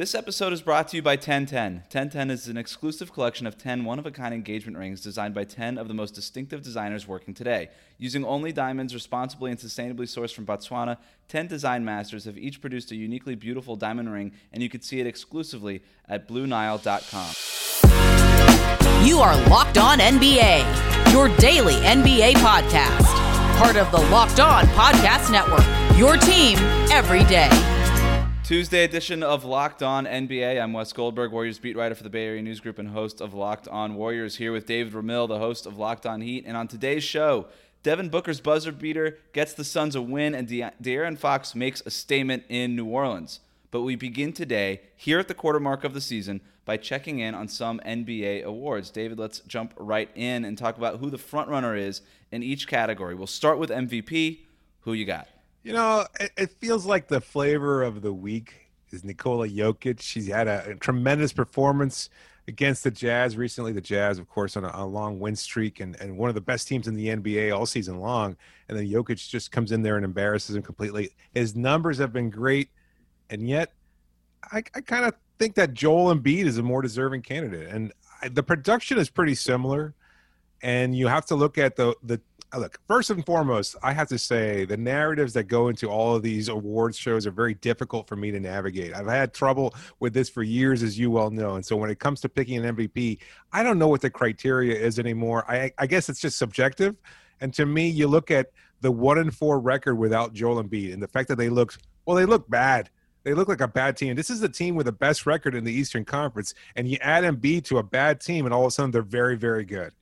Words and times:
This 0.00 0.14
episode 0.14 0.54
is 0.54 0.62
brought 0.62 0.88
to 0.88 0.96
you 0.96 1.02
by 1.02 1.16
1010. 1.16 1.74
1010 1.74 2.30
is 2.30 2.48
an 2.48 2.56
exclusive 2.56 3.12
collection 3.12 3.46
of 3.46 3.58
10 3.58 3.84
one 3.84 3.98
of 3.98 4.06
a 4.06 4.10
kind 4.10 4.32
engagement 4.32 4.78
rings 4.78 5.02
designed 5.02 5.34
by 5.34 5.44
10 5.44 5.76
of 5.76 5.88
the 5.88 5.92
most 5.92 6.14
distinctive 6.14 6.62
designers 6.62 7.06
working 7.06 7.34
today. 7.34 7.68
Using 7.98 8.24
only 8.24 8.50
diamonds 8.50 8.94
responsibly 8.94 9.50
and 9.50 9.60
sustainably 9.60 10.06
sourced 10.06 10.32
from 10.32 10.46
Botswana, 10.46 10.96
10 11.28 11.48
design 11.48 11.84
masters 11.84 12.24
have 12.24 12.38
each 12.38 12.62
produced 12.62 12.90
a 12.92 12.96
uniquely 12.96 13.34
beautiful 13.34 13.76
diamond 13.76 14.10
ring, 14.10 14.32
and 14.54 14.62
you 14.62 14.70
can 14.70 14.80
see 14.80 15.00
it 15.00 15.06
exclusively 15.06 15.82
at 16.08 16.26
BlueNile.com. 16.26 17.34
You 19.06 19.18
are 19.18 19.36
Locked 19.50 19.76
On 19.76 19.98
NBA, 19.98 21.12
your 21.12 21.28
daily 21.36 21.74
NBA 21.74 22.36
podcast. 22.36 23.04
Part 23.58 23.76
of 23.76 23.90
the 23.90 24.00
Locked 24.10 24.40
On 24.40 24.64
Podcast 24.68 25.30
Network, 25.30 25.66
your 25.98 26.16
team 26.16 26.56
every 26.90 27.24
day. 27.24 27.69
Tuesday 28.50 28.82
edition 28.82 29.22
of 29.22 29.44
Locked 29.44 29.80
On 29.80 30.06
NBA. 30.06 30.60
I'm 30.60 30.72
Wes 30.72 30.92
Goldberg, 30.92 31.30
Warriors 31.30 31.60
beat 31.60 31.76
writer 31.76 31.94
for 31.94 32.02
the 32.02 32.10
Bay 32.10 32.26
Area 32.26 32.42
News 32.42 32.58
Group 32.58 32.80
and 32.80 32.88
host 32.88 33.20
of 33.20 33.32
Locked 33.32 33.68
On 33.68 33.94
Warriors, 33.94 34.38
here 34.38 34.50
with 34.50 34.66
David 34.66 34.92
Ramil, 34.92 35.28
the 35.28 35.38
host 35.38 35.66
of 35.66 35.78
Locked 35.78 36.04
On 36.04 36.20
Heat. 36.20 36.42
And 36.44 36.56
on 36.56 36.66
today's 36.66 37.04
show, 37.04 37.46
Devin 37.84 38.08
Booker's 38.08 38.40
buzzer 38.40 38.72
beater 38.72 39.18
gets 39.32 39.52
the 39.52 39.62
Suns 39.62 39.94
a 39.94 40.02
win, 40.02 40.34
and 40.34 40.48
De- 40.48 40.72
De'Aaron 40.82 41.16
Fox 41.16 41.54
makes 41.54 41.80
a 41.86 41.92
statement 41.92 42.42
in 42.48 42.74
New 42.74 42.86
Orleans. 42.86 43.38
But 43.70 43.82
we 43.82 43.94
begin 43.94 44.32
today, 44.32 44.80
here 44.96 45.20
at 45.20 45.28
the 45.28 45.34
quarter 45.34 45.60
mark 45.60 45.84
of 45.84 45.94
the 45.94 46.00
season, 46.00 46.40
by 46.64 46.76
checking 46.76 47.20
in 47.20 47.36
on 47.36 47.46
some 47.46 47.78
NBA 47.86 48.42
awards. 48.42 48.90
David, 48.90 49.20
let's 49.20 49.38
jump 49.46 49.74
right 49.76 50.10
in 50.16 50.44
and 50.44 50.58
talk 50.58 50.76
about 50.76 50.98
who 50.98 51.08
the 51.08 51.18
frontrunner 51.18 51.78
is 51.78 52.02
in 52.32 52.42
each 52.42 52.66
category. 52.66 53.14
We'll 53.14 53.28
start 53.28 53.60
with 53.60 53.70
MVP. 53.70 54.40
Who 54.80 54.92
you 54.92 55.04
got? 55.04 55.28
You 55.62 55.74
know, 55.74 56.06
it, 56.18 56.32
it, 56.38 56.50
feels 56.52 56.86
like 56.86 57.08
the 57.08 57.20
flavor 57.20 57.82
of 57.82 58.00
the 58.00 58.12
week 58.12 58.70
is 58.90 59.04
Nikola 59.04 59.46
Jokic. 59.46 60.00
She's 60.00 60.28
had 60.28 60.48
a, 60.48 60.70
a, 60.70 60.74
tremendous 60.74 61.34
performance 61.34 62.08
against 62.48 62.82
the 62.82 62.90
Jazz 62.90 63.36
recently. 63.36 63.72
The 63.72 63.82
Jazz, 63.82 64.18
of 64.18 64.26
course, 64.26 64.56
on 64.56 64.64
a, 64.64 64.70
a, 64.72 64.86
long 64.86 65.20
win 65.20 65.36
streak 65.36 65.80
and, 65.80 66.00
and 66.00 66.16
one 66.16 66.30
of 66.30 66.34
the 66.34 66.40
best 66.40 66.66
teams 66.66 66.88
in 66.88 66.94
the 66.94 67.08
NBA 67.08 67.54
all 67.54 67.66
season 67.66 68.00
long. 68.00 68.36
And 68.68 68.78
then 68.78 68.88
Jokic 68.88 69.28
just 69.28 69.52
comes 69.52 69.70
in 69.70 69.82
there 69.82 69.96
and 69.96 70.04
embarrasses 70.04 70.56
him 70.56 70.62
completely. 70.62 71.10
His 71.34 71.54
numbers 71.54 71.98
have 71.98 72.12
been 72.12 72.30
great, 72.30 72.70
and 73.28 73.46
yet 73.46 73.74
I, 74.50 74.62
I 74.74 74.80
kind 74.80 75.04
of 75.04 75.14
think 75.38 75.56
that 75.56 75.74
Joel 75.74 76.14
Embiid 76.14 76.46
is 76.46 76.56
a 76.56 76.62
more 76.62 76.80
deserving 76.80 77.22
candidate. 77.22 77.68
And 77.68 77.92
I, 78.22 78.28
the 78.28 78.42
production 78.42 78.98
is 78.98 79.10
pretty 79.10 79.34
similar. 79.34 79.94
And 80.62 80.96
you 80.96 81.06
have 81.06 81.26
to 81.26 81.34
look 81.34 81.58
at 81.58 81.76
the 81.76 81.94
the 82.02 82.20
Uh, 82.52 82.58
look 82.58 82.80
first 82.88 83.10
and 83.10 83.24
foremost 83.24 83.76
i 83.82 83.92
have 83.92 84.08
to 84.08 84.18
say 84.18 84.64
the 84.64 84.76
narratives 84.76 85.32
that 85.32 85.44
go 85.44 85.68
into 85.68 85.88
all 85.88 86.16
of 86.16 86.22
these 86.22 86.48
awards 86.48 86.96
shows 86.96 87.24
are 87.26 87.30
very 87.30 87.54
difficult 87.54 88.08
for 88.08 88.16
me 88.16 88.30
to 88.32 88.40
navigate 88.40 88.92
i've 88.94 89.06
had 89.06 89.32
trouble 89.32 89.72
with 90.00 90.12
this 90.12 90.28
for 90.28 90.42
years 90.42 90.82
as 90.82 90.98
you 90.98 91.10
well 91.12 91.30
know 91.30 91.54
and 91.54 91.64
so 91.64 91.76
when 91.76 91.90
it 91.90 92.00
comes 92.00 92.20
to 92.20 92.28
picking 92.28 92.64
an 92.64 92.74
mvp 92.74 93.18
i 93.52 93.62
don't 93.62 93.78
know 93.78 93.86
what 93.86 94.00
the 94.00 94.10
criteria 94.10 94.76
is 94.76 94.98
anymore 94.98 95.44
i, 95.48 95.70
I 95.78 95.86
guess 95.86 96.08
it's 96.08 96.20
just 96.20 96.38
subjective 96.38 96.96
and 97.40 97.54
to 97.54 97.66
me 97.66 97.88
you 97.88 98.08
look 98.08 98.32
at 98.32 98.50
the 98.80 98.90
one 98.90 99.18
and 99.18 99.32
four 99.34 99.60
record 99.60 99.94
without 99.94 100.32
joel 100.32 100.62
Embiid 100.62 100.92
and 100.92 101.02
the 101.02 101.08
fact 101.08 101.28
that 101.28 101.36
they 101.36 101.50
looked, 101.50 101.78
well 102.04 102.16
they 102.16 102.26
look 102.26 102.50
bad 102.50 102.90
they 103.22 103.34
look 103.34 103.48
like 103.48 103.60
a 103.60 103.68
bad 103.68 103.96
team. 103.96 104.16
This 104.16 104.30
is 104.30 104.40
the 104.40 104.48
team 104.48 104.74
with 104.74 104.86
the 104.86 104.92
best 104.92 105.26
record 105.26 105.54
in 105.54 105.64
the 105.64 105.72
Eastern 105.72 106.04
Conference, 106.04 106.54
and 106.74 106.88
you 106.88 106.96
add 107.00 107.24
Embiid 107.24 107.64
to 107.64 107.78
a 107.78 107.82
bad 107.82 108.20
team, 108.20 108.46
and 108.46 108.54
all 108.54 108.62
of 108.62 108.68
a 108.68 108.70
sudden 108.70 108.90
they're 108.90 109.02
very, 109.02 109.36
very 109.36 109.64
good. 109.64 109.92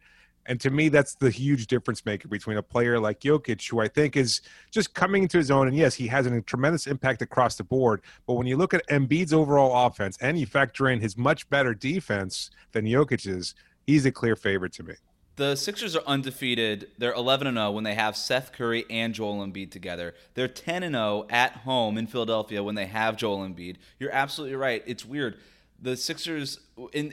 And 0.48 0.58
to 0.62 0.70
me, 0.70 0.88
that's 0.88 1.14
the 1.14 1.30
huge 1.30 1.66
difference 1.66 2.06
maker 2.06 2.26
between 2.26 2.56
a 2.56 2.62
player 2.62 2.98
like 2.98 3.20
Jokic, 3.20 3.68
who 3.68 3.80
I 3.80 3.86
think 3.86 4.16
is 4.16 4.40
just 4.70 4.94
coming 4.94 5.22
into 5.22 5.36
his 5.36 5.50
own. 5.50 5.68
And 5.68 5.76
yes, 5.76 5.94
he 5.94 6.06
has 6.08 6.26
a 6.26 6.40
tremendous 6.40 6.86
impact 6.86 7.20
across 7.20 7.56
the 7.56 7.64
board. 7.64 8.00
But 8.26 8.34
when 8.34 8.46
you 8.46 8.56
look 8.56 8.72
at 8.72 8.86
Embiid's 8.88 9.34
overall 9.34 9.86
offense 9.86 10.16
and 10.22 10.38
you 10.38 10.46
factor 10.46 10.88
in 10.88 11.00
his 11.00 11.18
much 11.18 11.48
better 11.50 11.74
defense 11.74 12.50
than 12.72 12.86
Jokic's, 12.86 13.54
he's 13.86 14.06
a 14.06 14.10
clear 14.10 14.36
favorite 14.36 14.72
to 14.72 14.82
me. 14.82 14.94
The 15.36 15.54
Sixers 15.54 15.94
are 15.94 16.02
undefeated. 16.06 16.88
They're 16.96 17.12
11 17.12 17.54
0 17.54 17.70
when 17.70 17.84
they 17.84 17.94
have 17.94 18.16
Seth 18.16 18.50
Curry 18.50 18.86
and 18.88 19.14
Joel 19.14 19.46
Embiid 19.46 19.70
together. 19.70 20.14
They're 20.32 20.48
10 20.48 20.82
0 20.82 21.26
at 21.28 21.52
home 21.52 21.98
in 21.98 22.06
Philadelphia 22.06 22.62
when 22.62 22.74
they 22.74 22.86
have 22.86 23.16
Joel 23.16 23.46
Embiid. 23.46 23.76
You're 24.00 24.10
absolutely 24.12 24.56
right. 24.56 24.82
It's 24.86 25.04
weird. 25.04 25.36
The 25.80 25.96
Sixers, 25.96 26.58
in, 26.92 27.12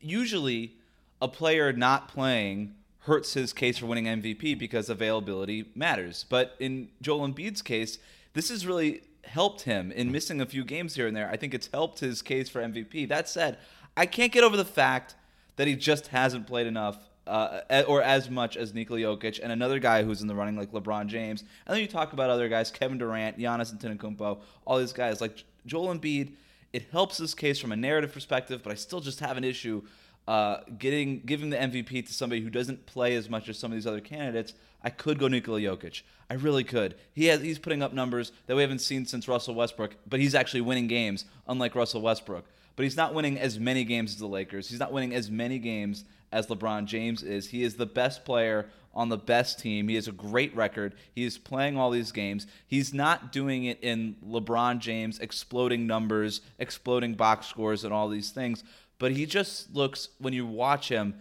usually 0.00 0.76
a 1.20 1.28
player 1.28 1.72
not 1.72 2.08
playing 2.08 2.74
hurts 3.00 3.34
his 3.34 3.52
case 3.52 3.78
for 3.78 3.86
winning 3.86 4.04
MVP 4.04 4.58
because 4.58 4.88
availability 4.88 5.70
matters. 5.74 6.24
But 6.28 6.54
in 6.60 6.88
Joel 7.00 7.26
Embiid's 7.26 7.62
case, 7.62 7.98
this 8.34 8.50
has 8.50 8.66
really 8.66 9.02
helped 9.24 9.62
him 9.62 9.90
in 9.92 10.12
missing 10.12 10.40
a 10.40 10.46
few 10.46 10.64
games 10.64 10.94
here 10.94 11.06
and 11.06 11.16
there. 11.16 11.28
I 11.30 11.36
think 11.36 11.54
it's 11.54 11.68
helped 11.72 12.00
his 12.00 12.22
case 12.22 12.48
for 12.48 12.60
MVP. 12.60 13.08
That 13.08 13.28
said, 13.28 13.58
I 13.96 14.06
can't 14.06 14.32
get 14.32 14.44
over 14.44 14.56
the 14.56 14.64
fact 14.64 15.14
that 15.56 15.66
he 15.66 15.74
just 15.74 16.08
hasn't 16.08 16.46
played 16.46 16.66
enough. 16.66 16.98
Uh, 17.26 17.82
or 17.86 18.00
as 18.00 18.30
much 18.30 18.56
as 18.56 18.72
Nikola 18.72 19.00
Jokic 19.00 19.38
and 19.42 19.52
another 19.52 19.78
guy 19.78 20.02
who's 20.02 20.22
in 20.22 20.28
the 20.28 20.34
running 20.34 20.56
like 20.56 20.72
LeBron 20.72 21.08
James. 21.08 21.42
And 21.66 21.74
then 21.74 21.82
you 21.82 21.86
talk 21.86 22.14
about 22.14 22.30
other 22.30 22.48
guys, 22.48 22.70
Kevin 22.70 22.96
Durant, 22.96 23.38
Giannis 23.38 23.70
Antetokounmpo, 23.74 24.38
all 24.64 24.78
these 24.78 24.94
guys. 24.94 25.20
Like 25.20 25.44
Joel 25.66 25.94
Embiid, 25.94 26.32
it 26.72 26.86
helps 26.90 27.18
his 27.18 27.34
case 27.34 27.58
from 27.58 27.70
a 27.72 27.76
narrative 27.76 28.14
perspective, 28.14 28.62
but 28.62 28.72
I 28.72 28.76
still 28.76 29.00
just 29.00 29.20
have 29.20 29.36
an 29.36 29.44
issue 29.44 29.82
uh, 30.28 30.60
getting 30.78 31.20
giving 31.24 31.48
the 31.48 31.56
MVP 31.56 32.06
to 32.06 32.12
somebody 32.12 32.42
who 32.42 32.50
doesn't 32.50 32.84
play 32.84 33.14
as 33.14 33.30
much 33.30 33.48
as 33.48 33.58
some 33.58 33.72
of 33.72 33.76
these 33.76 33.86
other 33.86 34.02
candidates, 34.02 34.52
I 34.84 34.90
could 34.90 35.18
go 35.18 35.26
Nikola 35.26 35.58
Jokic. 35.58 36.02
I 36.28 36.34
really 36.34 36.64
could. 36.64 36.96
He 37.14 37.24
has 37.26 37.40
he's 37.40 37.58
putting 37.58 37.82
up 37.82 37.94
numbers 37.94 38.30
that 38.46 38.54
we 38.54 38.60
haven't 38.60 38.80
seen 38.80 39.06
since 39.06 39.26
Russell 39.26 39.54
Westbrook, 39.54 39.96
but 40.06 40.20
he's 40.20 40.34
actually 40.34 40.60
winning 40.60 40.86
games, 40.86 41.24
unlike 41.48 41.74
Russell 41.74 42.02
Westbrook. 42.02 42.44
But 42.76 42.82
he's 42.82 42.96
not 42.96 43.14
winning 43.14 43.38
as 43.38 43.58
many 43.58 43.84
games 43.84 44.12
as 44.12 44.18
the 44.18 44.28
Lakers. 44.28 44.68
He's 44.68 44.78
not 44.78 44.92
winning 44.92 45.14
as 45.14 45.30
many 45.30 45.58
games 45.58 46.04
as 46.30 46.46
LeBron 46.48 46.84
James 46.84 47.22
is. 47.22 47.48
He 47.48 47.62
is 47.62 47.76
the 47.76 47.86
best 47.86 48.26
player 48.26 48.68
on 48.94 49.08
the 49.08 49.16
best 49.16 49.58
team. 49.58 49.88
He 49.88 49.94
has 49.94 50.08
a 50.08 50.12
great 50.12 50.54
record. 50.54 50.94
He 51.14 51.24
is 51.24 51.38
playing 51.38 51.78
all 51.78 51.90
these 51.90 52.12
games. 52.12 52.46
He's 52.66 52.92
not 52.92 53.32
doing 53.32 53.64
it 53.64 53.78
in 53.80 54.16
LeBron 54.22 54.80
James 54.80 55.20
exploding 55.20 55.86
numbers, 55.86 56.42
exploding 56.58 57.14
box 57.14 57.46
scores, 57.46 57.84
and 57.84 57.94
all 57.94 58.10
these 58.10 58.30
things 58.30 58.62
but 58.98 59.12
he 59.12 59.26
just 59.26 59.74
looks 59.74 60.08
when 60.18 60.32
you 60.32 60.46
watch 60.46 60.88
him 60.88 61.14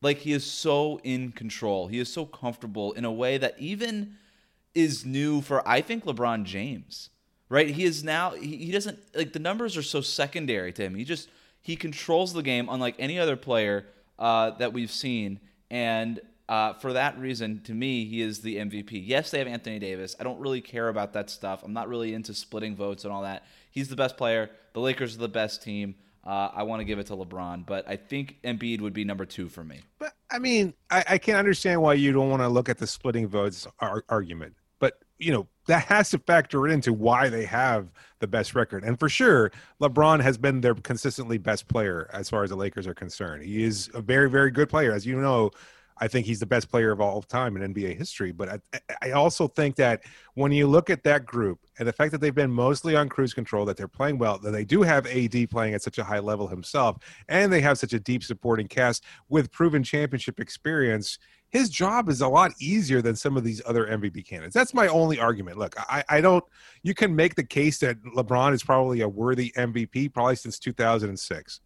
like 0.00 0.18
he 0.18 0.32
is 0.32 0.44
so 0.44 1.00
in 1.04 1.32
control. 1.32 1.88
He 1.88 1.98
is 1.98 2.12
so 2.12 2.26
comfortable 2.26 2.92
in 2.92 3.04
a 3.04 3.12
way 3.12 3.38
that 3.38 3.54
even 3.58 4.16
is 4.74 5.04
new 5.04 5.40
for 5.40 5.66
I 5.68 5.80
think 5.80 6.04
LeBron 6.04 6.44
James. 6.44 7.10
Right? 7.48 7.68
He 7.68 7.84
is 7.84 8.02
now 8.02 8.30
he, 8.30 8.72
doesn't 8.72 8.98
like 9.14 9.34
the 9.34 9.38
numbers 9.38 9.76
are 9.76 9.82
so 9.82 10.00
secondary 10.00 10.72
to 10.72 10.82
him. 10.82 10.94
He 10.94 11.04
just 11.04 11.28
he 11.60 11.76
controls 11.76 12.32
the 12.32 12.42
game 12.42 12.68
unlike 12.70 12.96
any 12.98 13.18
other 13.18 13.36
player 13.36 13.86
uh, 14.18 14.50
that 14.52 14.72
we've 14.72 14.90
seen 14.90 15.38
and 15.70 16.20
uh, 16.48 16.74
for 16.74 16.92
that 16.92 17.18
reason, 17.18 17.62
to 17.62 17.72
me, 17.72 18.04
he 18.04 18.20
is 18.20 18.40
the 18.40 18.56
MVP. 18.56 19.02
Yes, 19.06 19.30
they 19.30 19.38
have 19.38 19.46
Anthony 19.46 19.78
Davis. 19.78 20.14
I 20.20 20.24
don't 20.24 20.38
really 20.38 20.60
care 20.60 20.88
about 20.88 21.14
that 21.14 21.30
stuff. 21.30 21.62
I'm 21.64 21.72
not 21.72 21.88
really 21.88 22.12
into 22.12 22.34
splitting 22.34 22.76
votes 22.76 23.04
and 23.04 23.12
all 23.12 23.22
that. 23.22 23.46
He's 23.70 23.88
the 23.88 23.96
best 23.96 24.18
player. 24.18 24.50
The 24.74 24.80
Lakers 24.80 25.14
are 25.16 25.20
the 25.20 25.28
best 25.28 25.62
team. 25.62 25.94
Uh, 26.24 26.50
I 26.54 26.62
want 26.62 26.80
to 26.80 26.84
give 26.84 26.98
it 26.98 27.06
to 27.08 27.14
LeBron, 27.14 27.66
but 27.66 27.88
I 27.88 27.96
think 27.96 28.38
Embiid 28.44 28.80
would 28.80 28.92
be 28.92 29.04
number 29.04 29.24
two 29.24 29.48
for 29.48 29.64
me. 29.64 29.80
But 29.98 30.12
I 30.30 30.38
mean, 30.38 30.72
I, 30.90 31.04
I 31.10 31.18
can 31.18 31.34
understand 31.34 31.82
why 31.82 31.94
you 31.94 32.12
don't 32.12 32.30
want 32.30 32.42
to 32.42 32.48
look 32.48 32.68
at 32.68 32.78
the 32.78 32.86
splitting 32.86 33.26
votes 33.26 33.66
ar- 33.80 34.04
argument, 34.08 34.54
but 34.78 35.00
you 35.18 35.32
know 35.32 35.48
that 35.66 35.84
has 35.84 36.10
to 36.10 36.18
factor 36.18 36.68
into 36.68 36.92
why 36.92 37.28
they 37.28 37.44
have 37.44 37.88
the 38.20 38.28
best 38.28 38.54
record. 38.54 38.84
And 38.84 38.98
for 38.98 39.08
sure, 39.08 39.50
LeBron 39.80 40.20
has 40.20 40.38
been 40.38 40.60
their 40.60 40.74
consistently 40.74 41.38
best 41.38 41.66
player 41.66 42.08
as 42.12 42.30
far 42.30 42.44
as 42.44 42.50
the 42.50 42.56
Lakers 42.56 42.86
are 42.86 42.94
concerned. 42.94 43.44
He 43.44 43.64
is 43.64 43.90
a 43.92 44.00
very, 44.00 44.30
very 44.30 44.50
good 44.50 44.68
player, 44.68 44.92
as 44.92 45.04
you 45.04 45.20
know. 45.20 45.50
I 46.02 46.08
think 46.08 46.26
he's 46.26 46.40
the 46.40 46.46
best 46.46 46.68
player 46.68 46.90
of 46.90 47.00
all 47.00 47.22
time 47.22 47.56
in 47.56 47.72
NBA 47.72 47.96
history. 47.96 48.32
But 48.32 48.60
I, 48.72 48.80
I, 49.00 49.10
also 49.12 49.46
think 49.46 49.76
that 49.76 50.02
when 50.34 50.50
you 50.50 50.66
look 50.66 50.90
at 50.90 51.04
that 51.04 51.24
group 51.24 51.60
and 51.78 51.86
the 51.86 51.92
fact 51.92 52.10
that 52.10 52.20
they've 52.20 52.34
been 52.34 52.50
mostly 52.50 52.96
on 52.96 53.08
cruise 53.08 53.32
control, 53.32 53.64
that 53.66 53.76
they're 53.76 53.86
playing 53.86 54.18
well, 54.18 54.36
that 54.38 54.50
they 54.50 54.64
do 54.64 54.82
have 54.82 55.06
AD 55.06 55.48
playing 55.48 55.74
at 55.74 55.82
such 55.82 55.98
a 55.98 56.04
high 56.04 56.18
level 56.18 56.48
himself, 56.48 56.96
and 57.28 57.52
they 57.52 57.60
have 57.60 57.78
such 57.78 57.92
a 57.92 58.00
deep 58.00 58.24
supporting 58.24 58.66
cast 58.66 59.04
with 59.28 59.52
proven 59.52 59.84
championship 59.84 60.40
experience, 60.40 61.20
his 61.50 61.70
job 61.70 62.08
is 62.08 62.20
a 62.20 62.26
lot 62.26 62.50
easier 62.60 63.00
than 63.00 63.14
some 63.14 63.36
of 63.36 63.44
these 63.44 63.62
other 63.64 63.86
MVP 63.86 64.26
candidates. 64.26 64.54
That's 64.54 64.74
my 64.74 64.88
only 64.88 65.20
argument. 65.20 65.56
Look, 65.56 65.76
I, 65.78 66.02
I 66.08 66.20
don't, 66.20 66.42
you 66.82 66.94
can 66.94 67.14
make 67.14 67.36
the 67.36 67.44
case 67.44 67.78
that 67.78 68.02
LeBron 68.02 68.54
is 68.54 68.64
probably 68.64 69.02
a 69.02 69.08
worthy 69.08 69.52
MVP 69.56 70.12
probably 70.12 70.34
since 70.34 70.58
2006 70.58 71.60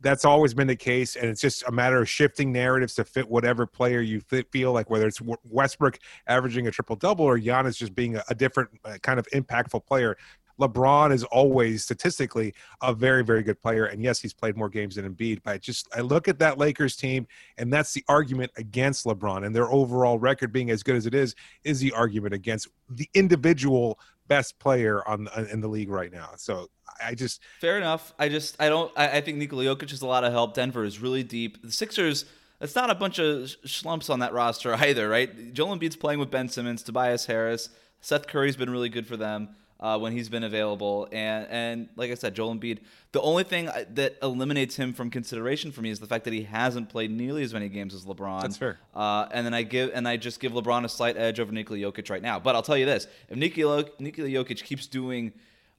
that's 0.00 0.24
always 0.24 0.54
been 0.54 0.66
the 0.66 0.76
case, 0.76 1.16
and 1.16 1.26
it's 1.26 1.40
just 1.40 1.62
a 1.66 1.72
matter 1.72 2.00
of 2.00 2.08
shifting 2.08 2.52
narratives 2.52 2.94
to 2.94 3.04
fit 3.04 3.28
whatever 3.28 3.66
player 3.66 4.00
you 4.00 4.20
feel 4.50 4.72
like, 4.72 4.88
whether 4.88 5.06
it's 5.06 5.20
Westbrook 5.44 5.98
averaging 6.26 6.66
a 6.66 6.70
triple 6.70 6.96
double 6.96 7.24
or 7.24 7.38
Giannis 7.38 7.76
just 7.76 7.94
being 7.94 8.16
a, 8.16 8.24
a 8.28 8.34
different 8.34 8.70
uh, 8.84 8.96
kind 9.02 9.18
of 9.18 9.26
impactful 9.28 9.84
player. 9.86 10.16
LeBron 10.60 11.12
is 11.12 11.24
always 11.24 11.82
statistically 11.82 12.52
a 12.82 12.92
very, 12.92 13.24
very 13.24 13.42
good 13.42 13.60
player. 13.60 13.86
And 13.86 14.02
yes, 14.02 14.20
he's 14.20 14.34
played 14.34 14.56
more 14.56 14.68
games 14.68 14.96
than 14.96 15.08
Embiid, 15.08 15.40
but 15.42 15.54
I 15.54 15.58
just 15.58 15.88
I 15.96 16.00
look 16.00 16.28
at 16.28 16.38
that 16.40 16.58
Lakers 16.58 16.96
team, 16.96 17.26
and 17.56 17.72
that's 17.72 17.94
the 17.94 18.04
argument 18.08 18.52
against 18.56 19.06
LeBron 19.06 19.46
and 19.46 19.56
their 19.56 19.72
overall 19.72 20.18
record 20.18 20.52
being 20.52 20.70
as 20.70 20.82
good 20.82 20.96
as 20.96 21.06
it 21.06 21.14
is, 21.14 21.34
is 21.64 21.80
the 21.80 21.92
argument 21.92 22.34
against 22.34 22.68
the 22.90 23.08
individual 23.14 23.98
best 24.30 24.58
player 24.60 25.06
on 25.06 25.28
uh, 25.28 25.44
in 25.52 25.60
the 25.60 25.68
league 25.68 25.90
right 25.90 26.12
now. 26.12 26.30
So 26.36 26.70
I 27.04 27.14
just 27.14 27.42
fair 27.60 27.76
enough. 27.76 28.14
I 28.18 28.30
just 28.30 28.56
I 28.62 28.70
don't. 28.70 28.90
I, 28.96 29.18
I 29.18 29.20
think 29.20 29.36
Nikola 29.36 29.64
Jokic 29.64 29.92
is 29.92 30.00
a 30.00 30.06
lot 30.06 30.24
of 30.24 30.32
help. 30.32 30.54
Denver 30.54 30.84
is 30.84 31.00
really 31.00 31.22
deep. 31.22 31.60
The 31.62 31.72
Sixers. 31.72 32.24
It's 32.62 32.74
not 32.74 32.90
a 32.90 32.94
bunch 32.94 33.18
of 33.18 33.48
schlumps 33.64 34.10
on 34.10 34.20
that 34.20 34.32
roster 34.32 34.74
either, 34.78 35.08
right? 35.08 35.52
Joel 35.52 35.76
Embiid's 35.76 35.96
playing 35.96 36.20
with 36.20 36.30
Ben 36.30 36.48
Simmons, 36.48 36.82
Tobias 36.82 37.26
Harris, 37.26 37.70
Seth 38.00 38.26
Curry's 38.26 38.56
been 38.56 38.70
really 38.70 38.88
good 38.88 39.06
for 39.06 39.16
them 39.16 39.56
uh, 39.80 39.98
when 39.98 40.12
he's 40.12 40.28
been 40.28 40.44
available. 40.44 41.08
And 41.10 41.46
and 41.50 41.88
like 41.96 42.10
I 42.10 42.14
said, 42.14 42.34
Joel 42.34 42.54
Embiid. 42.54 42.78
The 43.12 43.20
only 43.20 43.42
thing 43.42 43.68
that 43.94 44.16
eliminates 44.22 44.76
him 44.76 44.92
from 44.92 45.10
consideration 45.10 45.72
for 45.72 45.80
me 45.80 45.90
is 45.90 45.98
the 45.98 46.06
fact 46.06 46.24
that 46.24 46.32
he 46.32 46.44
hasn't 46.44 46.88
played 46.90 47.10
nearly 47.10 47.42
as 47.42 47.52
many 47.52 47.68
games 47.68 47.92
as 47.92 48.04
LeBron. 48.04 48.42
That's 48.42 48.56
fair. 48.56 48.78
Uh, 48.94 49.26
and 49.32 49.44
then 49.44 49.52
I 49.52 49.62
give 49.62 49.90
and 49.94 50.06
I 50.06 50.16
just 50.16 50.38
give 50.38 50.52
LeBron 50.52 50.84
a 50.84 50.88
slight 50.88 51.16
edge 51.16 51.40
over 51.40 51.50
Nikola 51.50 51.80
Jokic 51.80 52.08
right 52.10 52.22
now. 52.22 52.38
But 52.38 52.54
I'll 52.54 52.62
tell 52.62 52.78
you 52.78 52.86
this: 52.86 53.06
if 53.28 53.36
Nikola 53.36 53.86
Nikola 53.98 54.28
Jokic 54.28 54.62
keeps 54.62 54.86
doing 54.86 55.32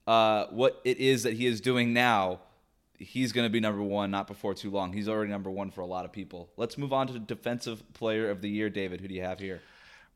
uh, 0.06 0.46
what 0.50 0.80
it 0.84 0.98
is 0.98 1.22
that 1.22 1.34
he 1.34 1.46
is 1.46 1.60
doing 1.60 1.92
now. 1.92 2.40
He's 2.98 3.32
going 3.32 3.46
to 3.46 3.50
be 3.50 3.58
number 3.58 3.82
one, 3.82 4.12
not 4.12 4.28
before 4.28 4.54
too 4.54 4.70
long. 4.70 4.92
He's 4.92 5.08
already 5.08 5.30
number 5.30 5.50
one 5.50 5.72
for 5.72 5.80
a 5.80 5.86
lot 5.86 6.04
of 6.04 6.12
people. 6.12 6.50
Let's 6.56 6.78
move 6.78 6.92
on 6.92 7.08
to 7.08 7.18
Defensive 7.18 7.82
Player 7.94 8.30
of 8.30 8.42
the 8.42 8.48
Year, 8.48 8.70
David. 8.70 9.00
Who 9.00 9.08
do 9.08 9.14
you 9.14 9.22
have 9.22 9.40
here? 9.40 9.60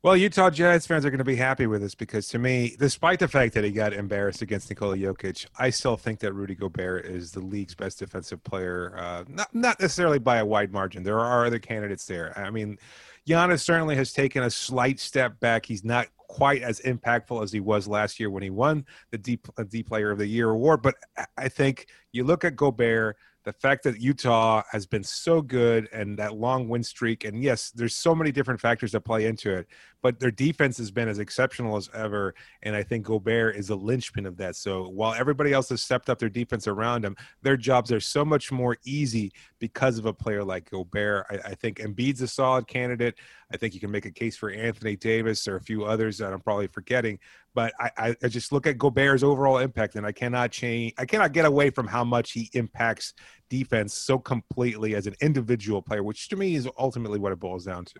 Well, 0.02 0.16
Utah 0.16 0.50
Jazz 0.50 0.87
fans 0.87 1.04
are 1.04 1.10
going 1.10 1.19
to 1.19 1.25
be 1.25 1.37
happy 1.37 1.66
with 1.66 1.81
this 1.81 1.94
because 1.94 2.28
to 2.28 2.38
me, 2.38 2.76
despite 2.78 3.19
the 3.19 3.26
fact 3.26 3.54
that 3.54 3.64
he 3.64 3.72
got 3.72 3.93
embarrassed 3.93 4.40
against 4.40 4.70
Nikola 4.70 4.96
Jokic, 4.96 5.46
I 5.58 5.70
still 5.70 5.96
think 5.96 6.20
that 6.20 6.32
Rudy 6.32 6.54
Gobert 6.54 7.06
is 7.06 7.32
the 7.32 7.40
league's 7.40 7.75
best 7.75 7.98
defensive 7.98 8.43
player. 8.44 8.94
Uh, 8.96 9.25
not 9.28 9.52
not 9.54 9.81
necessarily 9.81 10.20
by 10.20 10.37
a 10.37 10.46
wide 10.46 10.70
margin. 10.70 11.02
There 11.02 11.19
are 11.19 11.46
other 11.46 11.58
candidates 11.58 12.06
there. 12.06 12.38
I 12.38 12.50
mean, 12.50 12.78
Giannis 13.26 13.60
certainly 13.60 13.96
has 13.96 14.12
taken 14.12 14.44
a 14.44 14.50
slight 14.50 15.00
step 15.00 15.40
back. 15.40 15.66
He's 15.66 15.82
not 15.82 16.06
quite 16.28 16.62
as 16.62 16.81
impactful 16.81 17.43
as 17.43 17.50
he 17.50 17.60
was 17.60 17.88
last 17.88 18.20
year 18.20 18.31
when 18.31 18.43
he 18.43 18.50
won 18.50 18.84
the 19.10 19.19
deep 19.19 19.48
D 19.69 19.82
Player 19.82 20.10
of 20.10 20.19
the 20.19 20.26
Year 20.26 20.50
award. 20.50 20.82
But 20.82 20.94
I 21.37 21.48
think 21.48 21.87
you 22.12 22.22
look 22.22 22.44
at 22.44 22.54
Gobert 22.54 23.16
the 23.46 23.52
fact 23.52 23.84
that 23.84 24.00
Utah 24.00 24.64
has 24.72 24.87
been 24.87 25.04
so 25.04 25.40
good 25.40 25.88
and 25.93 26.19
that 26.19 26.34
long 26.34 26.69
win 26.69 26.82
streak, 26.82 27.25
and 27.25 27.40
yes, 27.40 27.70
there's 27.70 27.94
so 27.94 28.12
many 28.12 28.32
different 28.32 28.60
factors 28.60 28.90
that 28.90 29.02
play 29.02 29.26
into 29.26 29.52
it, 29.52 29.69
but 30.02 30.19
their 30.19 30.32
defense 30.32 30.76
has 30.78 30.90
been 30.90 31.08
as 31.08 31.20
exceptional 31.20 31.76
as 31.76 31.88
ever. 31.94 32.34
And 32.64 32.75
I 32.75 32.82
think 32.82 33.06
Gobert 33.06 33.54
is 33.54 33.70
a 33.70 33.76
linchpin 33.76 34.26
of 34.26 34.37
that. 34.38 34.56
So 34.56 34.88
while 34.88 35.14
everybody 35.14 35.52
else 35.52 35.69
has 35.69 35.81
stepped 35.81 36.10
up 36.10 36.19
their 36.19 36.28
defense 36.28 36.66
around 36.66 37.04
him, 37.04 37.16
their 37.43 37.56
jobs 37.56 37.93
are 37.93 38.00
so 38.00 38.25
much 38.25 38.50
more 38.50 38.78
easy 38.84 39.31
because 39.60 39.96
of 39.96 40.06
a 40.06 40.12
player 40.12 40.43
like 40.43 40.69
Gobert. 40.69 41.26
I, 41.31 41.50
I 41.50 41.54
think 41.54 41.78
Embiid's 41.78 42.22
a 42.22 42.28
solid 42.28 42.66
candidate. 42.66 43.14
I 43.52 43.56
think 43.56 43.75
you 43.75 43.81
can 43.81 43.90
make 43.90 44.06
a 44.06 44.10
case 44.10 44.37
for 44.37 44.50
Anthony 44.50 44.96
Davis 44.96 45.46
or 45.46 45.56
a 45.56 45.60
few 45.60 45.84
others 45.84 46.19
that 46.19 46.32
I'm 46.32 46.40
probably 46.40 46.66
forgetting. 46.66 47.19
But 47.54 47.72
I, 47.78 48.16
I 48.22 48.28
just 48.28 48.52
look 48.52 48.66
at 48.66 48.76
Gobert's 48.76 49.22
overall 49.22 49.58
impact, 49.58 49.94
and 49.94 50.04
I 50.04 50.12
cannot 50.12 50.50
change. 50.50 50.93
I 50.98 51.06
cannot 51.06 51.32
get 51.32 51.44
away 51.44 51.70
from 51.70 51.87
how 51.87 52.04
much 52.04 52.32
he 52.32 52.50
impacts 52.52 53.14
defense 53.48 53.94
so 53.94 54.19
completely 54.19 54.94
as 54.94 55.06
an 55.06 55.14
individual 55.20 55.81
player, 55.81 56.02
which 56.02 56.28
to 56.28 56.37
me 56.37 56.54
is 56.56 56.69
ultimately 56.78 57.19
what 57.19 57.32
it 57.32 57.40
boils 57.40 57.64
down 57.64 57.84
to. 57.87 57.94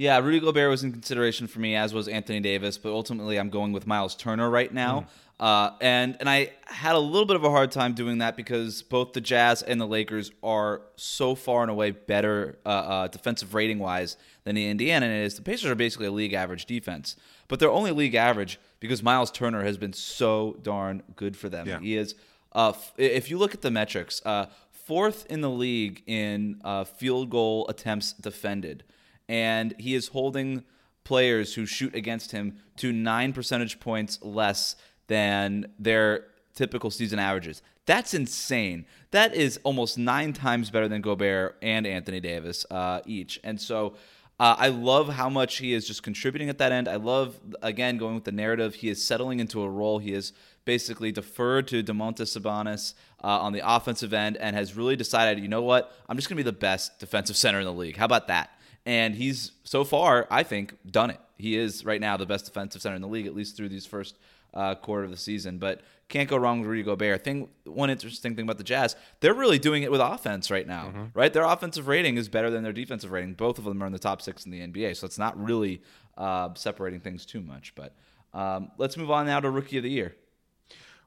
Yeah, 0.00 0.18
Rudy 0.18 0.40
Gobert 0.40 0.70
was 0.70 0.82
in 0.82 0.92
consideration 0.92 1.46
for 1.46 1.60
me, 1.60 1.76
as 1.76 1.92
was 1.92 2.08
Anthony 2.08 2.40
Davis, 2.40 2.78
but 2.78 2.90
ultimately 2.90 3.38
I'm 3.38 3.50
going 3.50 3.74
with 3.74 3.86
Miles 3.86 4.14
Turner 4.14 4.48
right 4.48 4.72
now. 4.72 5.00
Mm. 5.38 5.44
Uh, 5.44 5.72
and 5.82 6.16
and 6.20 6.28
I 6.28 6.52
had 6.64 6.94
a 6.94 6.98
little 6.98 7.26
bit 7.26 7.36
of 7.36 7.44
a 7.44 7.50
hard 7.50 7.70
time 7.70 7.92
doing 7.92 8.16
that 8.18 8.34
because 8.34 8.80
both 8.80 9.12
the 9.12 9.20
Jazz 9.20 9.60
and 9.60 9.78
the 9.78 9.86
Lakers 9.86 10.32
are 10.42 10.80
so 10.96 11.34
far 11.34 11.60
and 11.60 11.70
away 11.70 11.90
better 11.90 12.58
uh, 12.64 12.68
uh, 12.68 13.08
defensive 13.08 13.52
rating 13.52 13.78
wise 13.78 14.16
than 14.44 14.54
the 14.54 14.70
Indiana 14.70 15.04
is. 15.04 15.34
The 15.34 15.42
Pacers 15.42 15.70
are 15.70 15.74
basically 15.74 16.06
a 16.06 16.12
league 16.12 16.32
average 16.32 16.64
defense, 16.64 17.16
but 17.46 17.60
they're 17.60 17.70
only 17.70 17.90
league 17.90 18.14
average 18.14 18.58
because 18.80 19.02
Miles 19.02 19.30
Turner 19.30 19.64
has 19.64 19.76
been 19.76 19.92
so 19.92 20.56
darn 20.62 21.02
good 21.14 21.36
for 21.36 21.50
them. 21.50 21.68
Yeah. 21.68 21.78
He 21.78 21.98
is 21.98 22.14
uh, 22.52 22.72
if 22.96 23.30
you 23.30 23.36
look 23.36 23.52
at 23.52 23.60
the 23.60 23.70
metrics, 23.70 24.22
uh, 24.24 24.46
fourth 24.72 25.26
in 25.26 25.42
the 25.42 25.50
league 25.50 26.02
in 26.06 26.58
uh, 26.64 26.84
field 26.84 27.28
goal 27.28 27.68
attempts 27.68 28.14
defended, 28.14 28.82
and 29.30 29.76
he 29.78 29.94
is 29.94 30.08
holding 30.08 30.64
players 31.04 31.54
who 31.54 31.64
shoot 31.64 31.94
against 31.94 32.32
him 32.32 32.56
to 32.76 32.92
nine 32.92 33.32
percentage 33.32 33.78
points 33.78 34.18
less 34.22 34.74
than 35.06 35.72
their 35.78 36.26
typical 36.54 36.90
season 36.90 37.20
averages. 37.20 37.62
That's 37.86 38.12
insane. 38.12 38.86
That 39.12 39.32
is 39.34 39.60
almost 39.62 39.96
nine 39.96 40.32
times 40.32 40.70
better 40.70 40.88
than 40.88 41.00
Gobert 41.00 41.56
and 41.62 41.86
Anthony 41.86 42.18
Davis 42.18 42.66
uh, 42.72 43.00
each. 43.06 43.38
And 43.44 43.60
so 43.60 43.94
uh, 44.40 44.56
I 44.58 44.68
love 44.68 45.08
how 45.08 45.28
much 45.28 45.58
he 45.58 45.74
is 45.74 45.86
just 45.86 46.02
contributing 46.02 46.48
at 46.48 46.58
that 46.58 46.72
end. 46.72 46.88
I 46.88 46.96
love, 46.96 47.38
again, 47.62 47.98
going 47.98 48.16
with 48.16 48.24
the 48.24 48.32
narrative. 48.32 48.74
He 48.74 48.88
is 48.88 49.04
settling 49.04 49.38
into 49.38 49.62
a 49.62 49.68
role. 49.68 50.00
He 50.00 50.12
is 50.12 50.32
basically 50.64 51.12
deferred 51.12 51.68
to 51.68 51.84
Domantas 51.84 52.36
Sabonis 52.36 52.94
uh, 53.22 53.28
on 53.28 53.52
the 53.52 53.62
offensive 53.64 54.12
end 54.12 54.36
and 54.38 54.56
has 54.56 54.76
really 54.76 54.96
decided, 54.96 55.40
you 55.40 55.48
know 55.48 55.62
what, 55.62 55.92
I'm 56.08 56.16
just 56.16 56.28
going 56.28 56.36
to 56.36 56.42
be 56.42 56.50
the 56.50 56.56
best 56.56 56.98
defensive 56.98 57.36
center 57.36 57.60
in 57.60 57.64
the 57.64 57.72
league. 57.72 57.96
How 57.96 58.06
about 58.06 58.26
that? 58.28 58.50
And 58.86 59.14
he's 59.14 59.52
so 59.64 59.84
far, 59.84 60.26
I 60.30 60.42
think, 60.42 60.74
done 60.90 61.10
it. 61.10 61.20
He 61.36 61.56
is 61.56 61.84
right 61.84 62.00
now 62.00 62.16
the 62.16 62.26
best 62.26 62.46
defensive 62.46 62.82
center 62.82 62.96
in 62.96 63.02
the 63.02 63.08
league, 63.08 63.26
at 63.26 63.34
least 63.34 63.56
through 63.56 63.68
these 63.68 63.86
first 63.86 64.16
uh, 64.54 64.74
quarter 64.74 65.04
of 65.04 65.10
the 65.10 65.16
season. 65.16 65.58
But 65.58 65.80
can't 66.08 66.28
go 66.28 66.36
wrong 66.36 66.60
with 66.60 66.68
Rudy 66.68 66.82
Gobert. 66.82 67.22
Thing 67.24 67.48
one 67.64 67.88
interesting 67.88 68.34
thing 68.34 68.44
about 68.44 68.58
the 68.58 68.64
Jazz, 68.64 68.96
they're 69.20 69.34
really 69.34 69.58
doing 69.58 69.82
it 69.82 69.90
with 69.90 70.00
offense 70.00 70.50
right 70.50 70.66
now, 70.66 70.86
mm-hmm. 70.86 71.04
right? 71.14 71.32
Their 71.32 71.44
offensive 71.44 71.88
rating 71.88 72.16
is 72.16 72.28
better 72.28 72.50
than 72.50 72.62
their 72.62 72.72
defensive 72.72 73.12
rating. 73.12 73.34
Both 73.34 73.58
of 73.58 73.64
them 73.64 73.82
are 73.82 73.86
in 73.86 73.92
the 73.92 73.98
top 73.98 74.20
six 74.20 74.44
in 74.44 74.50
the 74.50 74.60
NBA, 74.60 74.96
so 74.96 75.06
it's 75.06 75.18
not 75.18 75.40
really 75.42 75.82
uh, 76.18 76.50
separating 76.54 77.00
things 77.00 77.24
too 77.24 77.40
much. 77.40 77.74
But 77.74 77.94
um, 78.34 78.72
let's 78.76 78.96
move 78.96 79.10
on 79.10 79.26
now 79.26 79.40
to 79.40 79.50
Rookie 79.50 79.78
of 79.78 79.84
the 79.84 79.90
Year. 79.90 80.16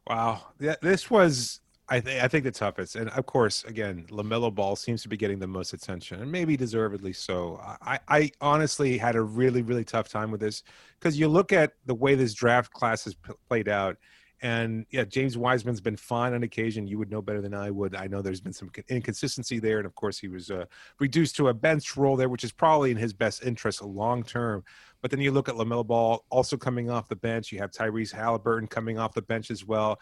Wow, 0.07 0.41
yeah, 0.59 0.75
this 0.81 1.09
was 1.09 1.59
I 1.89 1.99
think 1.99 2.23
I 2.23 2.27
think 2.29 2.45
the 2.45 2.51
toughest, 2.51 2.95
and 2.95 3.09
of 3.09 3.25
course, 3.25 3.65
again, 3.65 4.05
Lamelo 4.09 4.53
Ball 4.53 4.77
seems 4.77 5.01
to 5.03 5.09
be 5.09 5.17
getting 5.17 5.39
the 5.39 5.47
most 5.47 5.73
attention, 5.73 6.21
and 6.21 6.31
maybe 6.31 6.55
deservedly 6.55 7.11
so. 7.11 7.59
I, 7.81 7.99
I 8.07 8.31
honestly 8.39 8.97
had 8.97 9.17
a 9.17 9.21
really 9.21 9.61
really 9.63 9.83
tough 9.83 10.07
time 10.07 10.31
with 10.31 10.39
this 10.39 10.63
because 10.97 11.19
you 11.19 11.27
look 11.27 11.51
at 11.51 11.73
the 11.85 11.93
way 11.93 12.15
this 12.15 12.33
draft 12.33 12.71
class 12.71 13.03
has 13.03 13.15
p- 13.15 13.33
played 13.49 13.67
out, 13.67 13.97
and 14.41 14.85
yeah, 14.91 15.03
James 15.03 15.37
Wiseman's 15.37 15.81
been 15.81 15.97
fine 15.97 16.33
on 16.33 16.43
occasion. 16.43 16.87
You 16.87 16.97
would 16.99 17.09
know 17.11 17.21
better 17.21 17.41
than 17.41 17.53
I 17.53 17.69
would. 17.69 17.95
I 17.95 18.07
know 18.07 18.21
there's 18.21 18.41
been 18.41 18.53
some 18.53 18.71
inconsistency 18.89 19.59
there, 19.59 19.77
and 19.77 19.85
of 19.85 19.95
course, 19.95 20.17
he 20.17 20.29
was 20.29 20.51
uh, 20.51 20.65
reduced 20.99 21.35
to 21.37 21.49
a 21.49 21.53
bench 21.53 21.97
role 21.97 22.15
there, 22.15 22.29
which 22.29 22.45
is 22.45 22.53
probably 22.53 22.91
in 22.91 22.97
his 22.97 23.13
best 23.13 23.43
interest 23.43 23.81
long 23.81 24.23
term. 24.23 24.63
But 25.01 25.11
then 25.11 25.19
you 25.19 25.31
look 25.31 25.49
at 25.49 25.55
LaMelo 25.55 25.85
Ball 25.85 26.25
also 26.29 26.55
coming 26.55 26.89
off 26.89 27.09
the 27.09 27.15
bench. 27.15 27.51
You 27.51 27.59
have 27.59 27.71
Tyrese 27.71 28.13
Halliburton 28.13 28.67
coming 28.67 28.97
off 28.97 29.13
the 29.13 29.21
bench 29.21 29.51
as 29.51 29.65
well. 29.65 29.99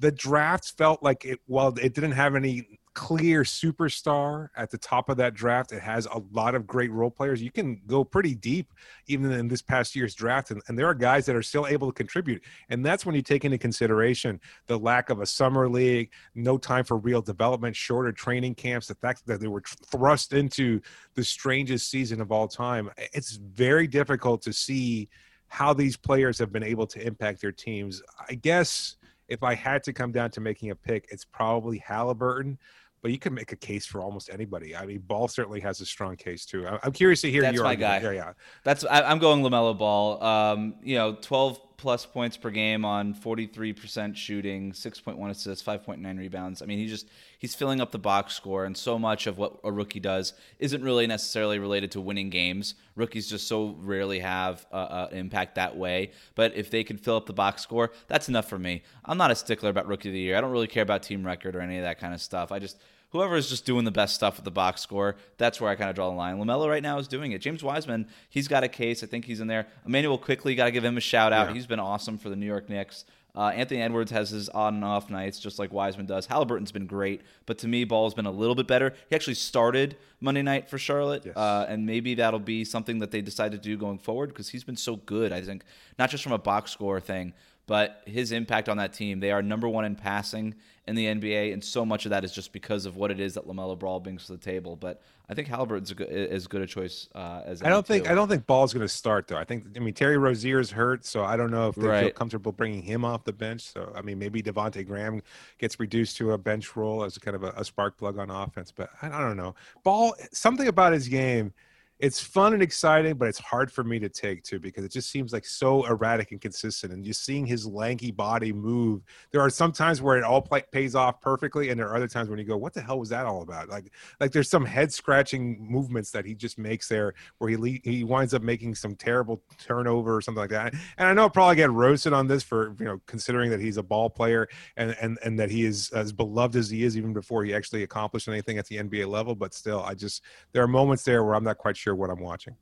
The 0.00 0.10
draft 0.10 0.72
felt 0.76 1.02
like 1.02 1.24
it, 1.24 1.38
while 1.46 1.68
it 1.78 1.94
didn't 1.94 2.12
have 2.12 2.34
any 2.34 2.80
clear 2.94 3.42
superstar 3.42 4.48
at 4.56 4.70
the 4.70 4.78
top 4.78 5.08
of 5.08 5.16
that 5.16 5.34
draft. 5.34 5.72
It 5.72 5.80
has 5.80 6.06
a 6.06 6.20
lot 6.32 6.54
of 6.54 6.66
great 6.66 6.90
role 6.90 7.10
players. 7.10 7.40
You 7.40 7.52
can 7.52 7.80
go 7.86 8.04
pretty 8.04 8.34
deep 8.34 8.72
even 9.06 9.30
in 9.30 9.48
this 9.48 9.62
past 9.62 9.94
year's 9.94 10.14
draft, 10.14 10.50
and, 10.50 10.60
and 10.68 10.78
there 10.78 10.86
are 10.86 10.94
guys 10.94 11.24
that 11.26 11.36
are 11.36 11.42
still 11.42 11.66
able 11.66 11.86
to 11.86 11.94
contribute. 11.94 12.42
And 12.68 12.84
that's 12.84 13.06
when 13.06 13.14
you 13.14 13.22
take 13.22 13.44
into 13.44 13.58
consideration 13.58 14.40
the 14.66 14.78
lack 14.78 15.10
of 15.10 15.20
a 15.20 15.26
summer 15.26 15.68
league, 15.68 16.10
no 16.34 16.58
time 16.58 16.84
for 16.84 16.96
real 16.98 17.22
development, 17.22 17.76
shorter 17.76 18.12
training 18.12 18.56
camps, 18.56 18.88
the 18.88 18.94
fact 18.96 19.24
that 19.26 19.40
they 19.40 19.48
were 19.48 19.62
thrust 19.86 20.32
into 20.32 20.80
the 21.14 21.24
strangest 21.24 21.90
season 21.90 22.20
of 22.20 22.32
all 22.32 22.48
time. 22.48 22.90
It's 23.12 23.36
very 23.36 23.86
difficult 23.86 24.42
to 24.42 24.52
see 24.52 25.08
how 25.46 25.72
these 25.72 25.96
players 25.96 26.38
have 26.38 26.52
been 26.52 26.62
able 26.62 26.86
to 26.86 27.04
impact 27.04 27.40
their 27.40 27.52
teams. 27.52 28.02
I 28.28 28.34
guess 28.34 28.96
if 29.30 29.42
I 29.42 29.54
had 29.54 29.82
to 29.84 29.92
come 29.92 30.12
down 30.12 30.30
to 30.32 30.40
making 30.40 30.70
a 30.70 30.76
pick, 30.76 31.06
it's 31.10 31.24
probably 31.24 31.78
Halliburton 31.78 32.58
but 33.02 33.10
you 33.10 33.18
can 33.18 33.32
make 33.34 33.52
a 33.52 33.56
case 33.56 33.86
for 33.86 34.02
almost 34.02 34.30
anybody. 34.30 34.76
I 34.76 34.84
mean, 34.84 34.98
Ball 35.00 35.28
certainly 35.28 35.60
has 35.60 35.80
a 35.80 35.86
strong 35.86 36.16
case 36.16 36.44
too. 36.44 36.66
I'm 36.82 36.92
curious 36.92 37.20
to 37.22 37.30
hear 37.30 37.42
That's 37.42 37.54
your 37.54 37.64
my 37.64 37.70
argument. 37.70 38.02
guy. 38.02 38.08
Yeah, 38.12 38.26
yeah. 38.26 38.32
That's 38.64 38.84
I, 38.84 39.10
am 39.10 39.18
going 39.18 39.42
Lamelo 39.42 39.76
Ball. 39.76 40.22
Um, 40.22 40.74
you 40.82 40.96
know, 40.96 41.14
12 41.14 41.69
plus 41.80 42.04
points 42.04 42.36
per 42.36 42.50
game 42.50 42.84
on 42.84 43.14
43% 43.14 44.14
shooting, 44.14 44.70
6.1 44.70 45.30
assists, 45.30 45.66
5.9 45.66 46.18
rebounds. 46.18 46.60
I 46.60 46.66
mean, 46.66 46.78
he 46.78 46.86
just 46.86 47.08
he's 47.38 47.54
filling 47.54 47.80
up 47.80 47.90
the 47.90 47.98
box 47.98 48.34
score, 48.34 48.66
and 48.66 48.76
so 48.76 48.98
much 48.98 49.26
of 49.26 49.38
what 49.38 49.58
a 49.64 49.72
rookie 49.72 49.98
does 49.98 50.34
isn't 50.58 50.84
really 50.84 51.06
necessarily 51.06 51.58
related 51.58 51.90
to 51.92 52.00
winning 52.02 52.28
games. 52.28 52.74
Rookies 52.96 53.30
just 53.30 53.48
so 53.48 53.76
rarely 53.80 54.18
have 54.18 54.66
uh, 54.70 55.06
an 55.10 55.16
impact 55.16 55.54
that 55.54 55.74
way. 55.74 56.10
But 56.34 56.54
if 56.54 56.70
they 56.70 56.84
can 56.84 56.98
fill 56.98 57.16
up 57.16 57.24
the 57.24 57.32
box 57.32 57.62
score, 57.62 57.92
that's 58.08 58.28
enough 58.28 58.46
for 58.46 58.58
me. 58.58 58.82
I'm 59.06 59.16
not 59.16 59.30
a 59.30 59.34
stickler 59.34 59.70
about 59.70 59.86
rookie 59.86 60.10
of 60.10 60.12
the 60.12 60.20
year. 60.20 60.36
I 60.36 60.42
don't 60.42 60.52
really 60.52 60.66
care 60.66 60.82
about 60.82 61.02
team 61.02 61.24
record 61.24 61.56
or 61.56 61.62
any 61.62 61.78
of 61.78 61.84
that 61.84 61.98
kind 61.98 62.12
of 62.12 62.20
stuff. 62.20 62.52
I 62.52 62.58
just 62.58 62.76
whoever 63.10 63.36
is 63.36 63.48
just 63.48 63.64
doing 63.64 63.84
the 63.84 63.90
best 63.90 64.14
stuff 64.14 64.36
with 64.36 64.44
the 64.44 64.50
box 64.50 64.80
score, 64.80 65.16
that's 65.38 65.60
where 65.60 65.70
I 65.70 65.74
kind 65.74 65.90
of 65.90 65.96
draw 65.96 66.08
the 66.10 66.16
line. 66.16 66.36
Lamelo 66.38 66.68
right 66.68 66.82
now 66.82 66.98
is 66.98 67.08
doing 67.08 67.32
it. 67.32 67.40
James 67.40 67.62
Wiseman, 67.62 68.06
he's 68.28 68.48
got 68.48 68.64
a 68.64 68.68
case. 68.68 69.02
I 69.02 69.06
think 69.06 69.24
he's 69.24 69.40
in 69.40 69.46
there. 69.48 69.66
Immanuel 69.86 70.18
Quickley 70.18 70.54
got 70.54 70.64
to 70.66 70.70
give 70.70 70.84
him 70.84 70.96
a 70.96 71.00
shout 71.00 71.32
out. 71.32 71.48
Yeah. 71.48 71.54
He's 71.54 71.66
been 71.66 71.80
awesome 71.80 72.18
for 72.18 72.28
the 72.28 72.36
New 72.36 72.46
York 72.46 72.68
Knicks. 72.68 73.04
Uh, 73.32 73.46
Anthony 73.50 73.80
Edwards 73.80 74.10
has 74.10 74.30
his 74.30 74.48
on 74.48 74.74
and 74.74 74.84
off 74.84 75.08
nights, 75.08 75.38
just 75.38 75.60
like 75.60 75.72
Wiseman 75.72 76.04
does. 76.06 76.26
Halliburton's 76.26 76.72
been 76.72 76.86
great, 76.86 77.20
but 77.46 77.58
to 77.58 77.68
me, 77.68 77.84
Ball's 77.84 78.12
been 78.12 78.26
a 78.26 78.30
little 78.30 78.56
bit 78.56 78.66
better. 78.66 78.92
He 79.08 79.14
actually 79.14 79.34
started 79.34 79.96
Monday 80.20 80.42
night 80.42 80.68
for 80.68 80.78
Charlotte, 80.78 81.22
Yes. 81.24 81.36
uh, 81.36 81.64
and 81.68 81.86
maybe 81.86 82.16
that'll 82.16 82.40
be 82.40 82.64
something 82.64 82.98
that 82.98 83.12
they 83.12 83.20
decide 83.22 83.52
to 83.52 83.58
do 83.58 83.76
going 83.76 83.98
forward 83.98 84.30
because 84.30 84.48
he's 84.48 84.64
been 84.64 84.76
so 84.76 84.96
good. 84.96 85.30
I 85.32 85.42
think 85.42 85.62
not 85.96 86.10
just 86.10 86.24
from 86.24 86.32
a 86.32 86.38
box 86.38 86.72
score 86.72 86.98
thing, 86.98 87.32
but 87.70 88.02
his 88.04 88.32
impact 88.32 88.68
on 88.68 88.78
that 88.78 88.92
team. 88.92 89.20
They 89.20 89.30
are 89.30 89.42
number 89.42 89.68
one 89.68 89.84
in 89.84 89.94
passing 89.94 90.56
in 90.88 90.96
the 90.96 91.06
NBA, 91.06 91.52
and 91.52 91.62
so 91.62 91.86
much 91.86 92.04
of 92.04 92.10
that 92.10 92.24
is 92.24 92.32
just 92.32 92.52
because 92.52 92.84
of 92.84 92.96
what 92.96 93.12
it 93.12 93.20
is 93.20 93.34
that 93.34 93.46
Lamelo 93.46 93.78
Ball 93.78 94.00
brings 94.00 94.26
to 94.26 94.32
the 94.32 94.38
table. 94.38 94.74
But 94.74 95.00
I 95.28 95.34
think 95.34 95.46
Halliburton's 95.46 95.92
a 95.92 95.94
good, 95.94 96.08
as 96.08 96.48
good 96.48 96.62
a 96.62 96.66
choice 96.66 97.08
uh, 97.14 97.42
as 97.44 97.62
I 97.62 97.68
don't 97.68 97.86
think 97.86 98.06
two. 98.06 98.10
I 98.10 98.16
don't 98.16 98.26
think 98.26 98.44
Ball's 98.44 98.74
going 98.74 98.84
to 98.84 98.92
start 98.92 99.28
though. 99.28 99.36
I 99.36 99.44
think 99.44 99.66
I 99.76 99.78
mean 99.78 99.94
Terry 99.94 100.18
Rozier's 100.18 100.72
hurt, 100.72 101.04
so 101.04 101.22
I 101.22 101.36
don't 101.36 101.52
know 101.52 101.68
if 101.68 101.76
they 101.76 102.00
feel 102.00 102.10
comfortable 102.10 102.50
bringing 102.50 102.82
him 102.82 103.04
off 103.04 103.22
the 103.22 103.32
bench. 103.32 103.60
So 103.60 103.92
I 103.94 104.02
mean 104.02 104.18
maybe 104.18 104.42
Devonte 104.42 104.84
Graham 104.84 105.22
gets 105.58 105.78
reduced 105.78 106.16
to 106.16 106.32
a 106.32 106.38
bench 106.38 106.74
role 106.74 107.04
as 107.04 107.18
kind 107.18 107.36
of 107.36 107.44
a, 107.44 107.52
a 107.56 107.64
spark 107.64 107.96
plug 107.96 108.18
on 108.18 108.30
offense. 108.30 108.72
But 108.72 108.90
I, 109.00 109.06
I 109.06 109.20
don't 109.20 109.36
know. 109.36 109.54
Ball 109.84 110.16
something 110.32 110.66
about 110.66 110.92
his 110.92 111.06
game. 111.06 111.52
It's 112.00 112.18
fun 112.18 112.54
and 112.54 112.62
exciting, 112.62 113.14
but 113.14 113.28
it's 113.28 113.38
hard 113.38 113.70
for 113.70 113.84
me 113.84 113.98
to 113.98 114.08
take 114.08 114.42
too 114.42 114.58
because 114.58 114.84
it 114.84 114.90
just 114.90 115.10
seems 115.10 115.34
like 115.34 115.44
so 115.44 115.84
erratic 115.84 116.32
and 116.32 116.40
consistent. 116.40 116.94
And 116.94 117.04
just 117.04 117.24
seeing 117.26 117.44
his 117.44 117.66
lanky 117.66 118.10
body 118.10 118.54
move, 118.54 119.02
there 119.32 119.42
are 119.42 119.50
some 119.50 119.70
times 119.70 120.00
where 120.00 120.16
it 120.16 120.24
all 120.24 120.40
play, 120.40 120.62
pays 120.72 120.94
off 120.94 121.20
perfectly, 121.20 121.68
and 121.68 121.78
there 121.78 121.88
are 121.88 121.96
other 121.96 122.08
times 122.08 122.30
when 122.30 122.38
you 122.38 122.46
go, 122.46 122.56
"What 122.56 122.72
the 122.72 122.80
hell 122.80 122.98
was 122.98 123.10
that 123.10 123.26
all 123.26 123.42
about?" 123.42 123.68
Like, 123.68 123.92
like 124.18 124.32
there's 124.32 124.48
some 124.48 124.64
head 124.64 124.90
scratching 124.92 125.58
movements 125.60 126.10
that 126.12 126.24
he 126.24 126.34
just 126.34 126.58
makes 126.58 126.88
there 126.88 127.12
where 127.36 127.50
he 127.50 127.56
le- 127.58 127.80
he 127.84 128.02
winds 128.02 128.32
up 128.32 128.40
making 128.40 128.76
some 128.76 128.94
terrible 128.96 129.42
turnover 129.58 130.16
or 130.16 130.22
something 130.22 130.40
like 130.40 130.50
that. 130.50 130.72
And 130.96 131.06
I 131.06 131.12
know 131.12 131.22
I'll 131.22 131.30
probably 131.30 131.56
get 131.56 131.70
roasted 131.70 132.14
on 132.14 132.26
this 132.26 132.42
for 132.42 132.74
you 132.78 132.86
know 132.86 133.00
considering 133.06 133.50
that 133.50 133.60
he's 133.60 133.76
a 133.76 133.82
ball 133.82 134.08
player 134.08 134.48
and 134.78 134.96
and 135.02 135.18
and 135.22 135.38
that 135.38 135.50
he 135.50 135.66
is 135.66 135.90
as 135.90 136.12
beloved 136.12 136.56
as 136.56 136.70
he 136.70 136.82
is 136.82 136.96
even 136.96 137.12
before 137.12 137.44
he 137.44 137.54
actually 137.54 137.82
accomplished 137.82 138.26
anything 138.26 138.56
at 138.56 138.66
the 138.68 138.78
NBA 138.78 139.06
level. 139.06 139.34
But 139.34 139.52
still, 139.52 139.80
I 139.80 139.92
just 139.92 140.22
there 140.52 140.62
are 140.62 140.68
moments 140.68 141.04
there 141.04 141.24
where 141.24 141.34
I'm 141.34 141.44
not 141.44 141.58
quite 141.58 141.76
sure 141.76 141.89
what 141.94 142.10
I'm 142.10 142.20
watching. 142.20 142.56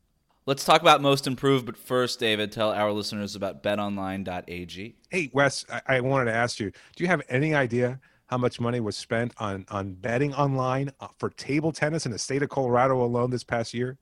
Let's 0.47 0.65
talk 0.65 0.81
about 0.81 1.03
most 1.03 1.27
improved, 1.27 1.67
but 1.67 1.77
first, 1.77 2.19
David, 2.21 2.53
tell 2.53 2.71
our 2.71 2.91
listeners 2.91 3.37
about 3.37 3.63
betonline.ag. 3.63 4.97
Hey 5.11 5.31
Wes, 5.35 5.67
I, 5.71 5.83
I 5.87 6.01
wanted 6.01 6.27
to 6.27 6.33
ask 6.33 6.59
you: 6.59 6.71
Do 6.97 7.05
you 7.05 7.09
have 7.09 7.23
any 7.29 7.55
idea? 7.55 8.01
How 8.27 8.39
much 8.39 8.61
money 8.61 8.81
was 8.81 8.97
spent 8.97 9.33
on 9.39 9.67
on 9.69 9.93
betting 9.95 10.35
online 10.35 10.91
uh, 11.01 11.09
for 11.19 11.31
table 11.31 11.73
tennis 11.73 12.07
in 12.07 12.13
the 12.13 12.19
state 12.19 12.43
of 12.43 12.49
Colorado 12.49 13.03
alone 13.03 13.31
this 13.31 13.45
past 13.45 13.75
year? 13.75 13.99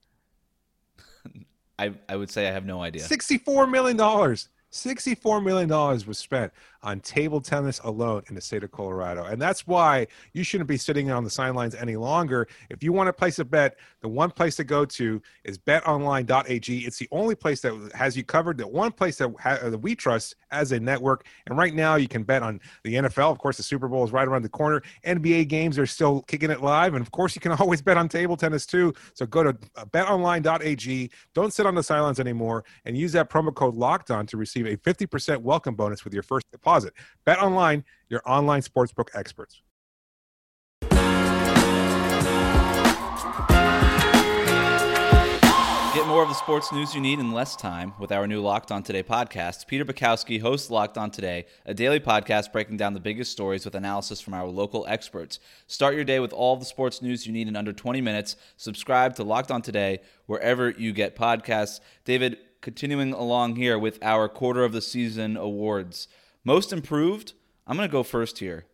I, 1.79 1.93
I 2.09 2.15
would 2.15 2.29
say 2.29 2.47
I 2.47 2.51
have 2.51 2.65
no 2.65 2.81
idea. 2.81 3.03
$64 3.03 3.69
million. 3.69 3.97
$64 4.85 5.43
million 5.43 5.69
was 5.69 6.17
spent 6.17 6.51
on 6.83 6.99
table 6.99 7.41
tennis 7.41 7.79
alone 7.83 8.23
in 8.29 8.35
the 8.35 8.41
state 8.41 8.63
of 8.63 8.71
Colorado. 8.71 9.25
And 9.25 9.41
that's 9.41 9.65
why 9.65 10.07
you 10.33 10.43
shouldn't 10.43 10.69
be 10.69 10.77
sitting 10.77 11.11
on 11.11 11.23
the 11.23 11.29
sidelines 11.29 11.75
any 11.75 11.95
longer. 11.95 12.47
If 12.69 12.83
you 12.83 12.93
want 12.93 13.07
to 13.07 13.13
place 13.13 13.39
a 13.39 13.45
bet, 13.45 13.77
the 14.01 14.07
one 14.07 14.31
place 14.31 14.55
to 14.57 14.63
go 14.63 14.85
to 14.85 15.21
is 15.43 15.57
betonline.ag. 15.57 16.77
It's 16.85 16.97
the 16.97 17.07
only 17.11 17.35
place 17.35 17.61
that 17.61 17.91
has 17.93 18.15
you 18.15 18.23
covered, 18.23 18.57
the 18.57 18.67
one 18.67 18.91
place 18.91 19.17
that, 19.17 19.33
ha- 19.39 19.59
that 19.63 19.77
we 19.79 19.95
trust 19.95 20.35
as 20.51 20.71
a 20.71 20.79
network. 20.79 21.25
And 21.47 21.57
right 21.57 21.73
now, 21.73 21.95
you 21.95 22.07
can 22.07 22.23
bet 22.23 22.43
on 22.43 22.61
the 22.83 22.93
NFL. 22.93 23.31
Of 23.31 23.39
course, 23.39 23.57
the 23.57 23.63
Super 23.63 23.87
Bowl 23.87 24.03
is 24.03 24.11
right 24.11 24.27
around 24.27 24.43
the 24.43 24.49
corner. 24.49 24.83
NBA 25.05 25.47
games 25.47 25.79
are 25.79 25.85
still 25.85 26.21
kicking 26.23 26.51
it 26.51 26.61
live. 26.61 26.93
And 26.93 27.01
of 27.01 27.11
course, 27.11 27.35
you 27.35 27.41
can 27.41 27.51
always 27.59 27.81
bet 27.81 27.97
on 27.97 28.07
table 28.07 28.37
tennis 28.37 28.65
too. 28.65 28.93
So 29.13 29.25
go 29.25 29.43
to 29.43 29.53
betonline.ag. 29.53 31.11
Don't 31.33 31.53
sit 31.53 31.65
on 31.65 31.75
the 31.75 31.83
sidelines 31.83 32.19
anymore 32.19 32.63
and 32.85 32.97
use 32.97 33.11
that 33.13 33.29
promo 33.29 33.53
code 33.53 33.75
locked 33.75 34.11
on 34.11 34.27
to 34.27 34.37
receive 34.37 34.66
a 34.67 34.77
50% 34.77 35.41
welcome 35.41 35.75
bonus 35.75 36.03
with 36.03 36.13
your 36.13 36.23
first 36.23 36.45
deposit. 36.51 36.93
Bet 37.25 37.39
online, 37.39 37.83
your 38.09 38.21
online 38.25 38.61
sportsbook 38.61 39.09
experts. 39.13 39.61
Get 45.97 46.05
more 46.07 46.21
of 46.21 46.29
the 46.29 46.35
sports 46.35 46.71
news 46.71 46.93
you 46.93 47.01
need 47.01 47.17
in 47.17 47.31
less 47.31 47.55
time 47.55 47.91
with 47.97 48.11
our 48.11 48.27
new 48.27 48.39
Locked 48.39 48.71
On 48.71 48.83
Today 48.83 49.01
podcast. 49.01 49.65
Peter 49.65 49.83
Bukowski 49.83 50.39
hosts 50.39 50.69
Locked 50.69 50.95
On 50.95 51.09
Today, 51.09 51.47
a 51.65 51.73
daily 51.73 51.99
podcast 51.99 52.51
breaking 52.51 52.77
down 52.77 52.93
the 52.93 52.99
biggest 52.99 53.31
stories 53.31 53.65
with 53.65 53.73
analysis 53.73 54.21
from 54.21 54.35
our 54.35 54.45
local 54.45 54.85
experts. 54.87 55.39
Start 55.65 55.95
your 55.95 56.03
day 56.03 56.19
with 56.19 56.33
all 56.33 56.55
the 56.55 56.65
sports 56.65 57.01
news 57.01 57.25
you 57.25 57.33
need 57.33 57.47
in 57.47 57.55
under 57.55 57.73
20 57.73 57.99
minutes. 58.01 58.35
Subscribe 58.57 59.15
to 59.15 59.23
Locked 59.23 59.49
On 59.49 59.63
Today 59.63 59.99
wherever 60.27 60.69
you 60.69 60.93
get 60.93 61.15
podcasts. 61.15 61.79
David, 62.05 62.37
continuing 62.61 63.13
along 63.13 63.55
here 63.55 63.77
with 63.77 63.99
our 64.01 64.27
quarter 64.27 64.63
of 64.63 64.71
the 64.71 64.81
season 64.81 65.37
awards. 65.37 66.07
Most 66.43 66.71
improved, 66.71 67.33
I'm 67.65 67.77
going 67.77 67.87
to 67.87 67.91
go 67.91 68.03
first 68.03 68.39
here. 68.39 68.65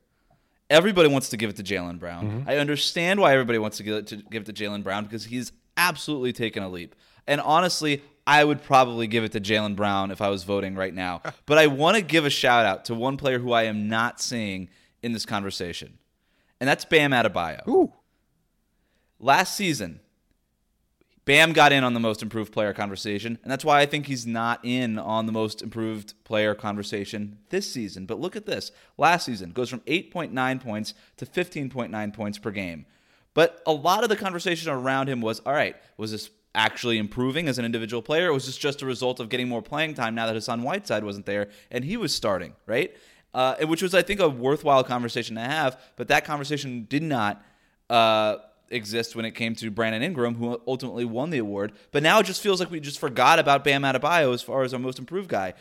Everybody 0.70 1.10
wants 1.10 1.30
to 1.30 1.38
give 1.38 1.50
it 1.50 1.56
to 1.58 1.64
Jaylen 1.64 2.00
Brown. 2.00 2.26
Mm-hmm. 2.26 2.50
I 2.50 2.58
understand 2.58 3.20
why 3.20 3.34
everybody 3.34 3.60
wants 3.60 3.78
to 3.78 3.84
give 3.84 3.96
it 3.96 4.08
to, 4.08 4.16
give 4.18 4.48
it 4.48 4.56
to 4.56 4.64
Jaylen 4.64 4.84
Brown 4.84 5.04
because 5.04 5.26
he's 5.26 5.52
absolutely 5.78 6.34
taken 6.34 6.64
a 6.64 6.70
leap. 6.70 6.96
And 7.28 7.42
honestly, 7.42 8.02
I 8.26 8.44
would 8.44 8.64
probably 8.64 9.08
give 9.08 9.24
it 9.24 9.34
to 9.34 9.42
Jaylen 9.42 9.76
Brown 9.76 10.12
if 10.12 10.22
I 10.22 10.30
was 10.30 10.44
voting 10.44 10.76
right 10.76 10.94
now. 10.94 11.22
But 11.46 11.58
I 11.58 11.68
want 11.68 11.98
to 11.98 12.02
give 12.02 12.26
a 12.26 12.30
shout 12.30 12.66
out 12.66 12.86
to 12.86 12.96
one 12.96 13.18
player 13.18 13.38
who 13.38 13.52
I 13.52 13.64
am 13.64 13.90
not 13.90 14.22
seeing 14.22 14.70
in 15.02 15.12
this 15.12 15.26
conversation, 15.26 15.98
and 16.60 16.70
that's 16.70 16.86
Bam 16.86 17.12
Adebayo. 17.12 17.68
Ooh. 17.68 17.92
Last 19.20 19.56
season, 19.56 20.00
Bam 21.26 21.54
got 21.54 21.72
in 21.72 21.86
on 21.86 21.94
the 21.94 22.02
most 22.02 22.22
improved 22.22 22.52
player 22.52 22.74
conversation, 22.74 23.40
and 23.44 23.52
that's 23.52 23.64
why 23.64 23.80
I 23.80 23.86
think 23.86 24.08
he's 24.08 24.28
not 24.28 24.60
in 24.64 25.00
on 25.00 25.26
the 25.26 25.32
most 25.32 25.62
improved 25.62 26.14
player 26.26 26.54
conversation 26.54 27.38
this 27.50 27.72
season. 27.72 28.06
But 28.06 28.20
look 28.20 28.36
at 28.36 28.46
this. 28.46 28.72
Last 28.98 29.26
season 29.26 29.52
goes 29.52 29.70
from 29.70 29.80
8.9 29.82 30.62
points 30.62 30.94
to 31.18 31.26
15.9 31.26 32.14
points 32.14 32.38
per 32.38 32.52
game. 32.52 32.86
But 33.34 33.62
a 33.66 33.72
lot 33.72 34.04
of 34.04 34.10
the 34.10 34.18
conversation 34.18 34.70
around 34.70 35.08
him 35.08 35.22
was, 35.22 35.40
all 35.46 35.54
right, 35.54 35.78
was 35.98 36.12
this 36.12 36.30
actually 36.56 36.98
improving 36.98 37.48
as 37.48 37.58
an 37.58 37.66
individual 37.66 38.02
player, 38.02 38.30
or 38.30 38.34
was 38.34 38.46
this 38.46 38.58
just 38.58 38.82
a 38.82 38.86
result 38.86 39.20
of 39.20 39.30
getting 39.30 39.48
more 39.48 39.62
playing 39.62 39.94
time 39.94 40.16
now 40.16 40.28
that 40.28 40.36
Hassan 40.36 40.62
Whiteside 40.62 41.04
wasn't 41.04 41.26
there 41.26 41.50
and 41.72 41.86
he 41.86 41.98
was 41.98 42.14
starting, 42.14 42.54
right? 42.68 42.96
Uh, 43.34 43.56
which 43.66 43.82
was, 43.82 43.96
I 43.96 44.04
think, 44.04 44.20
a 44.20 44.30
worthwhile 44.30 44.84
conversation 44.84 45.36
to 45.38 45.42
have, 45.42 45.82
but 45.96 46.10
that 46.10 46.26
conversation 46.26 46.86
did 46.88 47.02
not 47.02 47.44
uh, 47.90 48.38
exist 48.74 49.16
when 49.16 49.26
it 49.26 49.32
came 49.32 49.56
to 49.56 49.72
Brandon 49.72 50.02
Ingram, 50.02 50.36
who 50.36 50.62
ultimately 50.68 51.06
won 51.06 51.30
the 51.30 51.38
award. 51.38 51.74
But 51.92 52.04
now 52.04 52.20
it 52.20 52.26
just 52.26 52.42
feels 52.42 52.60
like 52.60 52.72
we 52.72 52.80
just 52.80 53.00
forgot 53.00 53.40
about 53.40 53.64
Bam 53.64 53.84
Adebayo 53.84 54.34
as 54.34 54.42
far 54.42 54.64
as 54.64 54.74
our 54.74 54.80
most 54.80 55.00
improved 55.00 55.30
guy. 55.30 55.54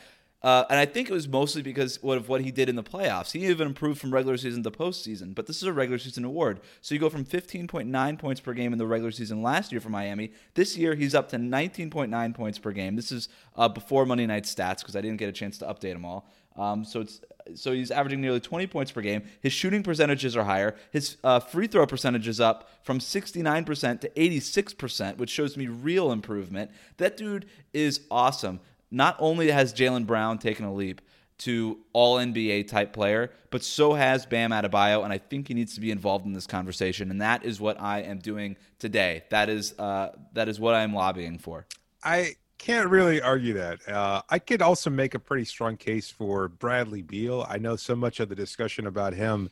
Uh, 0.42 0.64
and 0.70 0.78
I 0.78 0.86
think 0.86 1.08
it 1.08 1.12
was 1.12 1.28
mostly 1.28 1.62
because 1.62 1.98
of 1.98 2.28
what 2.28 2.40
he 2.40 2.50
did 2.50 2.68
in 2.68 2.74
the 2.74 2.82
playoffs. 2.82 3.30
He 3.30 3.46
even 3.46 3.68
improved 3.68 4.00
from 4.00 4.12
regular 4.12 4.36
season 4.36 4.64
to 4.64 4.72
postseason, 4.72 5.34
but 5.34 5.46
this 5.46 5.58
is 5.58 5.62
a 5.62 5.72
regular 5.72 5.98
season 5.98 6.24
award. 6.24 6.60
So 6.80 6.94
you 6.94 7.00
go 7.00 7.08
from 7.08 7.24
15.9 7.24 8.18
points 8.18 8.40
per 8.40 8.52
game 8.52 8.72
in 8.72 8.78
the 8.78 8.86
regular 8.86 9.12
season 9.12 9.40
last 9.40 9.70
year 9.70 9.80
for 9.80 9.90
Miami. 9.90 10.32
This 10.54 10.76
year, 10.76 10.96
he's 10.96 11.14
up 11.14 11.28
to 11.28 11.36
19.9 11.36 12.34
points 12.34 12.58
per 12.58 12.72
game. 12.72 12.96
This 12.96 13.12
is 13.12 13.28
uh, 13.54 13.68
before 13.68 14.04
Monday 14.04 14.26
night 14.26 14.44
stats 14.44 14.80
because 14.80 14.96
I 14.96 15.00
didn't 15.00 15.18
get 15.18 15.28
a 15.28 15.32
chance 15.32 15.58
to 15.58 15.66
update 15.66 15.92
them 15.92 16.04
all. 16.04 16.26
Um, 16.56 16.84
so 16.84 17.00
it's 17.00 17.20
so 17.54 17.72
he's 17.72 17.90
averaging 17.90 18.20
nearly 18.20 18.40
20 18.40 18.66
points 18.66 18.92
per 18.92 19.00
game. 19.00 19.22
His 19.40 19.52
shooting 19.52 19.82
percentages 19.82 20.36
are 20.36 20.44
higher. 20.44 20.74
His 20.90 21.16
uh, 21.24 21.40
free 21.40 21.66
throw 21.66 21.86
percentage 21.86 22.28
is 22.28 22.40
up 22.40 22.70
from 22.82 22.98
69% 22.98 24.00
to 24.00 24.08
86%, 24.08 25.16
which 25.16 25.30
shows 25.30 25.56
me 25.56 25.66
real 25.66 26.12
improvement. 26.12 26.70
That 26.96 27.16
dude 27.16 27.46
is 27.72 28.00
awesome. 28.10 28.60
Not 28.90 29.16
only 29.18 29.50
has 29.50 29.72
Jaylen 29.72 30.06
Brown 30.06 30.38
taken 30.38 30.64
a 30.64 30.72
leap 30.72 31.00
to 31.38 31.78
all 31.92 32.18
NBA 32.18 32.68
type 32.68 32.92
player, 32.92 33.32
but 33.50 33.64
so 33.64 33.94
has 33.94 34.26
Bam 34.26 34.50
Adebayo, 34.50 35.02
and 35.02 35.12
I 35.12 35.18
think 35.18 35.48
he 35.48 35.54
needs 35.54 35.74
to 35.74 35.80
be 35.80 35.90
involved 35.90 36.24
in 36.24 36.32
this 36.32 36.46
conversation. 36.46 37.10
And 37.10 37.20
that 37.20 37.44
is 37.44 37.60
what 37.60 37.80
I 37.80 38.02
am 38.02 38.18
doing 38.18 38.56
today. 38.78 39.24
That 39.30 39.48
is 39.48 39.76
uh, 39.78 40.10
that 40.34 40.48
is 40.48 40.60
what 40.60 40.74
I 40.74 40.82
am 40.82 40.94
lobbying 40.94 41.38
for. 41.38 41.66
I 42.04 42.36
can't 42.62 42.88
really 42.88 43.20
argue 43.20 43.54
that. 43.54 43.86
Uh, 43.88 44.22
I 44.30 44.38
could 44.38 44.62
also 44.62 44.88
make 44.88 45.14
a 45.14 45.18
pretty 45.18 45.44
strong 45.44 45.76
case 45.76 46.10
for 46.10 46.46
Bradley 46.46 47.02
Beal. 47.02 47.44
I 47.48 47.58
know 47.58 47.74
so 47.74 47.96
much 47.96 48.20
of 48.20 48.28
the 48.28 48.36
discussion 48.36 48.86
about 48.86 49.14
him 49.14 49.50